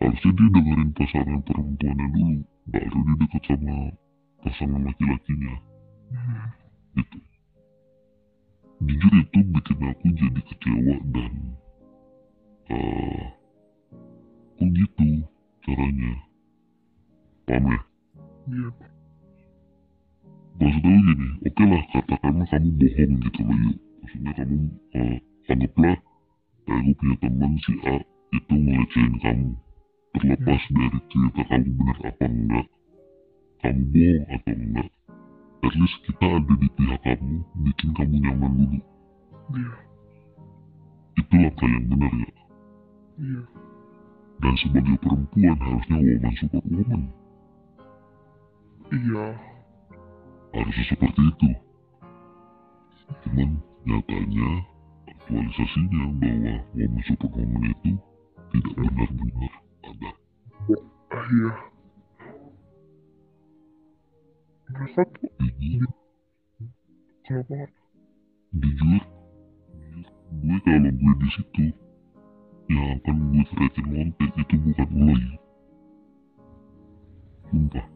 harusnya 0.00 0.30
dia 0.32 0.46
dengerin 0.56 0.90
pasangan 0.96 1.40
perempuannya 1.44 2.06
dulu. 2.16 2.40
Baru 2.72 2.98
dia 3.04 3.14
deket 3.20 3.42
sama 3.44 3.76
pasangan 4.40 4.80
laki-lakinya 4.88 5.75
itu. 6.96 7.18
Jujur 8.86 9.12
itu 9.24 9.38
bikin 9.40 9.78
aku 9.88 10.06
jadi 10.12 10.40
kecewa 10.52 10.96
dan 11.12 11.34
eh 12.70 13.24
kok 14.56 14.68
gitu 14.72 15.08
caranya? 15.64 16.12
Paham 17.46 17.64
ya? 17.70 17.78
Iya. 18.46 18.68
Maksud 20.56 20.82
aku 20.82 21.00
gini 21.04 21.28
oke 21.44 21.64
lah 21.68 21.82
katakanlah 21.92 22.46
kamu 22.48 22.70
bohong 22.80 23.10
gitu 23.28 23.40
loh 23.44 23.58
yuk. 23.60 23.78
Maksudnya 24.00 24.30
kamu 24.38 24.56
eh, 24.96 25.16
anggaplah 25.52 25.98
kayak 26.66 26.80
gue 26.82 26.94
punya 26.96 27.16
teman 27.20 27.52
si 27.60 27.72
A 27.84 27.94
itu 28.32 28.54
ngelecehin 28.56 29.14
kamu. 29.20 29.50
Terlepas 30.16 30.62
dari 30.72 30.98
cerita 31.12 31.42
kamu 31.44 31.68
benar 31.76 31.98
apa 32.08 32.24
enggak 32.24 32.66
kamu 33.60 33.82
bohong 33.92 34.24
atau 34.32 34.54
enggak 34.56 34.88
at 35.66 35.74
least 35.74 35.98
kita 36.06 36.26
ada 36.30 36.54
di 36.62 36.68
pihak 36.78 37.00
kamu 37.02 37.42
bikin 37.66 37.90
kamu 37.98 38.16
nyaman 38.22 38.50
dulu. 38.54 38.78
Iya. 39.50 39.74
Itu 41.18 41.34
langkah 41.42 41.66
yang 41.66 41.84
benar 41.90 42.12
ya. 42.14 42.30
Iya. 43.18 43.42
Dan 44.36 44.54
sebagai 44.62 44.96
perempuan 45.02 45.58
harusnya 45.58 45.98
woman 45.98 46.34
super 46.38 46.62
woman 46.70 47.02
iya. 48.94 49.26
Harusnya 50.54 50.84
seperti 50.86 51.22
itu. 51.34 51.50
Cuman 53.26 53.50
nyatanya 53.82 54.48
aktualisasinya 55.10 56.04
bahwa 56.22 56.54
woman 56.78 57.02
super 57.10 57.30
woman 57.34 57.62
itu 57.74 57.90
tidak 58.54 58.74
benar-benar 58.78 59.52
ada. 59.82 60.10
Iya 61.26 61.50
jujur. 65.50 65.92
Kenapa? 67.26 67.66
Jujur. 68.56 69.02
Gue 70.26 70.58
kalau 70.66 70.90
gue 70.90 71.14
di 71.22 71.28
situ 71.38 71.64
yang 72.66 72.98
akan 72.98 73.16
gue 73.30 73.42
teriakin 73.46 73.86
lonte 73.94 74.26
itu 74.26 74.54
bukan 74.58 74.88
lo 74.98 75.14
ya 75.14 75.36
sumpah. 77.46 77.86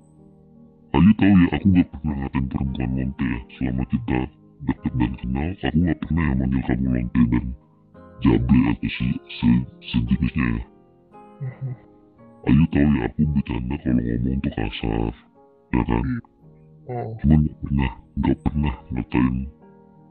Ayu 0.91 1.11
tahu 1.19 1.35
ya 1.43 1.49
aku 1.59 1.67
gak 1.75 1.87
pernah 1.91 2.15
ngatain 2.23 2.45
perempuan 2.51 2.91
lonte 2.95 3.27
ya. 3.27 3.41
Selama 3.59 3.85
kita 3.91 4.19
deket 4.67 4.93
dan 4.95 5.13
kenal 5.19 5.49
aku 5.59 5.79
gak 5.83 5.99
pernah 6.07 6.25
yang 6.31 6.39
manggil 6.39 6.63
kamu 6.67 6.89
lonte 6.95 7.23
dan 7.35 7.47
jabe 8.21 8.59
atau 8.71 8.89
si, 8.95 9.07
se, 9.39 9.51
sejenisnya 9.91 10.47
ya. 10.55 10.65
Mhm. 11.41 11.73
Ayu 12.41 12.65
tahu 12.73 12.89
ya 12.95 13.05
aku 13.11 13.23
bercanda 13.37 13.75
kalau 13.83 14.03
ngomong 14.07 14.39
tuh 14.41 14.53
kasar 14.55 15.13
ya 15.71 15.83
kan 15.85 16.05
cuman 17.21 17.39
gak 17.47 17.59
pernah 17.63 17.91
gak 18.21 18.39
pernah 18.43 18.75
ngatain 18.91 19.37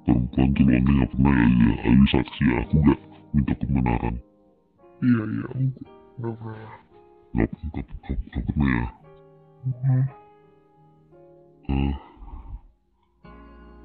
perempuan 0.07 0.47
tuh 0.55 0.63
lonte 0.65 0.91
gak 0.95 1.09
pernah. 1.13 1.33
Ya 1.35 1.47
iya 1.49 1.73
Ayu 1.85 2.03
saksi 2.09 2.41
ya 2.43 2.55
aku 2.63 2.75
gak 2.87 2.99
minta 3.35 3.53
pembenaran 3.59 4.15
iya 4.99 5.23
iya 5.23 5.49
enggak 6.19 6.35
pernah. 6.39 6.73
Gak, 7.29 7.49
gak, 7.71 7.85
gak, 8.03 8.17
gak 8.33 8.43
pernah 8.49 8.69
ya. 8.73 8.87
Eh, 11.69 11.93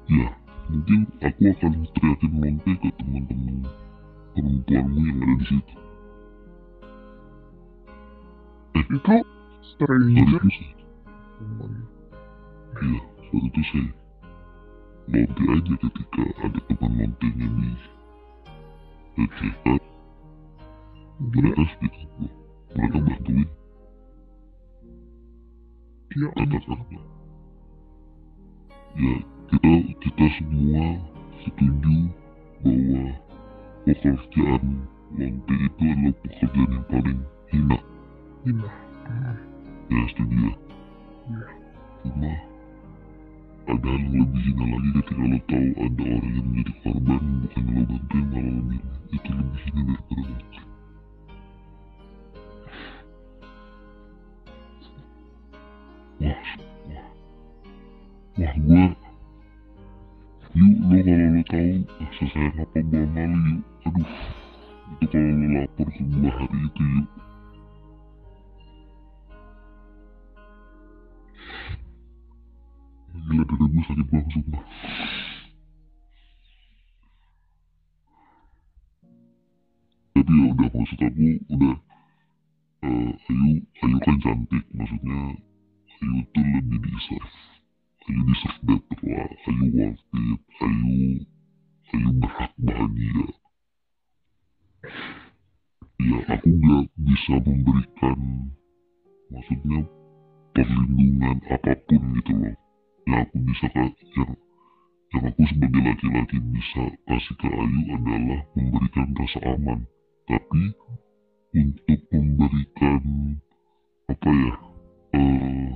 ya 0.09 0.29
mungkin 0.65 0.99
aku 1.21 1.41
akan 1.53 1.73
teriakin 1.93 2.33
lonte 2.41 2.71
ke 2.81 2.89
teman-teman 2.97 3.57
perempuanmu 4.33 4.99
yang 5.05 5.19
ada 5.21 5.35
di 5.37 5.45
situ. 5.45 5.75
Itu 8.75 8.97
stranger? 9.63 10.41
sih 10.49 10.71
teman 11.39 11.94
iya 12.81 12.99
saat 13.25 13.43
itu 13.43 13.61
saya 13.71 13.89
lonte 15.05 15.43
aja 15.47 15.73
ketika 15.79 16.23
ada 16.43 16.59
teman 16.67 16.91
lontenya 16.97 17.47
di 19.15 19.25
dia 21.31 21.51
mereka 21.55 21.63
sedikit 21.71 22.09
bro 22.19 22.27
mereka 22.75 22.97
bantuin. 22.99 23.49
Dia 26.11 26.27
kata-kata 26.35 26.99
ya 28.95 29.15
kita 29.51 29.71
kita 30.03 30.25
semua 30.39 30.85
setuju 31.43 31.97
bahwa 32.63 33.03
pekerjaan 33.87 34.63
lonte 35.15 35.55
itu 35.55 35.83
adalah 35.87 36.15
pekerjaan 36.23 36.69
yang 36.71 36.85
paling 36.91 37.19
hina. 37.51 37.79
Hina. 38.43 38.69
Ya 39.85 40.01
setuju 40.11 40.35
ya? 40.35 40.53
Iya. 41.25 41.45
cuma 42.05 42.33
ada 43.65 43.89
yang 43.89 44.13
lebih 44.13 44.41
hina 44.45 44.65
lagi 44.69 44.89
ketika 44.93 45.23
lo 45.25 45.37
tahu 45.49 45.69
ada 45.73 46.03
orang 46.05 46.33
yang 46.37 46.45
menjadi 46.45 46.73
korban 46.85 47.23
bukan 47.41 47.63
lo 47.65 47.81
bantuin 47.89 48.25
malah 48.29 48.61
lo 48.61 48.77
itu 49.09 49.29
lebih 49.33 49.61
hina 49.65 49.81
daripada 49.89 50.21
lonte 50.29 50.61
wah 56.21 56.45
wah. 56.89 57.09
Wah 58.35 58.53
gue 58.59 59.04
deserve 88.25 88.59
better 88.65 88.99
lah 89.05 89.29
Ayu 89.45 89.61
worth 89.69 90.01
it 90.13 90.41
Ayu 90.65 91.25
Ayu 91.93 92.09
berhak 92.17 92.53
bahagia. 92.57 93.25
Ya 95.95 96.19
aku 96.33 96.49
gak 96.59 96.85
bisa 97.01 97.33
memberikan 97.45 98.19
maksudnya 99.29 99.81
perlindungan 100.53 101.37
apa 101.49 101.73
pun 101.85 102.01
gitu 102.19 102.33
loh. 102.33 102.55
Yang 103.05 103.21
aku 103.21 103.37
bisa 103.45 103.67
yang 103.69 104.29
yang 105.13 105.23
aku 105.29 105.41
sebagai 105.45 105.81
laki-laki 105.85 106.37
bisa 106.49 106.83
kasih 107.05 107.35
ke 107.37 107.47
Ayu 107.47 107.81
adalah 107.93 108.41
memberikan 108.57 109.07
rasa 109.13 109.39
aman. 109.53 109.79
Tapi 110.25 110.63
untuk 111.55 112.01
memberikan 112.09 113.01
apa 114.09 114.29
ya 114.29 114.55
eh 115.15 115.69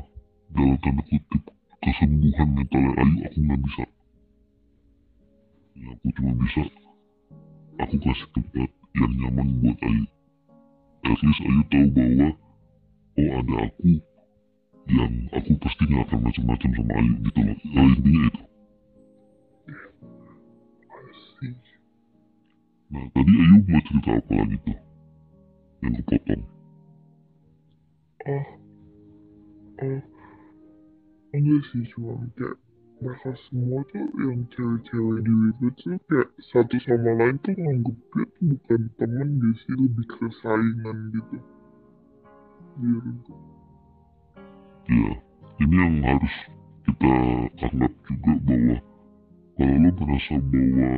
dalam 0.50 0.78
tanda 0.82 1.04
kutip 1.06 1.59
kesembuhan 1.80 2.48
mentalnya 2.56 2.92
Ayu 3.00 3.16
aku 3.24 3.40
nggak 3.40 3.60
bisa. 3.64 3.86
Ya, 5.80 5.88
aku 5.96 6.08
cuma 6.16 6.32
bisa. 6.44 6.64
Aku 7.80 7.96
kasih 8.04 8.28
tempat 8.36 8.70
yang 9.00 9.14
nyaman 9.16 9.48
buat 9.64 9.80
Ayu. 9.80 10.04
At 11.08 11.20
least 11.24 11.42
Ayu 11.48 11.62
tahu 11.72 11.88
bahwa 11.96 12.30
oh 13.20 13.30
ada 13.40 13.56
aku 13.64 13.92
yang 14.90 15.14
aku 15.32 15.52
pasti 15.64 15.84
nggak 15.88 16.04
akan 16.12 16.20
macam-macam 16.28 16.70
sama 16.76 16.94
Ayu 17.00 17.14
gitu 17.24 17.40
loh. 17.40 17.58
Ya, 17.64 17.82
intinya 17.88 18.22
itu. 18.28 18.42
Nah 22.90 23.06
tadi 23.16 23.34
Ayu 23.40 23.58
mau 23.64 23.82
cerita 23.88 24.12
apa 24.20 24.34
lagi 24.36 24.58
tuh? 24.68 24.78
Yang 25.80 25.94
kepotong. 26.04 26.44
Ah 28.28 28.48
ah 29.80 30.19
enggak 31.34 31.62
sih 31.70 31.84
cuma 31.94 32.18
kayak 32.36 32.58
mereka 33.00 33.32
semua 33.48 33.80
tuh 33.88 34.08
yang 34.20 34.44
cewek-cewek 34.52 35.18
di 35.24 35.32
Wicked 35.32 35.74
tuh 35.80 35.98
kayak 36.12 36.30
satu 36.52 36.76
sama 36.84 37.12
lain 37.16 37.36
tuh 37.46 37.56
nganggep 37.56 37.98
dia 38.12 38.26
tuh 38.28 38.44
bukan 38.52 38.82
temen 39.00 39.30
dia 39.40 39.52
sih 39.64 39.74
lebih 39.80 40.06
ke 40.10 40.26
saingan 40.44 40.98
gitu 41.16 41.38
Iya, 42.80 42.96
gitu. 43.04 43.34
ya 44.88 45.14
ini 45.60 45.76
yang 45.76 45.96
harus 46.04 46.36
kita 46.88 47.14
anggap 47.68 47.94
juga 48.08 48.34
bahwa 48.48 48.78
kalau 49.60 49.76
lo 49.84 49.90
merasa 50.00 50.36
bahwa 50.40 50.92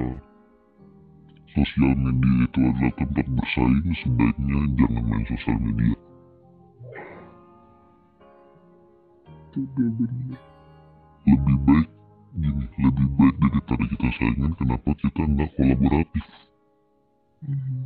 sosial 1.51 1.91
media 1.97 2.34
itu 2.45 2.59
adalah 2.61 2.91
tempat 2.97 3.27
bersaing 3.34 3.93
sebaiknya 4.05 4.59
jangan 4.77 5.03
main 5.09 5.23
sosial 5.27 5.57
media 5.59 5.95
itu 9.52 9.68
udah 9.68 9.89
bener 9.99 10.39
lebih 11.28 11.58
baik 11.68 11.89
gini 12.39 12.66
lebih 12.80 13.08
baik 13.20 13.36
daripada 13.43 13.84
kita 13.91 14.08
saingan 14.16 14.52
kenapa 14.56 14.89
kita 14.95 15.22
nggak 15.28 15.49
kolaboratif? 15.60 16.26
Mhm. 17.41 17.84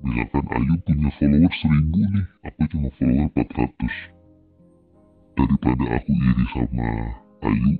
misalkan 0.00 0.44
Ayu 0.50 0.74
punya 0.82 1.10
follower 1.20 1.52
1000 1.52 2.00
nih 2.10 2.26
aku 2.42 2.60
cuma 2.74 2.88
follower 2.98 3.28
400 3.38 3.94
daripada 5.38 5.84
aku 5.94 6.10
iri 6.10 6.44
sama 6.50 6.88
Ayu 7.46 7.72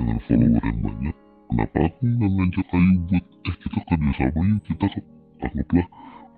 dengan 0.00 0.18
follower 0.24 0.62
yang 0.64 0.78
banyak 0.80 1.16
kenapa 1.50 1.78
aku 1.90 2.02
nggak 2.08 2.30
ngajak 2.32 2.66
Ayu 2.72 2.92
buat 3.04 3.24
eh 3.44 3.56
kita 3.60 3.78
kerja 3.84 4.12
sama 4.16 4.40
yuk 4.48 4.60
kita 4.64 4.86
ke- 4.96 5.08
anggaplah 5.44 5.86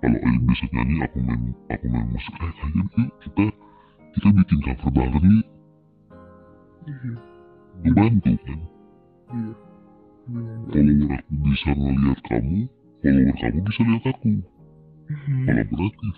kalau 0.03 0.19
Ayu 0.19 0.39
bisa 0.49 0.65
nyanyi 0.73 0.95
aku 1.05 1.17
main 1.23 1.41
aku 1.71 1.85
main 1.87 2.05
musik. 2.11 2.33
Eh 2.43 2.51
ayo 2.65 2.83
yuk 2.97 3.09
kita 3.23 3.43
kita 4.15 4.27
bikin 4.33 4.59
cover 4.65 4.91
bareng 4.93 5.27
yuk. 5.29 5.47
Iya. 6.89 7.11
Membantu 7.83 8.31
kan? 8.43 8.59
Iya. 9.29 9.51
Iya. 10.29 10.43
follower 10.69 11.03
aku 11.13 11.33
bisa 11.45 11.69
ngeliat 11.73 12.19
kamu 12.25 12.59
follower 13.01 13.35
kamu 13.39 13.59
bisa 13.65 13.81
lihat 13.85 14.05
aku. 14.09 14.31
Mhm. 15.09 15.43
kolaboratif. 15.45 16.15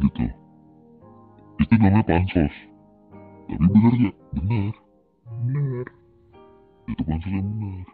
Gitu. 0.00 0.26
Itu 1.60 1.74
namanya 1.76 2.02
pansos. 2.08 2.54
Tapi 3.50 3.66
benar 3.66 3.94
gak? 3.98 4.16
benar. 4.34 4.74
Bener 5.44 5.86
itu 6.90 7.02
pansos 7.06 7.30
yang 7.30 7.46
benar. 7.46 7.86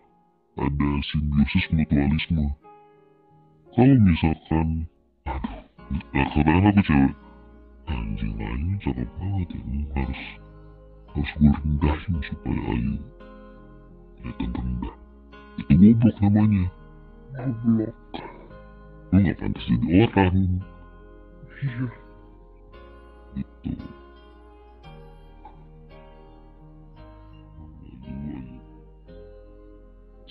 Ada 0.56 0.88
simbiosis 1.12 1.64
mutualisme. 1.68 2.46
Kalau 3.76 3.96
misalkan 4.00 4.68
aduh 5.26 5.52
nah, 6.16 6.26
katakan 6.32 6.64
aku 6.72 6.82
cewek 6.88 7.12
anjing 7.86 8.34
Ayu 8.36 8.70
cakep 8.82 9.08
banget 9.18 9.50
ini 9.54 9.80
harus 9.94 10.22
harus 11.14 11.30
gue 11.38 11.50
rendahin 11.50 12.14
supaya 12.26 12.60
Ayu 12.74 12.94
kelihatan 14.22 14.50
rendah. 14.54 14.96
Itu 15.56 15.72
goblok 15.72 16.16
namanya. 16.20 16.64
Goblok. 17.32 17.96
Lu 19.14 19.16
gak 19.22 19.36
pantas 19.38 19.64
jadi 19.70 19.86
orang. 20.04 20.36
Iya. 21.62 21.86
Ayu, 23.36 23.46
Ayu. 23.70 23.96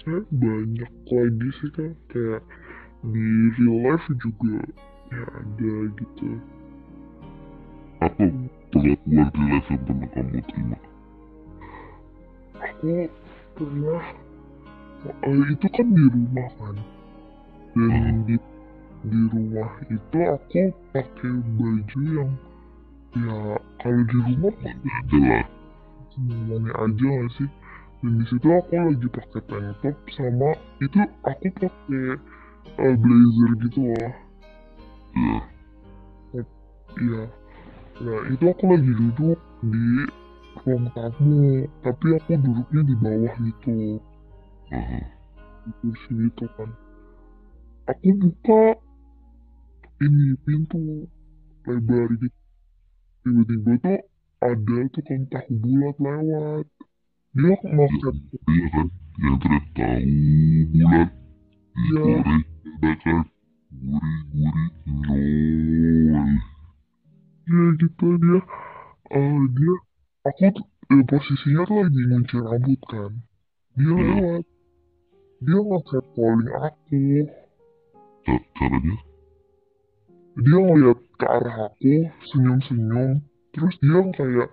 saya 0.05 0.21
banyak 0.29 0.93
lagi 1.09 1.49
sih 1.57 1.69
kan 1.73 1.89
kayak 2.13 2.45
di 3.09 3.25
real 3.57 3.89
life 3.89 4.05
juga 4.21 4.61
ya 5.09 5.25
ada 5.33 5.73
gitu 5.97 6.29
apa 8.03 8.23
perlakuan 8.71 9.29
real 9.31 9.47
life 9.47 9.69
yang 9.71 9.81
pernah 9.87 10.09
kamu 10.11 10.39
terima? 10.51 10.77
Aku 12.55 12.93
pernah 13.55 14.03
eh, 15.05 15.43
itu 15.53 15.67
kan 15.71 15.87
di 15.87 16.03
rumah 16.11 16.49
kan? 16.59 16.77
Dan 17.75 18.15
di 18.27 18.35
di 19.05 19.19
rumah 19.31 19.71
itu 19.87 20.17
aku 20.27 20.63
pakai 20.91 21.33
baju 21.55 21.99
yang 22.03 22.31
ya 23.15 23.37
kalau 23.79 24.01
di 24.03 24.17
rumah 24.19 24.53
kan 24.59 24.75
jelas 25.07 25.47
semuanya 26.15 26.71
aja 26.79 27.07
gak 27.07 27.31
sih? 27.39 27.49
Dan 28.03 28.11
di 28.19 28.25
situ 28.27 28.47
aku 28.51 28.73
lagi 28.75 29.07
pakai 29.07 29.41
tank 29.47 29.75
top 29.79 29.97
sama 30.15 30.51
itu 30.83 30.99
aku 31.23 31.47
pakai 31.59 32.19
eh, 32.75 32.95
blazer 32.99 33.51
gitu 33.63 33.79
loh. 33.87 34.13
Ya 35.15 35.39
Iya. 36.95 37.27
Nah, 37.95 38.21
itu 38.27 38.43
aku 38.43 38.63
lagi 38.67 38.91
duduk 38.91 39.39
di 39.63 39.87
ruang 40.65 40.85
tamu, 40.91 41.63
tapi 41.79 42.07
aku 42.19 42.31
duduknya 42.43 42.81
di 42.83 42.95
bawah 42.99 43.35
gitu, 43.39 43.77
aha, 44.73 45.01
di 45.63 45.71
kursi 45.79 46.11
gitu 46.27 46.45
kan. 46.59 46.69
Aku 47.87 48.09
buka 48.19 48.61
ini 50.03 50.35
pintu 50.43 51.07
lebar 51.63 52.09
gitu. 52.19 52.39
Tiba-tiba 53.23 53.71
tuh 53.81 53.99
ada 54.43 54.77
tukang 54.93 55.23
tahu 55.31 55.53
bulat 55.63 55.95
lewat. 55.97 56.65
Dia 57.35 57.55
ngocet. 57.63 58.15
Iya 58.51 58.65
kan? 58.75 58.87
Yang 59.15 59.35
teriak 59.41 59.65
tahu 59.73 60.15
bulat 60.71 61.09
Iya. 61.75 62.03
digoreng 62.15 62.43
dadakan 62.63 63.17
gurih-gurih 63.75 64.69
nol 64.87 66.31
ya 67.45 67.63
gitu 67.81 68.07
dia. 68.21 68.39
Eh 69.13 69.41
dia 69.53 69.75
aku 70.25 70.45
eh, 70.93 71.03
posisinya 71.09 71.61
tuh 71.69 71.77
lagi 71.85 72.01
ngunci 72.09 72.35
rambut 72.41 72.81
kan. 72.89 73.11
Dia 73.77 73.91
Hmm. 73.91 74.01
lewat. 74.01 74.43
Dia 75.45 75.59
ngechat 75.61 76.05
calling 76.15 76.51
aku. 76.57 77.03
Ca- 78.25 78.45
caranya 78.57 78.95
dia? 80.35 80.57
Ngeliat 80.59 80.99
ke 81.15 81.25
arah 81.25 81.57
aku 81.71 81.95
senyum-senyum. 82.33 83.23
Terus 83.55 83.75
dia 83.79 83.99
kayak 84.17 84.49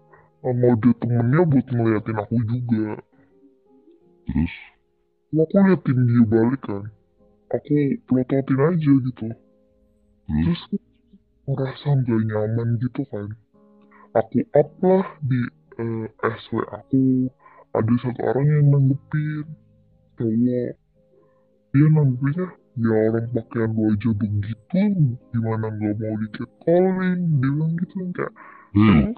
eh, 0.46 0.54
mode 0.54 0.90
temennya 1.00 1.42
buat 1.48 1.66
ngeliatin 1.70 2.18
aku 2.22 2.36
juga. 2.46 2.88
Terus? 4.28 4.54
Aku 5.32 5.56
liatin 5.64 5.98
dia 6.06 6.22
balik 6.28 6.60
kan. 6.62 6.84
Aku 7.56 7.74
pelototin 8.06 8.58
aja 8.62 8.92
gitu. 9.06 9.26
Terus 10.28 10.60
terus 10.70 10.91
ngerasa 11.46 11.88
gak 12.06 12.22
nyaman 12.28 12.68
gitu 12.78 13.02
kan. 13.10 13.28
Aku 14.12 14.40
up 14.54 14.70
lah 14.84 15.06
di 15.24 15.40
eh, 15.80 16.06
SW 16.20 16.62
aku. 16.68 17.32
Ada 17.72 17.94
satu 18.04 18.20
orang 18.28 18.46
yang 18.46 18.66
nanggepin. 18.70 19.46
Cowok. 20.20 20.76
Dia 21.72 21.86
nanggepinnya 21.88 22.46
ya 22.72 22.88
orang 22.88 23.28
pakaian 23.36 23.68
lu 23.76 23.92
aja 23.92 24.10
begitu 24.16 24.80
gimana 25.28 25.66
nggak 25.76 25.92
mau 26.00 26.14
di 26.16 26.28
catcalling 26.32 27.20
dia 27.20 27.50
bilang 27.52 27.72
gitu 27.76 27.94
kan 28.00 28.08
kayak 28.16 28.32
eh 28.72 29.12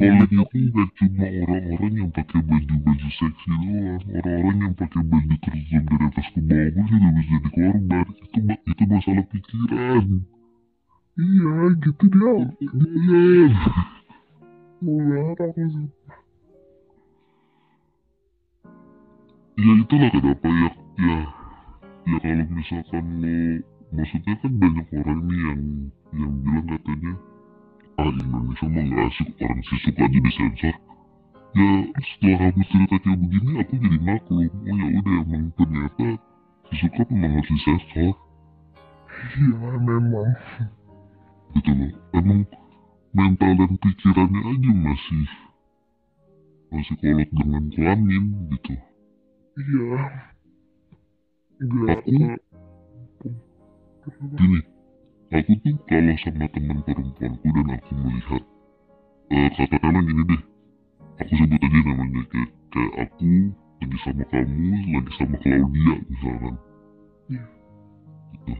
"Emang 0.00 0.26
Calling 0.32 0.48
itu 0.48 0.58
gak 0.72 0.90
cuma 0.96 1.26
orang-orang 1.28 1.92
yang 2.00 2.10
pakai 2.10 2.40
baju-baju 2.40 3.08
seksi 3.14 3.50
doang. 3.62 4.02
Orang-orang 4.16 4.58
yang 4.64 4.74
pakai 4.74 5.02
baju 5.04 5.34
kerjaan 5.44 5.84
dari 5.86 6.04
atas 6.08 6.26
ke 6.32 6.40
bawah 6.40 6.68
pun 6.72 6.84
juga 6.88 7.08
bisa 7.12 7.28
jadi 7.28 7.50
korban. 7.52 8.06
Itu, 8.08 8.38
itu 8.64 8.82
masalah 8.88 9.24
pikiran 9.28 10.04
iya 11.18 11.54
gitu 11.82 12.04
dia. 12.08 12.34
Mau 14.78 14.94
banget 15.10 15.38
aku 15.42 15.62
sih? 15.74 15.88
Ya 19.58 19.72
itulah 19.74 20.10
kenapa 20.14 20.46
ya 20.46 20.70
Ya 21.02 21.20
Ya 22.06 22.16
kalau 22.22 22.46
misalkan 22.54 23.06
lo 23.18 23.36
Maksudnya 23.90 24.34
kan 24.38 24.52
banyak 24.54 24.86
orang 25.02 25.20
nih 25.26 25.40
yang 25.42 25.62
Yang 26.14 26.32
bilang 26.46 26.66
katanya 26.70 27.12
Ah 27.98 28.06
Indonesia 28.06 28.66
mah 28.70 28.84
gak 28.86 29.02
asik 29.10 29.28
Orang 29.42 29.60
sih 29.66 29.78
suka 29.82 30.02
aja 30.06 30.18
disensor 30.22 30.74
Ya 31.58 31.68
setelah 31.98 32.38
kamu 32.38 32.62
cerita 32.70 32.96
kayak 33.02 33.18
begini 33.18 33.50
Aku 33.58 33.74
jadi 33.82 33.98
maklum. 33.98 34.46
Oh 34.46 34.76
ya 34.78 34.86
udah 35.02 35.16
emang 35.26 35.44
ternyata 35.58 36.06
Si 36.70 36.74
suka 36.78 37.02
memang 37.10 37.32
harus 37.34 37.50
disensor 37.50 38.14
iya 39.34 39.70
memang 39.82 40.30
gitu 41.56 41.70
loh. 41.72 41.92
Emang 42.12 42.40
mental 43.16 43.52
dan 43.56 43.72
pikirannya 43.80 44.40
aja 44.44 44.72
masih 44.76 45.24
masih 46.68 46.94
kolot 47.00 47.30
dengan 47.32 47.64
kelamin 47.72 48.24
gitu. 48.52 48.74
Iya. 49.58 50.00
Gak 51.58 51.98
Aku- 52.06 52.38
gini 54.38 54.60
aku 55.28 55.52
tuh 55.60 55.76
kalau 55.84 56.14
sama 56.22 56.46
teman 56.54 56.78
perempuanku 56.86 57.46
dan 57.52 57.68
aku 57.76 57.92
melihat 57.98 58.42
eh 59.28 59.48
katakanlah 59.52 60.00
gini 60.06 60.22
deh. 60.24 60.42
Aku 61.18 61.32
sebut 61.34 61.58
aja 61.60 61.78
namanya 61.82 62.22
kayak 62.30 62.50
kayak 62.70 62.92
aku 63.04 63.30
lagi 63.78 63.98
sama 64.06 64.24
kamu 64.30 64.64
lagi 64.94 65.12
sama 65.18 65.36
Claudia 65.42 65.94
misalkan. 66.08 66.54
Iya. 67.28 67.42
gitu. 68.32 68.54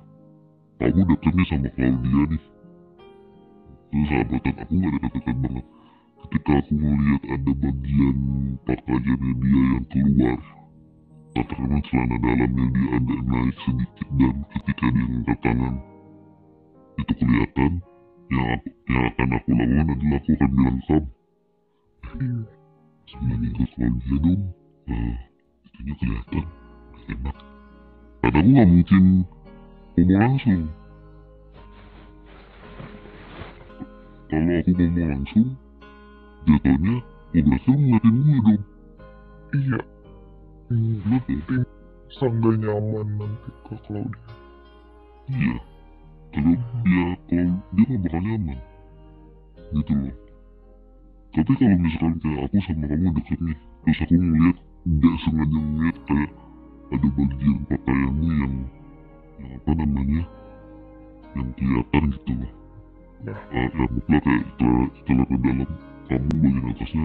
Kamu 0.78 1.00
dekatnya 1.08 1.44
sama 1.48 1.68
Claudia 1.72 2.22
nih 2.28 2.42
terus 3.88 4.06
sahabatan 4.08 4.54
aku 4.60 4.72
gak 4.78 4.92
dekat-dekat 4.92 5.36
banget. 5.40 5.66
Ketika 6.18 6.52
aku 6.60 6.72
melihat 6.76 7.22
ada 7.30 7.52
bagian 7.56 8.18
pakaiannya 8.66 9.32
dia 9.38 9.62
yang 9.72 9.86
keluar 9.88 10.40
katakanlah 11.38 11.80
celana 11.86 12.16
dalamnya 12.18 12.66
dia 12.74 12.88
ada 12.98 13.16
naik 13.30 13.56
sedikit 13.62 14.08
dan 14.18 14.36
ketika 14.50 14.86
dia 14.90 15.06
angkat 15.06 15.38
tangan 15.44 15.74
itu 16.98 17.12
kelihatan 17.14 17.72
yang, 18.28 18.48
aku, 18.58 18.68
yang 18.90 19.04
akan 19.06 19.28
aku 19.38 19.48
lakukan 19.54 19.88
adalah 19.94 20.18
aku 20.18 20.30
akan 20.34 20.50
bilang 20.50 20.78
kamu 20.82 20.98
iya. 22.18 22.38
Sebagai 23.08 23.50
ke 23.56 23.64
Claudia 23.72 24.16
dong. 24.20 24.42
Eh, 24.88 25.16
itunya 25.64 25.94
kelihatan 25.96 26.44
enak. 27.08 27.36
Karena 28.20 28.36
aku 28.36 28.50
gak 28.52 28.68
mungkin 28.68 29.04
ngomong 29.96 30.18
langsung 30.20 30.60
kalau 34.28 34.54
aku 34.60 34.70
ngomong 34.76 35.08
langsung 35.08 35.46
jatuhnya 36.44 36.94
berarti 37.32 37.68
lu 37.68 37.74
ngeliatin 37.76 38.14
gue 38.16 38.36
dong. 38.44 38.62
Iya. 39.48 39.80
Hmm, 40.68 40.94
kenapa 41.00 41.32
ya? 41.32 41.60
sangat 42.08 42.54
nyaman 42.60 43.06
nanti 43.16 43.50
ke 43.64 43.74
Claudia. 43.88 44.20
Iya. 45.28 45.56
Kalau 46.28 46.54
ya 46.88 47.06
kalau 47.28 47.54
dia 47.72 47.84
gak 47.88 48.00
bakal 48.04 48.20
nyaman. 48.20 48.58
Gitu 49.72 49.92
loh. 49.96 50.16
Tapi 51.36 51.52
kalau 51.56 51.76
misalkan 51.80 52.14
kayak 52.24 52.40
aku 52.48 52.56
sama 52.64 52.84
kamu 52.88 53.08
deket 53.16 53.38
nih 53.44 53.58
terus 53.84 54.04
aku 54.04 54.14
ngeliat 54.20 54.56
nggak 54.84 55.16
sengaja 55.24 55.58
ngeliat 55.64 55.96
kayak 56.08 56.32
ada 56.88 57.08
bagian 57.16 57.58
pakaianmu 57.68 58.28
yang 58.28 58.54
yang 59.38 59.52
apa 59.56 59.70
namanya 59.76 60.22
yang 61.36 61.48
kelihatan 61.56 62.04
gitu 62.12 62.32
loh 62.36 62.52
Ya. 63.26 63.34
Ah, 63.34 63.66
yang 63.74 63.90
mutlak 63.90 64.22
kayak 64.22 64.46
celana 64.54 64.86
celana 65.02 65.36
dalam 65.42 65.70
kamu 66.06 66.30
bagian 66.38 66.70
atasnya 66.70 67.04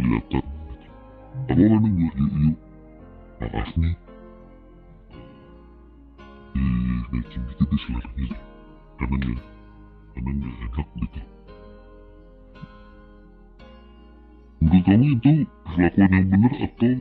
kelihatan. 0.00 0.24
Gitu. 0.24 0.38
aku 1.44 1.62
kan 1.68 1.84
gue 1.84 2.08
yuk 2.16 2.16
yuk 2.16 2.56
maaf 3.44 3.70
nih 3.76 3.94
Ih, 6.54 7.02
naikin 7.12 7.40
dikit 7.44 7.66
di 7.68 7.76
selernya 7.82 8.36
karena 8.96 9.16
nggak 9.20 9.42
karena 10.14 10.30
nggak 10.32 10.54
enak 10.64 10.86
gitu. 10.96 11.20
Menurut 14.64 14.84
kamu 14.88 15.06
itu 15.12 15.32
perlakuan 15.68 16.10
yang 16.14 16.26
benar 16.32 16.52
atau 16.56 16.92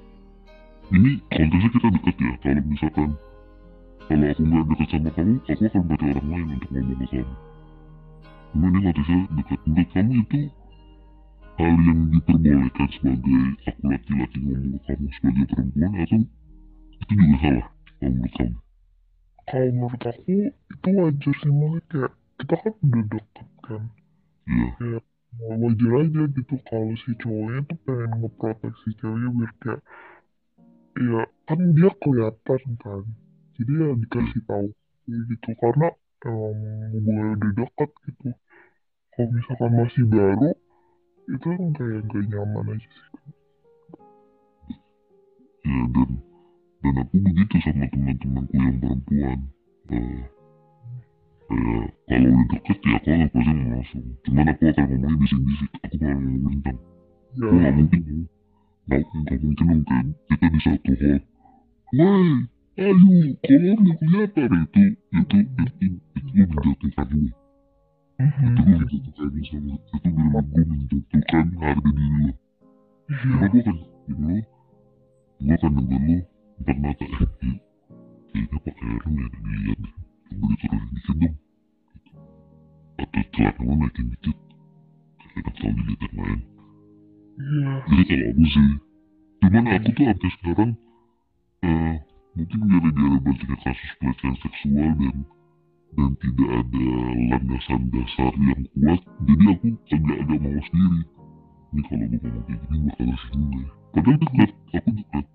ini 0.91 1.12
konteksnya 1.32 1.70
kita 1.72 1.88
dekat 1.96 2.16
ya? 2.20 2.32
Kalau 2.44 2.64
misalkan 2.68 3.10
kalau 4.12 4.26
aku 4.28 4.41
nggak 4.44 4.64
dekat 4.68 4.88
sama 4.91 5.10
kamu 5.16 5.34
aku 5.48 5.64
akan 5.64 5.84
pakai 5.96 6.08
orang 6.12 6.28
lain 6.28 6.48
untuk 6.60 6.70
ngomong 6.76 7.00
ke 7.00 7.08
kamu 7.08 7.53
cuma 8.54 8.70
ini 8.70 8.80
konteksnya 8.86 9.20
dekat 9.34 9.60
menurut 9.66 9.89
kamu 9.97 10.14
itu 10.22 10.41
hal 11.58 11.74
yang 11.74 11.99
diperbolehkan 12.14 12.88
sebagai 12.93 13.39
aku 13.66 13.82
laki-laki 13.89 14.38
ngomong 14.45 14.78
ke 14.78 14.80
kamu 14.86 15.08
sebagai 15.18 15.45
perempuan 15.49 15.91
atau 15.97 16.20
itu 17.01 17.14
juga 17.18 17.38
salah 17.41 17.68
kalau 17.93 18.10
menurut 18.10 18.34
kamu? 18.38 18.58
Kalau 19.49 19.70
menurut 19.76 20.04
aku 20.08 20.36
itu 20.49 20.89
wajar 20.97 21.34
sih. 21.41 21.51
Malah 21.51 21.84
kayak 21.91 22.12
kita 22.39 22.56
kan 22.64 22.74
udah 22.86 23.04
deket 23.12 23.49
kan. 23.66 23.84
Iya. 24.47 24.70
Kayak 24.78 25.04
ya, 25.39 25.54
wajar 25.60 25.91
aja 26.04 26.22
gitu. 26.38 26.56
Kalau 26.70 26.93
si 27.04 27.12
cowoknya 27.22 27.60
tuh 27.70 27.78
pengen 27.86 28.12
ngeproteksi 28.22 28.89
ceweknya 28.99 29.30
biar 29.38 29.51
kayak 29.62 29.82
ya 30.93 31.22
kan 31.47 31.60
dia 31.76 31.91
kelihatan 32.01 32.62
kan. 32.82 33.04
Jadi 33.58 33.72
ya 33.82 33.89
dikasih 34.01 34.41
tahu 34.49 34.68
gitu. 35.10 35.49
Karena 35.60 35.88
emang 36.26 36.58
hubungan 36.94 37.28
udah 37.38 37.52
deket 37.60 37.92
gitu. 38.08 38.28
Kalau 39.14 39.30
misalkan 39.30 39.72
masih 39.78 40.04
baru 40.10 40.50
itu 41.24 41.48
kan 41.48 41.70
kayak 41.78 42.02
gak 42.12 42.24
nyaman 42.28 42.66
aja 42.76 42.90
sih. 42.90 43.08
Ya 45.64 45.84
dan 45.96 46.10
dan 46.84 46.96
aku 47.00 47.16
begitu 47.24 47.56
sama 47.64 47.86
teman-temanku 47.88 48.56
yang 48.60 48.76
perempuan. 48.84 49.40
Eh, 49.94 50.24
kayak 51.48 51.88
kalau 52.10 52.28
udah 52.28 52.48
deket 52.52 52.78
ya 52.84 52.96
aku 53.00 53.08
pasti 53.08 53.40
ngomong 53.40 53.70
langsung. 53.72 54.06
Cuman 54.28 54.52
aku 54.52 54.62
akan 54.68 54.86
ngomongnya 54.90 55.20
bisik-bisik. 55.24 55.72
Aku 55.88 55.96
gak 55.96 56.12
ngomong 56.12 56.44
kencang 56.44 56.78
ya. 56.78 56.94
aku 57.34 57.56
gak 57.58 57.74
mungkin 57.74 58.00
dong 58.06 58.22
gak, 58.90 59.02
gak 59.26 59.38
mungkin 59.42 59.66
dong 59.72 60.08
kita 60.30 60.46
di 60.52 60.60
satu 60.62 60.92
hall. 61.00 61.22
Woi, 61.94 62.50
ayo, 62.74 63.38
kalau 63.46 63.74
mau 63.84 63.94
kelihatan 64.02 64.52
itu, 64.66 64.84
itu, 65.14 65.38
itu, 65.46 65.86
itu 66.18 66.42
menjatuhkan 66.50 67.08
lu. 67.14 67.30
Itu 68.18 68.62
lu 68.66 68.76
menjatuhkan 68.82 69.28
lu 69.30 69.42
sama, 69.46 69.74
itu 69.78 70.08
benar 70.10 70.44
gue 70.50 70.64
menjatuhkan 70.66 71.46
harga 71.62 71.90
diri 71.94 72.08
lu. 72.18 72.32
Karena 73.14 73.46
gue 73.52 73.62
akan, 73.62 73.78
ya 74.10 74.16
lu, 74.18 74.38
gue 75.44 75.54
akan 75.54 75.72
denger 75.78 76.02
lu, 76.02 76.18
empat 76.64 76.78
mata, 76.82 77.06
eh, 77.06 77.12
eh, 77.14 78.58
kayaknya 78.64 78.82
air 78.82 79.04
nih, 79.06 79.28
ada 79.30 79.54
dilihat 79.54 79.70
deh. 79.70 79.88
Coba 80.34 80.58
diturunin 80.66 80.98
dikit 81.06 81.12
dong. 81.22 81.36
Atau 82.98 83.24
celana 83.34 83.62
lu 83.62 83.74
naikin 83.78 84.06
dikit. 84.18 84.38
Enak 85.34 85.54
tau 85.58 85.70
dilihat 85.70 86.02
yang 86.02 86.16
lain. 86.18 86.42
iya 87.34 87.72
jadi 87.90 88.04
kalau 88.06 88.28
aku 88.30 88.46
sih 88.46 88.70
cuman 89.42 89.66
aku 89.74 89.90
tuh 89.90 90.06
sampai 90.06 90.30
sekarang 90.38 90.72
eh 91.66 91.96
mungkin 92.34 92.60
gara-gara 92.66 93.18
banyaknya 93.22 93.58
kasus 93.62 93.92
pelecehan 94.02 94.36
seksual 94.42 94.90
dan 94.98 95.18
dan 95.94 96.12
tidak 96.18 96.50
ada 96.50 96.86
landasan 97.30 97.82
dasar 97.94 98.34
yang 98.42 98.62
kuat 98.74 99.02
jadi 99.22 99.46
aku 99.54 99.68
agak-agak 99.94 100.40
mawas 100.42 100.68
diri 100.74 101.02
ini 101.74 101.82
kalau 101.86 102.06
gue 102.10 102.18
ngomong 102.18 102.44
kayak 102.50 102.62
gini 102.66 102.78
bakal 102.90 103.06
tersinggung 103.14 103.54
ya 103.62 103.70
padahal 103.94 104.18
dekat 104.18 104.52
aku 104.74 104.90
dekat 104.98 105.26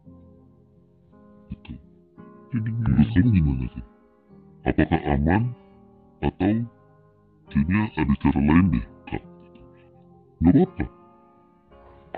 gitu 1.46 1.72
jadi 2.50 2.68
menurut 2.74 3.08
kamu 3.14 3.28
gimana 3.30 3.66
sih 3.70 3.84
apakah 4.66 5.00
aman 5.14 5.42
atau 6.18 6.54
kayaknya 7.46 7.82
ada 7.94 8.14
cara 8.18 8.40
lain 8.42 8.66
deh 8.74 8.86
kak 9.06 9.22
nggak 10.42 10.54
apa-apa 10.54 10.84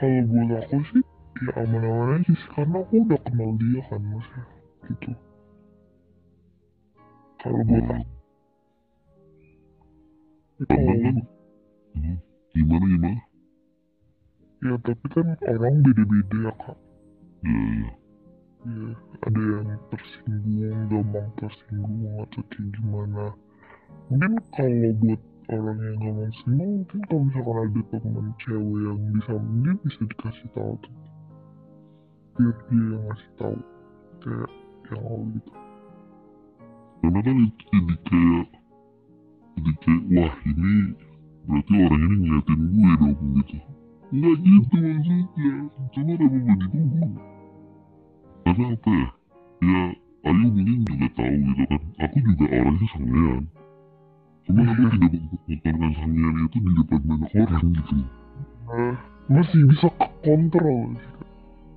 kalau 0.00 0.20
buat 0.24 0.50
aku 0.64 0.76
sih 0.88 1.04
ya 1.44 1.52
aman-aman 1.60 2.08
aja 2.24 2.32
sih 2.32 2.48
karena 2.56 2.76
aku 2.80 2.94
udah 3.04 3.20
kenal 3.28 3.50
dia 3.60 3.80
kan 3.92 4.00
mas 4.08 4.28
ya 4.32 4.59
gitu. 4.88 5.10
Kalau 7.40 7.60
buat 7.64 7.84
aku 7.88 8.04
ya 10.60 10.66
Karena 10.68 10.92
kan- 11.08 11.28
hmm, 11.96 12.16
gimana 12.52 12.84
gimana? 12.84 13.20
Ya 14.60 14.74
tapi 14.84 15.06
kan 15.08 15.26
orang 15.48 15.76
beda-beda 15.80 16.36
ya 16.36 16.52
kak. 16.60 16.78
Ya 17.40 17.56
ya 18.60 18.76
ya 18.76 18.92
ada 19.24 19.40
yang 19.40 19.80
tersinggung 19.88 20.80
gampang 20.92 21.28
tersinggung 21.40 22.12
atau 22.28 22.42
kayak 22.52 22.68
gimana. 22.76 23.24
Mungkin 24.12 24.32
kalau 24.52 24.90
buat 25.00 25.22
orang 25.48 25.78
yang 25.80 25.96
gampang 25.96 26.28
tersinggung 26.28 26.70
mungkin 26.84 27.00
kalau 27.08 27.22
misalkan 27.24 27.56
ada 27.64 27.80
teman 27.88 28.26
cewek 28.44 28.78
yang 28.84 28.98
bisa 29.16 29.32
dia 29.40 29.72
bisa 29.80 30.00
dikasih 30.12 30.48
tahu 30.52 30.72
tuh. 30.84 30.94
Biar 32.36 32.56
dia 32.68 32.84
yang 32.84 33.02
ngasih 33.08 33.30
tahu. 33.40 33.58
Kayak 34.20 34.50
awal 34.98 35.20
gitu. 35.34 35.50
Karena 37.00 37.18
kan 37.24 37.36
itu 37.40 37.64
jadi 37.70 37.94
kayak 38.04 38.46
jadi 39.56 39.72
kayak 39.82 40.02
wah 40.14 40.34
ini 40.46 40.72
berarti 41.48 41.74
orang 41.80 42.02
ini 42.04 42.14
ngeliatin 42.20 42.60
gue 42.60 42.90
dong 43.00 43.14
gitu. 43.40 43.56
Nggak 44.10 44.34
gitu 44.42 44.76
maksudnya. 44.80 45.54
Cuma 45.94 46.12
apa 46.14 46.24
begitu 46.26 46.78
gue 46.90 47.08
karena 48.44 48.64
apa 48.74 48.90
ya? 48.90 49.08
Ya 49.60 49.82
Ayu 50.20 50.46
mungkin 50.52 50.84
juga 50.84 51.06
tahu 51.16 51.32
gitu 51.32 51.62
kan. 51.64 51.82
Aku 52.04 52.16
juga 52.20 52.44
orangnya 52.52 52.86
sangean. 52.92 53.44
Cuma 54.44 54.60
aku 54.68 54.82
tidak 55.00 55.22
mempertontonkan 55.32 55.92
sangean 55.96 56.34
itu 56.44 56.56
di 56.60 56.70
depan 56.76 57.00
banyak 57.08 57.30
orang 57.40 57.64
gitu. 57.72 57.94
Nah, 58.70 58.96
masih 59.30 59.60
bisa 59.70 59.88
kontrol 60.20 60.80
sih 60.98 61.10
Kak. 61.16 61.28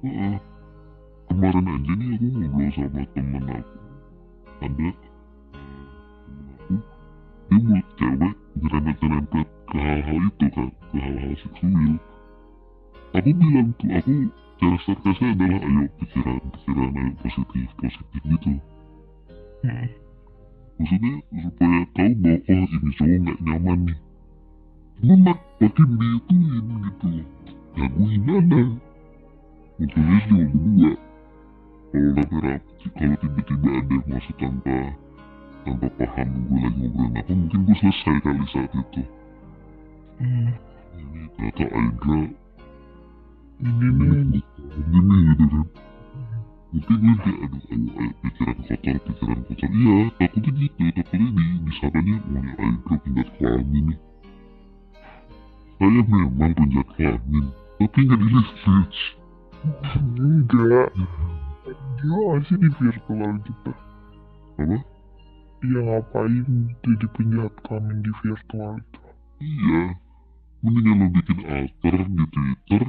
Heeh. 0.03 0.36
Kemarin 1.34 1.65
aja 1.65 1.93
nih 1.97 2.09
aku 2.13 2.25
ngobrol 2.29 2.69
sama 2.77 3.01
temen 3.17 3.45
aku. 3.49 3.77
Ada 4.61 4.69
temen 4.69 4.88
aku 6.53 6.73
dia 7.49 7.59
mulut 7.59 7.88
cewek 7.97 8.34
nyerempet-nyerempet 8.61 9.47
ke 9.69 9.77
hal-hal 9.81 10.17
itu 10.29 10.45
kan 10.53 10.69
ke 10.69 10.97
hal-hal 11.01 11.34
seksual. 11.41 11.93
Aku 13.13 13.29
bilang 13.34 13.69
tuh 13.81 13.89
aku 13.97 14.15
cara 14.61 14.77
sarkasnya 14.86 15.27
adalah 15.34 15.59
ayo 15.65 15.84
pikiran 15.97 16.41
pikiran 16.53 16.91
ayo 16.93 17.11
positif 17.25 17.67
positif 17.81 18.21
gitu. 18.29 18.51
Hmm. 19.63 19.88
maksudnya 20.77 21.13
supaya 21.39 21.79
tahu 21.95 22.11
bahwa 22.19 22.38
oh 22.51 22.65
ini 22.67 22.89
cowok 22.93 23.17
nggak 23.25 23.39
nyaman 23.41 23.79
nih. 23.89 23.99
Cuma 25.01 25.15
mak 25.25 25.39
makin 25.57 25.89
diituin 25.97 26.65
gitu 26.86 27.07
ya 27.73 27.86
gue 27.89 28.05
gimana 28.05 28.59
untungnya 29.81 30.17
cuma 30.29 30.43
berdua 30.45 30.91
kalau 31.94 32.39
rapi 32.41 32.86
kalau 32.98 33.16
tiba-tiba 33.22 33.70
ada 33.70 33.94
yang 33.94 34.06
masuk 34.10 34.36
tanpa 34.41 34.78
tanpa 35.62 35.88
paham 35.94 36.30
gue 36.50 36.58
lagi 36.58 36.82
ngobrolin 36.82 37.14
apa 37.22 37.32
mungkin 37.38 37.60
gue 37.70 37.76
selesai 37.78 38.16
kali 38.26 38.46
saat 38.50 38.72
itu. 38.74 39.02
Hmm. 40.18 40.50
ini 40.98 41.22
ternyata 41.38 41.66
Aidra 41.70 42.20
ini 43.62 43.88
nih. 44.34 44.44
Begini 44.74 45.16
gitu 45.30 45.46
kan. 45.54 45.66
Mungkin 46.74 46.98
gue 46.98 47.16
kayak 47.22 47.39
aduh 47.46 47.62
ayo 47.70 47.88
ayo 47.94 48.12
pikiran 48.26 48.58
kotor 48.58 48.58
pikiran 48.66 49.00
kotor. 49.46 49.70
Iya 49.70 49.98
takutnya 50.18 50.52
gitu 50.58 50.84
takutnya 50.98 51.30
di 51.30 51.46
di 51.62 51.72
sananya 51.78 52.16
oh 52.18 52.41
ya 52.41 52.54
Aidra 52.58 52.96
penjahat 53.06 53.30
kelamin 53.38 53.84
nih. 53.94 54.00
Saya 55.78 56.02
memang 56.10 56.52
penjahat 56.58 56.89
kelamin 56.98 57.46
tapi 57.84 57.98
nggak 58.06 58.20
di 58.22 58.28
message 58.32 59.00
enggak 60.18 60.89
dia 62.04 62.20
masih 62.20 62.56
di 62.60 62.70
virtual 62.76 63.32
gitu 63.47 63.72
apa? 64.60 64.78
Iya 65.64 65.80
ngapain 65.80 66.45
jadi 66.84 67.08
penjahat 67.16 67.54
kelamin 67.64 67.99
di 68.04 68.12
virtual 68.20 68.74
itu? 68.84 69.01
Iya. 69.39 69.84
Mendingan 70.64 70.99
lo 70.99 71.08
bikin 71.12 71.39
alter 71.47 71.95
di 72.08 72.26
Twitter 72.32 72.84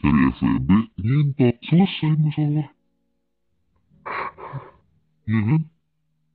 cari 0.00 0.20
FWB 0.36 0.68
nyentot 1.00 1.56
selesai 1.64 2.12
masalah. 2.20 2.68
Iya 5.24 5.40
kan? 5.48 5.62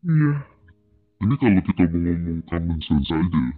Iya. 0.06 0.34
Ini 1.20 1.34
kalau 1.36 1.62
kita 1.68 1.84
mau 1.84 2.00
ngomong 2.00 2.40
common 2.50 2.80
sense 2.82 3.12
aja 3.12 3.42
ya. 3.44 3.54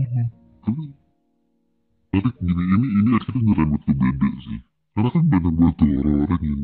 Mhm. 0.00 0.26
tapi 0.64 0.82
tapi 2.10 2.28
gini 2.42 2.62
ini 2.62 2.88
ini 3.00 3.10
akhirnya 3.14 3.40
nyerempet 3.46 3.80
ke 3.86 3.92
beda 3.94 4.28
sih. 4.42 4.58
Karena 4.94 5.08
kan 5.14 5.24
banyak 5.30 5.52
banget 5.54 5.74
tuh 5.78 5.88
orang-orang 6.00 6.42
yang 6.42 6.62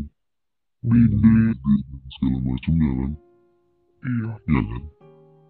Dan 0.86 1.10
segala 2.14 2.38
macamnya 2.46 2.90
kan? 2.94 3.12
Iya. 4.06 4.30
Ya 4.46 4.60
kan? 4.62 4.82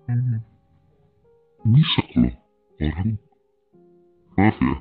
Mhm. 0.07 0.41
bisa 1.67 2.03
loh 2.15 2.35
orang 2.79 3.19
maaf 4.39 4.57
ya 4.63 4.77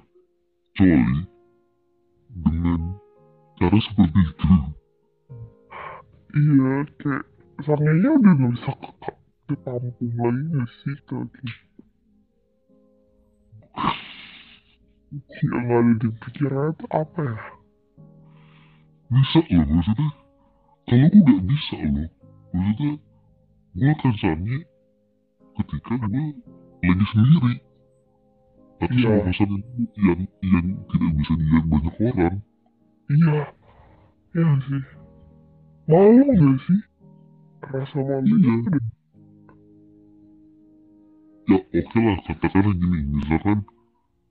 coli 0.78 1.20
dengan 2.30 2.82
cara 3.58 3.78
seperti 3.84 4.22
itu. 4.22 4.49
Iya 6.36 6.74
kayak 7.01 7.26
sangenya 7.66 8.10
udah 8.16 8.34
gak 8.38 8.51
bisa 8.53 8.72
ke 8.80 8.89
ke 9.49 9.56
kampung 9.66 10.14
lagi 10.20 10.45
gak 10.56 10.70
sih 10.84 10.95
kayak 11.10 11.26
gitu. 11.41 11.82
Yang 15.41 15.68
ada 15.68 15.93
di 15.99 16.08
pikiran 16.22 16.70
itu 16.72 16.86
apa 16.93 17.20
ya? 17.24 17.39
Bisa 19.10 19.39
loh 19.51 19.66
maksudnya 19.74 20.25
kalau 20.86 21.08
gue 21.10 21.22
gak 21.26 21.42
bisa 21.50 21.76
loh 21.82 22.10
maksudnya 22.54 22.92
gue 23.76 23.90
akan 23.92 24.14
sange 24.22 24.58
ketika 25.56 25.94
gue 25.98 26.26
lagi 26.86 27.06
sendiri. 27.12 27.54
Sama 28.76 29.18
pasangan 29.24 29.62
gue 29.66 29.84
yang 30.04 30.22
yang 30.46 30.68
tidak 30.92 31.12
bisa 31.18 31.34
dilihat 31.40 31.66
banyak 31.66 31.96
orang. 32.06 32.36
Iya. 33.08 33.36
Iya 34.36 34.54
sih? 34.68 34.84
Malu 35.88 36.22
gak 36.28 36.58
sih? 36.68 36.82
Rasa 37.66 37.98
malu 37.98 38.26
Iya. 38.36 38.54
itu 38.56 38.70
udah 38.70 38.84
ya 41.46 41.58
oke 41.62 42.00
lah 42.02 42.18
katakanlah 42.26 42.74
gini 42.74 43.00
misalkan 43.06 43.60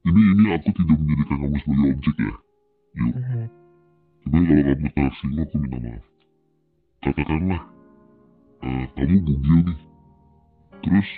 ini 0.04 0.20
ini 0.34 0.44
aku 0.50 0.68
tidak 0.74 0.98
menjadikan 0.98 1.36
kamu 1.40 1.56
sebagai 1.62 1.88
objek 1.94 2.16
ya. 2.18 2.34
Yuk. 2.94 3.14
Mhm. 3.14 3.46
Cuman 4.24 4.42
kalau 4.44 4.62
kamu 4.66 4.88
tersinggung 4.94 5.42
aku 5.46 5.54
minta 5.62 5.78
maaf 5.78 6.04
katakanlah 7.04 7.62
eh, 8.64 8.84
kamu 8.96 9.16
bugil 9.22 9.58
nih. 9.68 9.80
Terus 10.80 11.08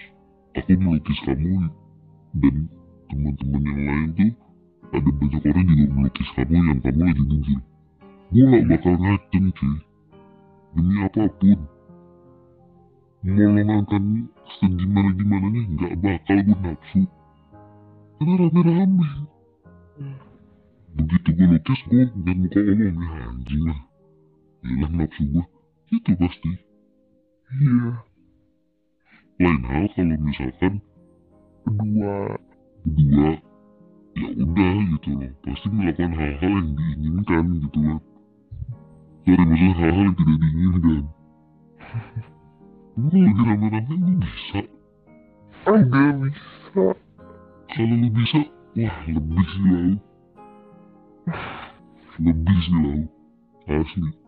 aku 0.58 0.74
melukis 0.76 1.18
kamu 1.22 1.70
dan 2.42 2.56
teman-teman 3.06 3.62
yang 3.62 3.82
lain 3.86 4.08
tuh 4.18 4.32
ada 4.90 5.10
banyak 5.10 5.42
orang 5.46 5.66
juga 5.70 5.86
melukis 5.94 6.28
kamu 6.34 6.54
yang 6.58 6.80
kamu 6.82 7.00
lagi 7.06 7.24
bugil 7.24 7.60
gue 8.26 8.42
gak 8.42 8.66
bakal 8.66 8.94
ngaceng 8.98 9.46
cuy. 9.54 9.76
Demi 10.74 10.94
apa 11.00 11.22
pun. 11.38 11.60
Mau 13.26 13.42
lo 13.54 13.62
nonton 13.62 14.04
segimana 14.58 15.10
gimana 15.18 15.46
nya 15.50 15.62
nggak 15.66 15.94
bakal 15.98 16.36
gue 16.46 16.58
nafsu 16.62 17.02
karena 18.16 18.32
rame-rame. 18.38 19.08
Begitu 20.96 21.28
gue 21.34 21.46
lukis 21.54 21.80
gue 21.90 22.02
dan 22.22 22.36
muka 22.42 22.60
omong 22.60 22.98
ya 22.98 23.22
anjing 23.30 23.62
lah. 23.66 23.80
Hilang 24.66 24.94
nafsu 24.98 25.22
gue 25.30 25.44
itu 25.94 26.10
pasti. 26.18 26.52
Iya. 27.46 27.90
Lain 29.36 29.60
hal 29.68 29.84
kalau 29.94 30.16
misalkan 30.18 30.74
kedua 31.62 32.14
berdua 32.82 33.30
ya 34.16 34.26
udah 34.42 34.74
gitu 34.96 35.10
loh. 35.14 35.32
Pasti 35.46 35.66
melakukan 35.70 36.12
hal-hal 36.16 36.52
yang 36.56 36.70
diinginkan 36.74 37.44
gitu 37.62 37.78
kan. 37.78 38.00
Sorry 39.26 39.42
maksudnya 39.46 39.74
hal-hal 39.78 40.04
yang 40.10 40.16
tidak 40.18 40.36
diinginkan. 40.42 41.04
Lu 42.96 43.06
lagi 43.12 43.42
rame-rame 43.44 43.94
lu 43.94 44.12
bisa. 44.18 44.60
Enggak 45.68 46.10
bisa. 46.18 46.86
Kalau 47.70 47.94
lu 47.94 48.08
bisa 48.10 48.40
wah 48.74 48.98
lebih 49.06 49.46
sih 49.52 49.62
lau. 49.70 49.90
Lebih 52.24 52.58
sih 52.64 52.74
lau. 52.80 53.00
Asli 53.66 54.25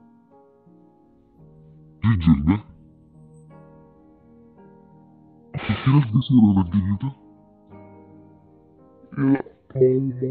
jujur 2.02 2.38
dah 2.46 2.62
pikiran 5.68 6.04
gak 6.08 6.22
sih 6.24 6.36
orang 6.38 6.68
kayak 6.70 6.84
gitu? 6.94 7.08
Ya 9.18 9.40
mau 9.74 9.84
mau 9.98 10.24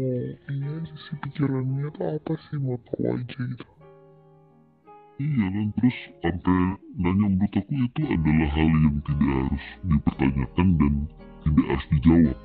ini 0.50 0.66
aja 0.66 0.94
sih 1.06 1.16
pikirannya 1.22 1.88
tuh 1.94 2.06
apa 2.16 2.32
sih? 2.48 2.56
Mau 2.58 2.78
tahu 2.88 3.02
aja 3.06 3.40
gitu. 3.54 3.66
Iya 5.18 5.46
kan 5.50 5.66
terus 5.74 5.98
sampai 6.22 6.58
nanya 6.94 7.26
menurut 7.26 7.54
aku 7.58 7.74
itu 7.74 8.02
adalah 8.06 8.50
hal 8.54 8.70
yang 8.70 8.96
tidak 9.02 9.30
harus 9.34 9.66
dipertanyakan 9.82 10.68
dan 10.78 10.94
tidak 11.42 11.64
harus 11.66 11.86
dijawab. 11.90 12.38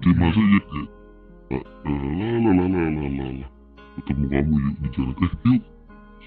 Jadi 0.00 0.10
masa 0.16 0.40
ya 0.40 0.60
kayak 0.68 1.64
lalalalalalala 1.84 3.46
ketemu 4.00 4.24
kamu 4.30 4.54
yuk 4.56 4.76
di 4.80 4.88
jalan. 4.94 5.16
Eh 5.16 5.32
yuk 5.48 5.64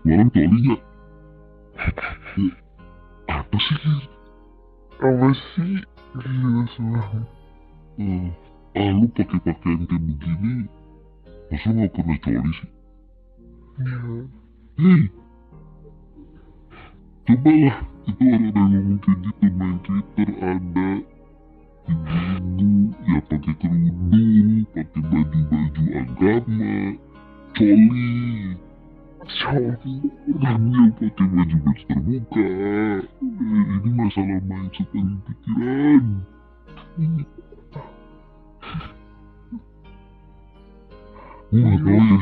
semalam 0.02 0.28
coli 0.34 0.60
gak 0.66 0.82
Ya, 0.84 0.93
apa 1.78 3.58
sih 3.66 4.14
apa 5.04 5.30
sih? 5.36 5.82
Gila 6.14 6.48
banget 6.70 7.26
Eh, 7.98 8.30
ah 8.78 8.90
lu 8.94 9.06
pakai 9.14 9.38
pakaian 9.42 9.86
kayak 9.86 10.02
begini 10.02 10.66
masa 11.50 11.70
gak 11.74 11.94
pernah 11.94 12.18
coli 12.22 12.52
sih? 12.58 12.72
Ya 13.78 13.98
Hei, 14.78 15.02
cobalah 17.24 17.78
itu 18.04 18.24
orang 18.28 18.44
yang 18.44 18.54
ngomong 18.58 19.00
kayak 19.00 19.18
gitu 19.24 19.48
main 19.56 19.78
Twitter 19.86 20.30
ada 20.44 20.90
ibu-ibu 21.88 22.70
ya 23.08 23.20
pakai 23.32 23.54
kerudung, 23.62 24.68
pakai 24.74 25.02
baju-baju 25.08 25.84
agama, 25.94 26.76
coli, 27.56 28.14
orangnya 29.24 30.92
pakai 31.00 31.26
baju-baju 31.32 31.84
terbuka. 31.88 32.44
Eh, 32.44 33.00
ini 33.80 33.90
masalah 33.96 34.40
mindset 34.44 34.88
dan 34.92 35.08
pikiran. 35.24 36.04
Gue 41.54 41.62
gak 41.62 41.80
tau 41.86 41.94
ya, 41.94 42.18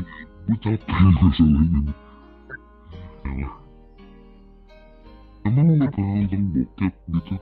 gue 0.46 0.58
capek 0.60 0.98
masalah 1.22 1.64
ini. 1.64 1.94
Yalah. 3.26 3.56
Emang 5.48 5.66
lu 5.66 5.74
gak 5.82 5.92
pernah 5.96 6.14
nonton 6.22 6.42
bokep 6.54 6.94
gitu? 7.16 7.36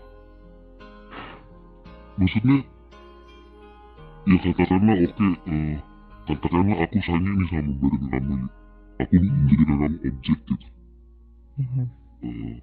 Maksudnya, 2.19 2.57
ya 4.27 4.37
katakanlah 4.43 4.97
oke, 5.07 5.27
eh, 5.49 5.75
katakanlah 6.27 6.77
aku 6.83 6.97
sayang 7.03 7.25
nih 7.39 7.47
sama 7.47 7.71
badan 7.79 8.03
kamu 8.11 8.33
nih. 8.43 8.58
Aku 8.99 9.15
menjadikan 9.15 9.77
kamu 9.79 9.97
objek 10.03 10.15
gitu. 10.23 10.53
Mhm. 11.59 11.85
Eh, 12.27 12.57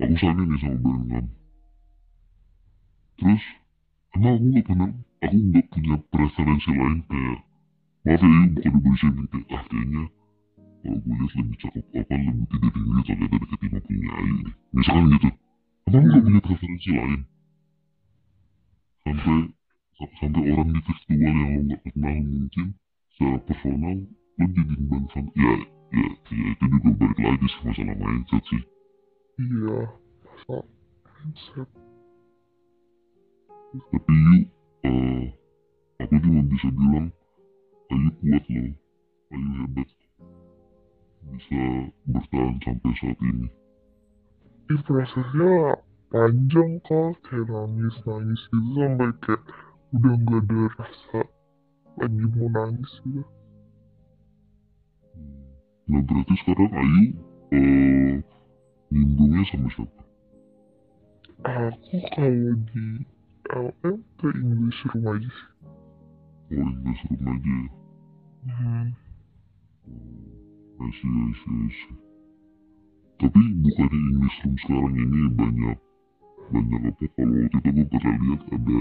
aku 0.00 0.14
sayang 0.20 0.48
nih 0.48 0.58
sama 0.62 0.78
badan 0.80 1.04
kamu. 1.12 1.30
Terus, 3.18 3.44
emang 4.14 4.34
aku 4.38 4.46
gak 4.54 4.64
pernah, 4.68 4.90
aku 5.24 5.36
gak 5.52 5.66
punya 5.72 5.96
preferensi 6.12 6.70
lain 6.72 6.98
kayak, 7.08 7.38
maaf 8.04 8.22
ya, 8.22 8.28
ini 8.32 8.68
bukan 8.72 8.92
di 8.94 8.98
sini 9.00 9.22
kayak, 9.28 9.46
ah 9.52 9.62
kayaknya 9.68 10.04
kalau 10.82 10.98
gue 11.04 11.14
lihat 11.18 11.32
lebih 11.36 11.56
cakep 11.60 11.84
apa 12.00 12.14
lebih 12.16 12.46
tidak 12.48 12.72
dilihat 12.78 13.04
ternyata 13.04 13.36
deket 13.42 13.60
sama 13.60 13.78
punya 13.84 14.10
ayu 14.18 14.34
nih 14.38 14.54
misalkan 14.72 15.06
gitu 15.12 15.28
emang 15.88 16.04
gak 16.08 16.22
punya 16.24 16.40
preferensi 16.46 16.90
lain 16.96 17.20
sampai 19.02 19.38
sa- 19.98 20.14
sampai 20.22 20.42
orang 20.54 20.68
di 20.72 20.80
virtual 20.86 21.18
yang 21.18 21.36
lo 21.42 21.60
gak 21.68 21.80
kenal 21.84 22.16
mungkin 22.24 22.66
secara 23.12 23.38
personal 23.44 23.98
lo 24.38 24.44
jadi 24.54 24.74
bahan 24.86 25.04
fan 25.10 25.26
ya 25.34 25.52
ya 25.90 26.06
ya 26.30 26.46
itu 26.54 26.64
juga 26.70 26.90
balik 26.94 27.18
lagi 27.18 27.46
sih 27.50 27.60
masalah 27.66 27.96
mindset 27.98 28.42
sih 28.46 28.62
iya 29.42 29.78
masa 30.22 30.56
mindset 31.02 31.68
tapi 33.90 34.14
yuk 34.14 34.44
eh 34.86 35.24
aku 35.98 36.14
cuma 36.22 36.40
bisa 36.46 36.68
bilang 36.70 37.08
ayu 37.90 38.08
kuat 38.22 38.44
loh 38.46 38.70
ayu 39.34 39.50
hebat 39.58 39.88
bisa 41.34 41.62
bertahan 42.06 42.54
sampai 42.62 42.92
saat 43.02 43.18
ini 43.18 43.48
ini 44.70 44.78
prosesnya 44.86 45.82
panjang 46.14 46.72
kak 46.86 47.18
kayak 47.26 47.50
nangis 47.50 47.96
nangis 48.06 48.42
gitu 48.54 48.70
sampai 48.78 49.10
kayak 49.20 49.42
udah 49.98 50.14
nggak 50.14 50.40
ada 50.46 50.60
rasa 50.78 51.20
lagi 51.98 52.24
mau 52.38 52.46
nangis 52.54 52.92
gitu 53.02 53.37
Nah 55.88 56.00
berarti 56.04 56.34
sekarang 56.44 56.72
Ayu 56.76 57.04
eh 57.56 58.14
nimbrungnya 58.92 59.42
sama 59.48 59.68
siapa? 59.72 60.02
aku 61.48 61.96
kalau 62.12 62.52
di 62.68 62.84
LM 63.48 63.96
ke 64.20 64.28
English 64.36 64.80
room 64.92 65.06
aja 65.08 65.30
sih 65.32 65.48
Oh 66.52 66.68
English 66.68 67.02
room 67.08 67.24
aja 67.24 67.52
ya? 67.52 67.68
hmm. 68.48 68.86
See, 70.78 71.04
I 71.04 71.68
see. 71.74 71.96
Tapi 73.18 73.42
bukannya 73.64 73.98
English 74.12 74.38
room 74.44 74.54
sekarang 74.60 74.94
ini 74.94 75.20
banyak 75.32 75.78
banyak 76.48 76.80
apa 76.88 77.04
kalau 77.12 77.36
waktu 77.44 77.60
itu 77.60 77.76
gue 77.76 77.84
pernah 77.92 78.16
lihat 78.24 78.42
ada 78.56 78.80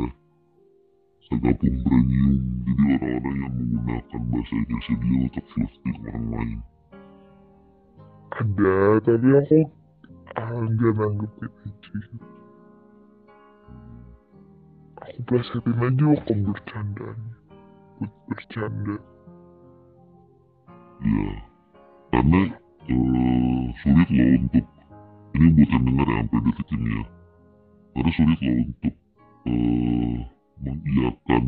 segapung 1.28 1.78
premium 1.84 2.36
jadi 2.64 2.84
orang-orang 2.96 3.36
yang 3.44 3.54
menggunakan 3.60 4.22
bahasa 4.32 4.54
Inggris 4.56 4.88
dia 4.88 5.18
untuk 5.28 5.46
flirting 5.52 5.96
orang 6.08 6.26
lain 6.32 6.60
ada 8.32 9.00
tapi 9.04 9.28
aku 10.36 10.56
nggak 10.68 10.94
nanggepin 10.96 11.52
gitu. 11.64 12.16
aku 15.18 15.20
plesetin 15.24 15.74
aja 15.80 16.06
waktu 16.14 16.34
bercandaan. 16.44 17.20
Buat 17.98 18.14
bercanda. 18.30 18.96
Ya 21.02 21.32
karena 22.12 22.42
eh, 22.90 23.64
sulit 23.82 24.10
loh 24.14 24.30
untuk 24.38 24.66
ini 25.38 25.48
buat 25.54 25.70
yang 25.70 25.84
dengar 25.86 26.08
ya 26.08 26.18
sampai 26.22 26.40
detik 26.46 26.68
ini 26.74 26.90
ya. 26.92 27.04
Karena 27.94 28.12
sulit 28.14 28.40
loh 28.42 28.58
untuk 28.62 28.96
mengiyakan 30.58 31.46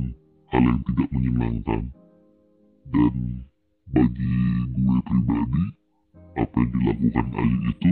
hal 0.50 0.62
yang 0.64 0.80
tidak 0.88 1.08
menyenangkan. 1.14 1.84
Dan 2.90 3.16
bagi 3.94 4.34
gue 4.74 4.98
pribadi 5.06 5.66
apa 6.40 6.56
yang 6.56 6.72
dilakukan 6.72 7.26
Ayu 7.36 7.58
itu 7.70 7.92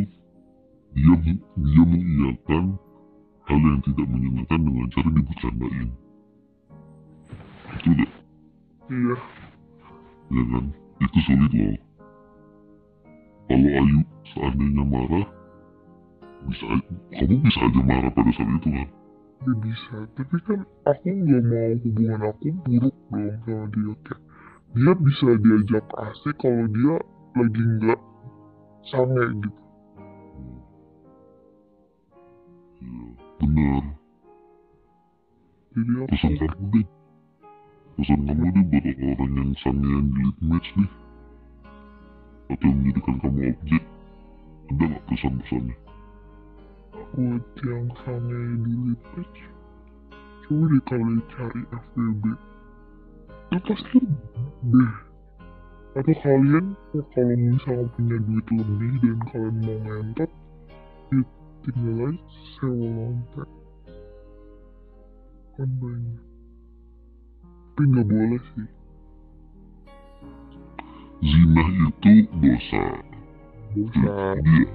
dia 0.95 1.15
dia 1.59 1.83
mengiyakan 1.83 2.63
hal 3.47 3.59
yang 3.59 3.81
tidak 3.83 4.07
menyenangkan 4.07 4.59
dengan 4.63 4.87
cara 4.91 5.09
dibercandain. 5.11 5.89
Itu 7.77 7.89
deh 7.93 8.11
iya. 8.91 9.15
Ya 10.27 10.43
kan? 10.51 10.65
Itu 11.03 11.19
sulit 11.27 11.51
loh. 11.53 11.77
Kalau 13.47 13.71
Ayu 13.79 13.99
seandainya 14.35 14.83
marah 14.83 15.27
bisa 16.47 16.65
kamu 17.11 17.35
bisa 17.43 17.59
aja 17.59 17.81
marah 17.83 18.11
pada 18.13 18.31
saat 18.35 18.49
itu 18.55 18.69
kan? 18.71 18.89
Dia 19.37 19.53
bisa 19.61 19.97
tapi 20.15 20.37
kan 20.47 20.59
aku 20.87 21.07
nggak 21.13 21.43
mau 21.45 21.71
hubungan 21.83 22.21
aku 22.31 22.47
buruk 22.65 22.95
dong 23.07 23.29
sama 23.45 23.65
dia 23.71 23.93
kayak 24.03 24.19
dia 24.75 24.93
bisa 24.99 25.27
diajak 25.39 25.85
asik 26.11 26.35
kalau 26.41 26.65
dia 26.73 26.95
lagi 27.37 27.63
nggak 27.79 27.99
sange 28.87 29.23
gitu. 29.41 29.61
Iya 32.81 33.05
benar. 33.37 33.83
Jadi 35.77 35.91
aku 35.93 36.05
pesan 36.09 36.33
kamu 36.41 36.65
deh. 36.73 36.87
Pesan 37.97 38.19
kamu 38.25 38.45
deh 38.53 38.65
buat 38.67 38.85
orang 39.11 39.33
yang 39.37 39.51
sangean 39.61 40.05
di 40.09 40.19
lead 40.23 40.37
match 40.41 40.69
nih 40.77 40.91
atau 42.47 42.63
yang 42.63 42.75
menjadikan 42.79 43.15
kamu 43.19 43.39
objek. 43.51 43.83
Ada 44.67 44.83
nggak 44.83 45.03
pesan-pesannya? 45.07 45.75
Buat 47.15 47.45
yang 47.63 47.87
sange 48.03 48.41
di 48.63 48.75
page 49.15 49.41
coba 50.47 50.63
deh 50.71 50.83
kalian 50.87 51.19
cari 51.35 51.61
FBB 51.75 52.23
itu 53.51 53.59
pasti 53.67 53.99
deh 54.63 54.93
atau 55.97 56.13
kalian 56.21 56.65
kalau 56.93 57.33
misalnya 57.33 57.89
punya 57.97 58.17
duit 58.21 58.47
lebih 58.53 58.93
dan 59.01 59.17
kalian 59.33 59.55
mau 59.65 59.77
ngentot 59.81 60.31
ya 61.09 61.21
tinggal 61.65 61.97
aja 62.05 62.21
sewa 62.53 62.85
lontek. 62.85 63.49
Kan 65.57 65.69
banyak. 65.81 66.21
Tapi 67.73 67.81
nggak 67.89 68.07
boleh 68.09 68.41
sih. 68.53 68.69
Zina 71.17 71.65
itu 71.65 72.13
dosa. 72.37 72.85
Dosa. 73.73 74.13
Dia. 74.45 74.69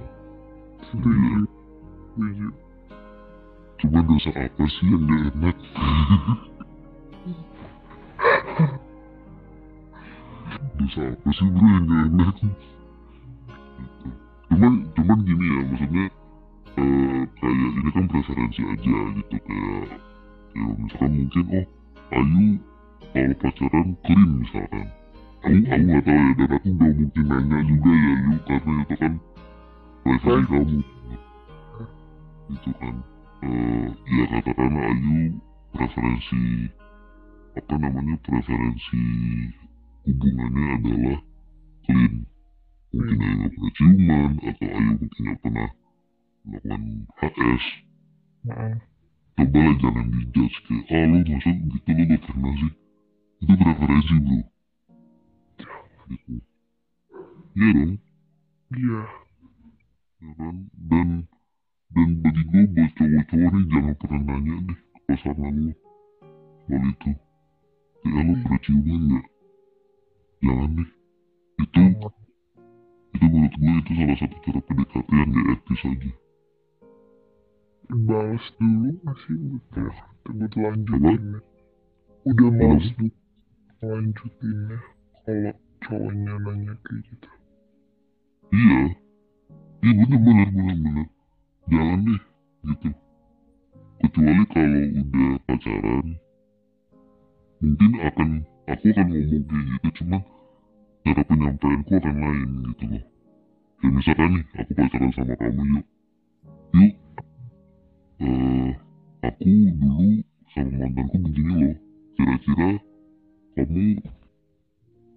Setuju. 0.91 1.47
Setuju. 1.47 2.47
Cuma 3.79 3.99
dosa 4.03 4.31
apa 4.35 4.63
sih 4.67 4.85
yang 4.91 5.03
gak 5.07 5.21
enak 5.39 5.57
dosa 10.83 11.15
siapa 11.15 11.29
sih 11.31 11.47
bro 11.47 11.63
yang 11.63 11.85
gak 11.87 12.03
enak 12.11 12.35
gitu. 12.35 12.47
cuman 14.51 14.73
cuman 14.93 15.17
gini 15.23 15.45
ya 15.47 15.61
maksudnya 15.71 16.05
eh, 16.77 17.21
kayak 17.39 17.71
ini 17.73 17.89
kan 17.95 18.05
preferensi 18.11 18.61
aja 18.67 18.97
gitu 19.15 19.35
kayak 19.47 19.87
ya 20.53 20.65
misalkan 20.77 21.11
mungkin 21.15 21.45
oh 21.55 21.65
Ayu 22.13 22.45
kalau 23.13 23.33
pacaran 23.41 23.87
clean 24.05 24.29
misalkan 24.43 24.85
aku 25.43 25.57
aku 25.65 25.81
nggak 25.81 26.01
tahu 26.05 26.13
ya 26.13 26.33
dan 26.37 26.51
aku 26.53 26.67
nggak 26.69 26.93
mungkin 26.99 27.23
nanya 27.31 27.59
juga 27.65 27.91
ya 27.91 28.13
Ayu 28.13 28.37
karena 28.45 28.73
itu 28.83 28.95
kan 28.99 29.13
Baik. 30.03 30.45
kamu 30.51 30.79
gitu 32.51 32.69
kan 32.75 32.95
eh 33.43 33.87
ya 34.11 34.23
katakan 34.29 34.73
Ayu 34.77 35.17
preferensi 35.73 36.43
apa 37.53 37.73
namanya 37.79 38.15
preferensi 38.21 39.01
hubungannya 40.03 40.65
adalah 40.77 41.19
clean. 41.87 42.13
Mungkin 42.93 43.17
Ayu 43.25 43.35
nggak 43.41 43.51
pernah 43.57 43.71
ciuman 43.73 44.31
atau 44.45 44.67
Ayu 44.69 44.91
mungkin 45.01 45.21
nggak 45.25 45.39
pernah 45.41 45.69
melakukan 46.43 46.81
HS 47.17 47.65
Heeh. 48.43 48.75
coba 49.33 49.59
lah 49.63 49.75
jangan 49.79 50.05
dijudge 50.11 50.57
kayak 50.67 50.91
ah 50.91 51.03
lu 51.07 51.17
maksud 51.23 51.57
gitu 51.71 51.89
lu 51.95 52.03
gak 52.05 52.21
pernah 52.27 52.53
sih? 52.59 52.73
Itu 53.41 53.53
preferensi 53.55 54.15
bro. 54.19 54.39
Gitu 56.03 56.35
iya 57.57 57.67
dong. 57.73 57.93
Iya. 58.73 59.01
Ya 60.23 60.31
kan? 60.37 60.55
Dan 60.75 61.09
dan 61.93 62.09
bagi 62.21 62.43
gue 62.51 62.63
buat 62.75 62.91
cowok-cowok 62.97 63.51
nih 63.53 63.65
jangan 63.71 63.95
pernah 63.97 64.21
nanya 64.27 64.55
deh 64.67 64.77
ke 64.77 64.99
pasangan 65.07 65.53
lu 65.55 65.73
soal 66.67 66.83
itu. 66.91 67.11
Kayak 68.03 68.23
lu 68.27 68.33
pernah 68.43 68.59
ciuman 68.61 69.01
gak 69.07 69.25
jangan 70.43 70.69
deh 70.77 70.89
itu 71.63 71.83
itu 73.13 73.25
menurut 73.31 73.53
gue 73.55 73.73
itu 73.79 73.91
salah 73.95 74.17
satu 74.19 74.37
cara 74.43 74.59
PDKT 74.67 75.09
yang 75.15 75.29
gak 75.31 75.47
etis 75.55 75.81
aja 75.87 76.11
balas 77.93 78.45
dulu 78.59 78.89
masih 79.07 79.35
betul 79.39 79.87
buat 80.27 80.53
lanjutinnya 80.59 81.39
udah 82.27 82.49
males 82.51 82.87
lanjutinnya 83.83 84.77
kalau 85.23 85.53
cowoknya 85.83 86.33
nanya 86.39 86.73
kayak 86.83 87.01
gitu. 87.07 87.29
Iya. 88.55 88.81
Iya 89.83 89.91
bener 89.99 90.19
bener 90.23 90.47
bener 90.55 90.77
bener. 90.79 91.07
Jangan 91.67 91.99
deh 92.07 92.21
gitu. 92.63 92.89
Kecuali 94.03 94.43
kalau 94.51 94.83
udah 94.99 95.31
pacaran 95.47 96.07
mungkin 97.63 97.91
akan 98.03 98.29
aku 98.63 98.85
akan 98.95 99.05
ngomong 99.11 99.43
kayak 99.51 99.67
gitu 99.83 99.89
cuman 100.03 100.21
cara 101.03 101.21
penyampaianku 101.27 101.91
akan 101.99 102.15
lain 102.15 102.49
gitu 102.71 102.83
loh. 102.87 103.03
Ya 103.83 103.87
misalkan 103.91 104.29
nih 104.39 104.43
aku 104.55 104.71
pacaran 104.71 105.11
sama 105.11 105.33
kamu 105.35 105.63
yuk. 105.67 105.85
Yuk. 106.79 106.93
Eh 108.23 108.71
aku 109.19 109.51
dulu 109.75 110.07
sama 110.55 110.73
mantanku 110.79 111.15
begini 111.19 111.53
loh. 111.59 111.75
Kira-kira 112.15 112.69
kamu 113.59 113.85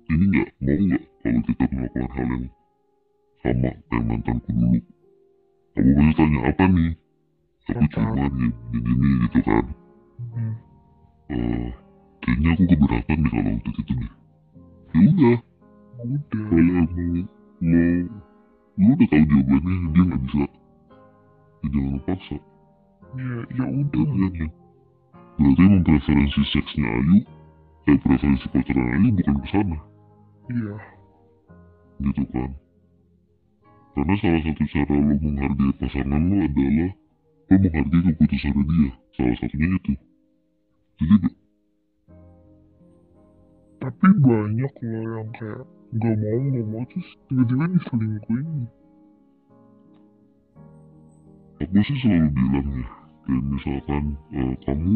ini 0.07 0.25
nggak 0.31 0.49
mau 0.63 0.83
nggak 0.87 1.03
kalau 1.23 1.41
kita 1.47 1.65
melakukan 1.71 2.11
hal 2.15 2.27
yang 2.27 2.45
sama 3.43 3.71
kayak 3.71 4.05
mantanku 4.11 4.51
dulu? 4.51 4.79
Kamu 5.77 5.91
pasti 5.95 6.13
tanya 6.19 6.41
apa 6.51 6.65
nih? 6.67 6.93
Aku 7.67 7.85
cuma 7.95 8.25
nih 8.27 8.51
gini 8.75 9.09
gitu 9.27 9.39
kan. 9.47 9.67
Hmm. 10.35 10.55
eh 11.31 11.86
kayaknya 12.27 12.49
aku 12.59 12.65
keberatan 12.67 13.19
deh 13.23 13.31
kalau 13.31 13.53
untuk 13.55 13.75
itu 13.79 13.93
deh 13.95 14.13
ya 14.97 15.01
udah. 15.07 15.37
Udah. 15.97 16.45
Kalau 16.51 16.61
emang 16.61 16.89
mau 18.77 18.93
lu 18.93 18.93
udah 18.93 19.07
tahu 19.09 19.25
jawabannya 19.25 19.75
dia 19.95 20.03
nggak 20.05 20.21
bisa. 20.27 20.45
Ya 21.57 21.67
jangan 21.73 22.01
paksa. 22.05 22.37
Ya 23.17 23.29
ya 23.55 23.65
ya 23.65 23.65
udah 23.81 24.31
kan 24.37 24.51
berarti 25.37 25.63
emang 25.69 25.85
preferensi 25.85 26.41
seksnya 26.49 26.89
Ayu 26.89 27.19
eh 27.87 27.97
preferensi 28.01 28.47
pacaran 28.49 28.93
Ayu 28.97 29.09
bukan 29.15 29.37
ke 29.41 29.49
sana. 29.53 29.79
Iya. 30.49 30.77
Gitu 32.03 32.23
kan. 32.33 32.51
Karena 33.97 34.15
salah 34.21 34.43
satu 34.45 34.65
cara 34.69 34.95
lo 34.97 35.15
menghargai 35.17 35.73
pasangan 35.81 36.23
lo 36.29 36.37
adalah 36.45 36.91
lo 37.49 37.55
menghargai 37.57 38.01
keputusannya 38.13 38.65
dia. 38.65 38.93
Salah 39.17 39.37
satunya 39.41 39.69
itu. 39.77 39.93
Jadi 40.97 41.17
tapi 43.87 44.09
banyak 44.19 44.73
loh 44.83 45.03
yang 45.15 45.31
kayak 45.39 45.63
nggak 45.95 46.15
mau 46.19 46.39
nggak 46.51 46.67
mau 46.67 46.83
terus 46.91 47.09
tiba-tiba 47.31 47.65
diselingkuhin 47.71 48.49
aku 51.63 51.79
sih 51.87 51.97
selalu 52.03 52.29
bilang 52.35 52.69
ya 52.75 52.87
kayak 53.23 53.43
misalkan 53.47 54.05
eh, 54.35 54.55
kamu 54.67 54.95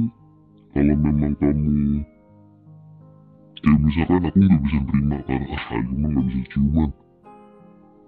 kalau 0.75 0.95
memang 0.99 1.35
kamu 1.39 1.79
kayak 3.63 3.79
misalkan 3.79 4.27
aku 4.27 4.39
nggak 4.43 4.63
bisa 4.67 4.79
terima 4.91 5.19
kan 5.23 5.43
ah 5.55 5.65
Ayu 5.71 5.93
mah 5.95 6.09
nggak 6.11 6.25
bisa 6.27 6.43
ciuman. 6.51 6.91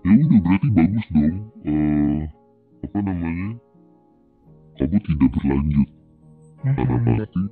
Ya 0.03 0.13
udah 0.19 0.39
berarti 0.43 0.69
bagus 0.75 1.07
dong 1.15 1.37
eh 1.63 2.21
apa 2.83 2.99
namanya 3.07 3.49
kamu 4.83 4.99
tidak 4.99 5.29
berlanjut. 5.31 5.89
Karena 6.75 6.97
Hmm, 6.99 7.07
pasti 7.07 7.43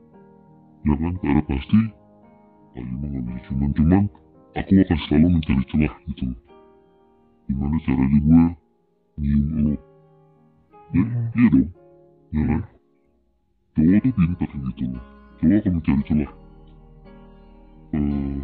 ya 0.83 0.95
kan 0.99 1.15
karena 1.23 1.43
pasti 1.47 1.81
Ayu 2.81 2.95
mah 2.97 3.09
nggak 3.13 3.23
bisa 3.29 3.41
ciuman 3.45 3.71
cuman 3.77 4.05
aku 4.57 4.73
akan 4.81 4.99
selalu 5.05 5.27
mencari 5.37 5.65
celah 5.69 5.95
gitu 6.09 6.25
gimana 7.47 7.77
caranya 7.85 8.19
gue 8.25 8.43
nyium 9.21 9.45
lo 9.53 9.71
ya 9.71 9.79
Hmm. 10.91 11.07
iya 11.39 11.47
dong 11.55 11.71
ya 12.35 12.43
kan 12.51 12.63
cowok 13.79 13.99
tuh 14.03 14.13
pintar 14.19 14.51
gitu 14.51 14.83
loh 14.91 15.03
cowok 15.39 15.57
akan 15.61 15.73
mencari 15.79 16.03
celah 16.09 16.31
eh 17.91 18.39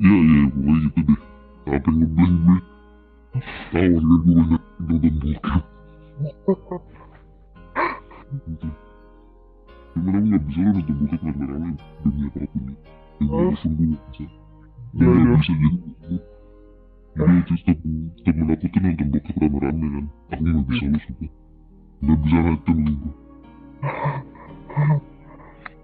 iya 0.00 0.16
iya 0.16 0.40
pokoknya 0.48 0.78
gitu 0.86 1.00
deh 1.04 1.20
yang 1.66 1.92
ngeblank 1.98 2.34
gue 2.46 2.58
tahu 3.72 3.96
kan 4.00 4.04
gue 4.06 4.16
banyak 4.24 4.62
nonton 4.80 5.14
bokep 5.20 6.82
gitu 8.48 8.68
cuman 9.96 10.12
aku 10.12 10.26
gak 10.28 10.44
bisa 10.44 10.60
lah 10.60 10.72
nonton 10.76 10.94
bokep 11.00 11.20
rame-rame 11.24 11.70
demi 12.04 12.20
apa 12.28 12.40
pun 12.44 12.60
nih. 12.68 12.76
Demi 13.16 13.32
Oh. 13.32 13.48
apa 13.48 13.56
pun 13.56 13.70
gue 13.72 13.86
gak 13.88 14.02
bisa. 14.06 14.24
Gue 14.92 15.00
Ya, 15.00 15.08
gak 15.08 15.24
ya. 15.24 15.36
bisa 15.40 15.52
jadi 15.56 15.70
Gue 17.16 17.40
terus 17.48 17.62
temen, 17.64 17.94
temen 18.20 18.46
aku 18.52 18.64
tuh 18.68 18.80
nonton 18.84 19.06
bokep 19.08 19.36
rame-rame 19.40 19.86
kan. 19.88 20.04
Aku 20.30 20.44
gak 20.44 20.64
bisa 20.68 20.84
lu 20.86 20.98
sumpah 21.00 21.30
Gak 21.96 22.18
bisa 22.20 22.36
nonton 22.44 22.76
gue 22.76 23.12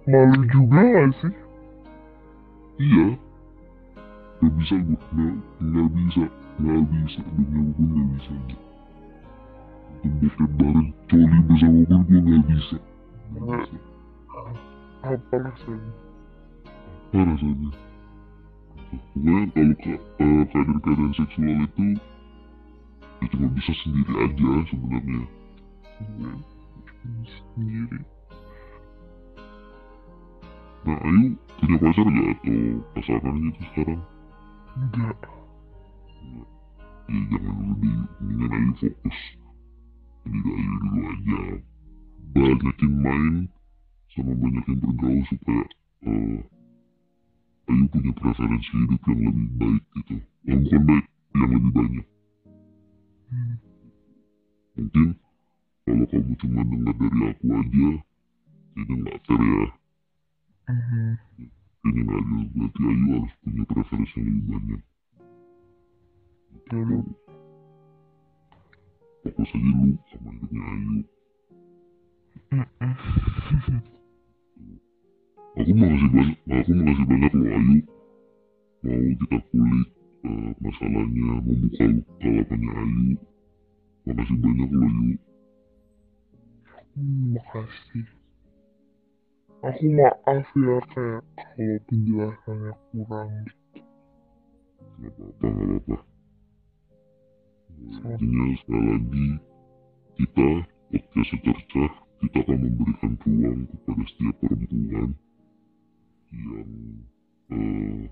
malu 0.02 0.40
juga 0.50 0.80
gak 0.82 1.08
sih? 1.22 1.34
Iya. 2.82 3.06
Gak 4.42 4.52
bisa 4.58 4.74
gue 4.76 4.98
Gak, 5.14 5.34
gak 5.62 5.88
bisa. 5.94 6.24
Gak 6.58 6.82
bisa. 6.84 7.20
Demi 7.32 7.56
apa 7.56 7.70
pun 7.72 7.86
gak 7.88 8.06
bisa. 8.12 8.32
Nonton 10.02 10.12
bokep 10.20 10.50
bareng. 10.58 10.88
Coli 11.08 11.38
bersama 11.46 11.80
pun 11.86 12.00
gue 12.04 12.20
gak 12.20 12.42
bisa. 12.50 12.76
Gak 13.32 13.46
bisa 13.62 13.76
apa 15.02 15.34
rasanya 15.36 15.92
Apa 17.12 17.20
rasanya 17.20 17.70
Pokoknya 18.92 19.40
kalau 19.52 19.74
ke, 19.80 19.92
eh, 20.20 20.42
keadaan-keadaan 20.52 21.12
seksual 21.16 21.58
itu 21.64 21.86
Ya 23.22 23.26
cuma 23.30 23.46
bisa 23.54 23.72
sendiri 23.84 24.12
aja 24.18 24.50
sebenarnya 24.68 25.22
cuma 26.02 26.30
sendiri 27.24 27.98
Nah 30.82 30.98
Ayu 30.98 31.26
punya 31.62 31.76
pacar 31.78 32.06
gak 32.10 32.26
atau 32.34 32.58
pasangan 32.90 33.34
gitu 33.38 33.60
sekarang? 33.70 34.00
enggak 34.74 35.18
Ya. 36.22 36.42
Jangan 37.12 37.54
dulu 37.54 37.72
deh 37.82 37.96
Mendingan 38.18 38.50
Ayu 38.52 38.72
fokus 38.80 39.18
Jadi 40.26 40.48
Ayu 40.50 40.74
dulu 40.82 40.98
aja 41.06 41.40
Banyakin 42.32 42.92
main 42.98 43.26
Sama 44.12 44.32
banyakin 44.36 44.76
bergaul 44.76 45.22
supaya 45.24 45.64
eh, 46.04 46.38
Ayu 47.64 47.84
punya 47.88 48.12
preferensi 48.12 48.70
hidup 48.74 49.02
yang 49.08 49.20
lebih 49.24 49.48
baik 49.56 49.82
gitu 49.96 50.16
Yang 50.44 50.58
bukan 50.66 50.82
baik, 50.84 51.06
yang 51.32 51.48
lebih 51.48 51.72
banyak 51.72 52.06
Hmm. 53.32 53.56
Mungkin 54.76 55.08
Kalau 55.82 56.04
kamu 56.04 56.32
cuma 56.36 56.60
dengar 56.68 56.94
dari 57.00 57.22
aku 57.32 57.46
aja 57.56 57.90
Kayaknya 58.72 58.94
gak 59.00 59.18
fair 59.24 59.40
ya 59.40 59.66
Mhm. 60.62 61.12
Kayaknya 61.82 62.02
gak 62.04 62.20
adil 62.20 62.44
Berarti 62.52 62.80
Ayu 62.84 63.08
harus 63.16 63.32
punya 63.40 63.62
preferensi 63.64 64.16
yang 64.20 64.28
lebih 64.28 64.44
banyak 64.52 64.82
lalu 66.72 66.98
Fokus 69.22 69.50
aja 69.52 69.70
lu 69.72 69.88
sama 70.12 70.28
hidupnya 70.36 70.62
Ayu 70.68 71.00
Mhm. 72.52 73.80
Aku 75.52 75.72
makasih 75.76 76.08
banyak, 76.16 76.38
aku 76.48 76.70
makasih 76.72 77.04
banyak 77.12 77.32
loh 77.36 77.48
Ayu. 77.52 77.78
Mau 78.82 78.98
kita 79.04 79.36
kulik 79.52 79.88
eh, 80.24 80.50
masalahnya 80.64 81.32
membuka 81.44 81.84
luka 81.92 82.28
lapanya 82.32 82.72
Ayu 82.72 83.12
makasih 84.06 84.36
banyak 84.40 84.70
lo 84.72 84.86
Yu 84.88 85.16
Hmm, 86.92 87.36
makasih. 87.36 88.04
Aku 89.64 89.84
maaf 89.96 90.48
ya 90.56 90.76
kayak 90.92 91.16
kalau 91.56 91.78
penjelasannya 91.88 92.72
kurang. 92.92 93.32
nggak 95.00 95.12
apa-apa 95.12 95.46
nggak 95.46 95.68
apa-apa. 95.68 95.96
Intinya 98.02 98.44
sekali 98.60 98.84
lagi 98.88 99.26
kita 100.16 100.48
podcast 100.92 101.28
secercah 101.32 101.90
kita 102.20 102.38
akan 102.44 102.58
memberikan 102.60 103.12
ruang 103.24 103.60
kepada 103.68 104.02
setiap 104.08 104.34
perempuan 104.40 105.08
yang 106.32 106.72
eh, 107.52 108.02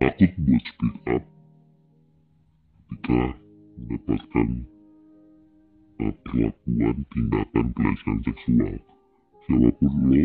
takut 0.00 0.32
buat 0.44 0.64
speak 0.64 0.96
up. 1.10 1.22
Ketika 2.86 3.20
mendapatkan 3.76 4.48
eh, 6.00 6.14
perlakuan 6.24 6.96
tindakan 7.10 7.66
pelecehan 7.72 8.18
seksual. 8.24 8.76
Siapa 9.46 9.68
pun 9.78 9.92
lo 10.10 10.24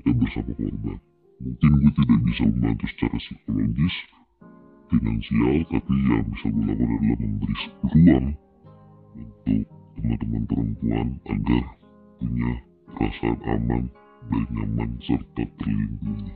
kita 0.00 0.10
bersama 0.16 0.52
korban. 0.56 0.98
Mungkin 1.40 1.70
gue 1.72 1.92
tidak 1.96 2.20
bisa 2.28 2.42
membantu 2.44 2.84
secara 2.92 3.16
psikologis 3.16 3.96
finansial 4.90 5.56
tapi 5.70 5.94
yang 6.10 6.26
bisa 6.34 6.46
gue 6.50 6.64
lakukan 6.66 6.90
adalah 6.90 7.14
memberi 7.14 7.56
ruang 7.94 8.26
untuk 9.14 9.62
teman-teman 9.94 10.42
perempuan 10.50 11.08
agar 11.30 11.66
punya 12.18 12.52
perasaan 12.90 13.38
aman 13.46 13.84
dan 14.28 14.44
nyaman 14.52 14.90
serta 15.00 15.42
terlindungi. 15.56 16.32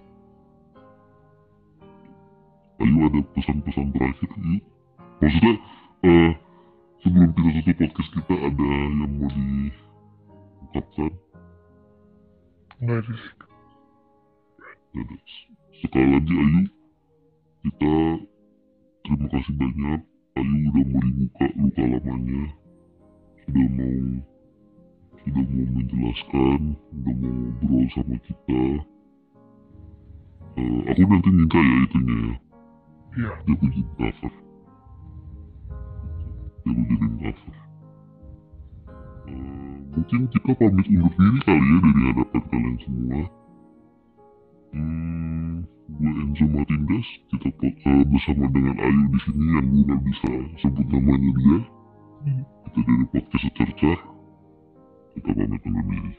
Ayo 2.80 2.98
ada 3.06 3.20
pesan-pesan 3.36 3.86
terakhir 3.94 4.30
yuk 4.34 4.64
maksudnya 5.22 5.52
eh, 6.04 6.32
sebelum 7.00 7.30
kita 7.32 7.46
tutup 7.46 7.72
podcast 7.80 8.10
kita 8.12 8.34
ada 8.34 8.64
yang 8.64 8.92
mau 8.98 9.28
diungkapkan? 9.30 11.12
Nggak 12.82 12.98
ada. 13.04 13.14
Sekali 15.80 16.06
lagi 16.12 16.34
Ayu 16.34 16.64
kita 17.64 17.92
terima 19.06 19.26
kasih 19.32 19.54
banyak. 19.54 20.00
Ayu 20.34 20.56
udah 20.68 20.84
mau 20.90 21.02
dibuka 21.06 21.46
luka 21.54 21.82
lamanya. 21.86 22.42
Sudah 23.44 23.68
mau 23.70 23.98
sudah 25.24 25.40
mau 25.40 25.66
menjelaskan 25.72 26.60
udah 26.92 27.14
mau 27.16 27.32
ngobrol 27.32 27.84
sama 27.96 28.16
kita. 28.28 28.62
Eh, 30.54 30.80
aku 30.92 31.02
nanti 31.08 31.30
minta 31.32 31.58
ya 31.58 31.76
itunya 31.88 32.16
ya. 32.20 32.34
Iya. 33.14 33.30
dia 33.48 33.54
bikin 33.56 33.86
cover. 33.96 34.32
Dia 36.62 36.72
bikin 36.76 37.12
cover. 37.24 37.56
Eh, 39.24 39.76
mungkin 39.96 40.20
kita 40.28 40.50
pamit 40.60 40.86
undur 40.92 41.12
diri 41.16 41.40
kali 41.48 41.64
ya 41.64 41.78
dari 41.80 42.02
hadapan 42.04 42.42
kalian 42.52 42.76
semua. 42.84 43.22
Hmm, 44.74 45.52
gue 45.88 46.10
Enzo 46.20 46.44
Matindas 46.52 47.08
kita 47.32 47.48
eh, 47.64 48.04
bersama 48.12 48.44
dengan 48.52 48.76
Ayu 48.76 49.02
di 49.08 49.18
sini 49.24 49.44
yang 49.56 49.66
gue 49.72 49.82
gak 49.88 50.00
bisa 50.04 50.30
sebut 50.60 50.86
namanya 50.92 51.30
dia. 51.32 51.58
Hmm. 52.24 52.42
kita 52.44 52.80
dari 52.84 53.04
podcast 53.12 53.42
secercah 53.48 54.13
kita 55.14 55.30
pamit 55.34 55.62
undur 55.66 55.84
diri 55.88 56.10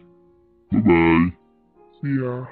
bye 0.72 0.82
bye 0.82 1.28
See 2.02 2.16
ya. 2.22 2.48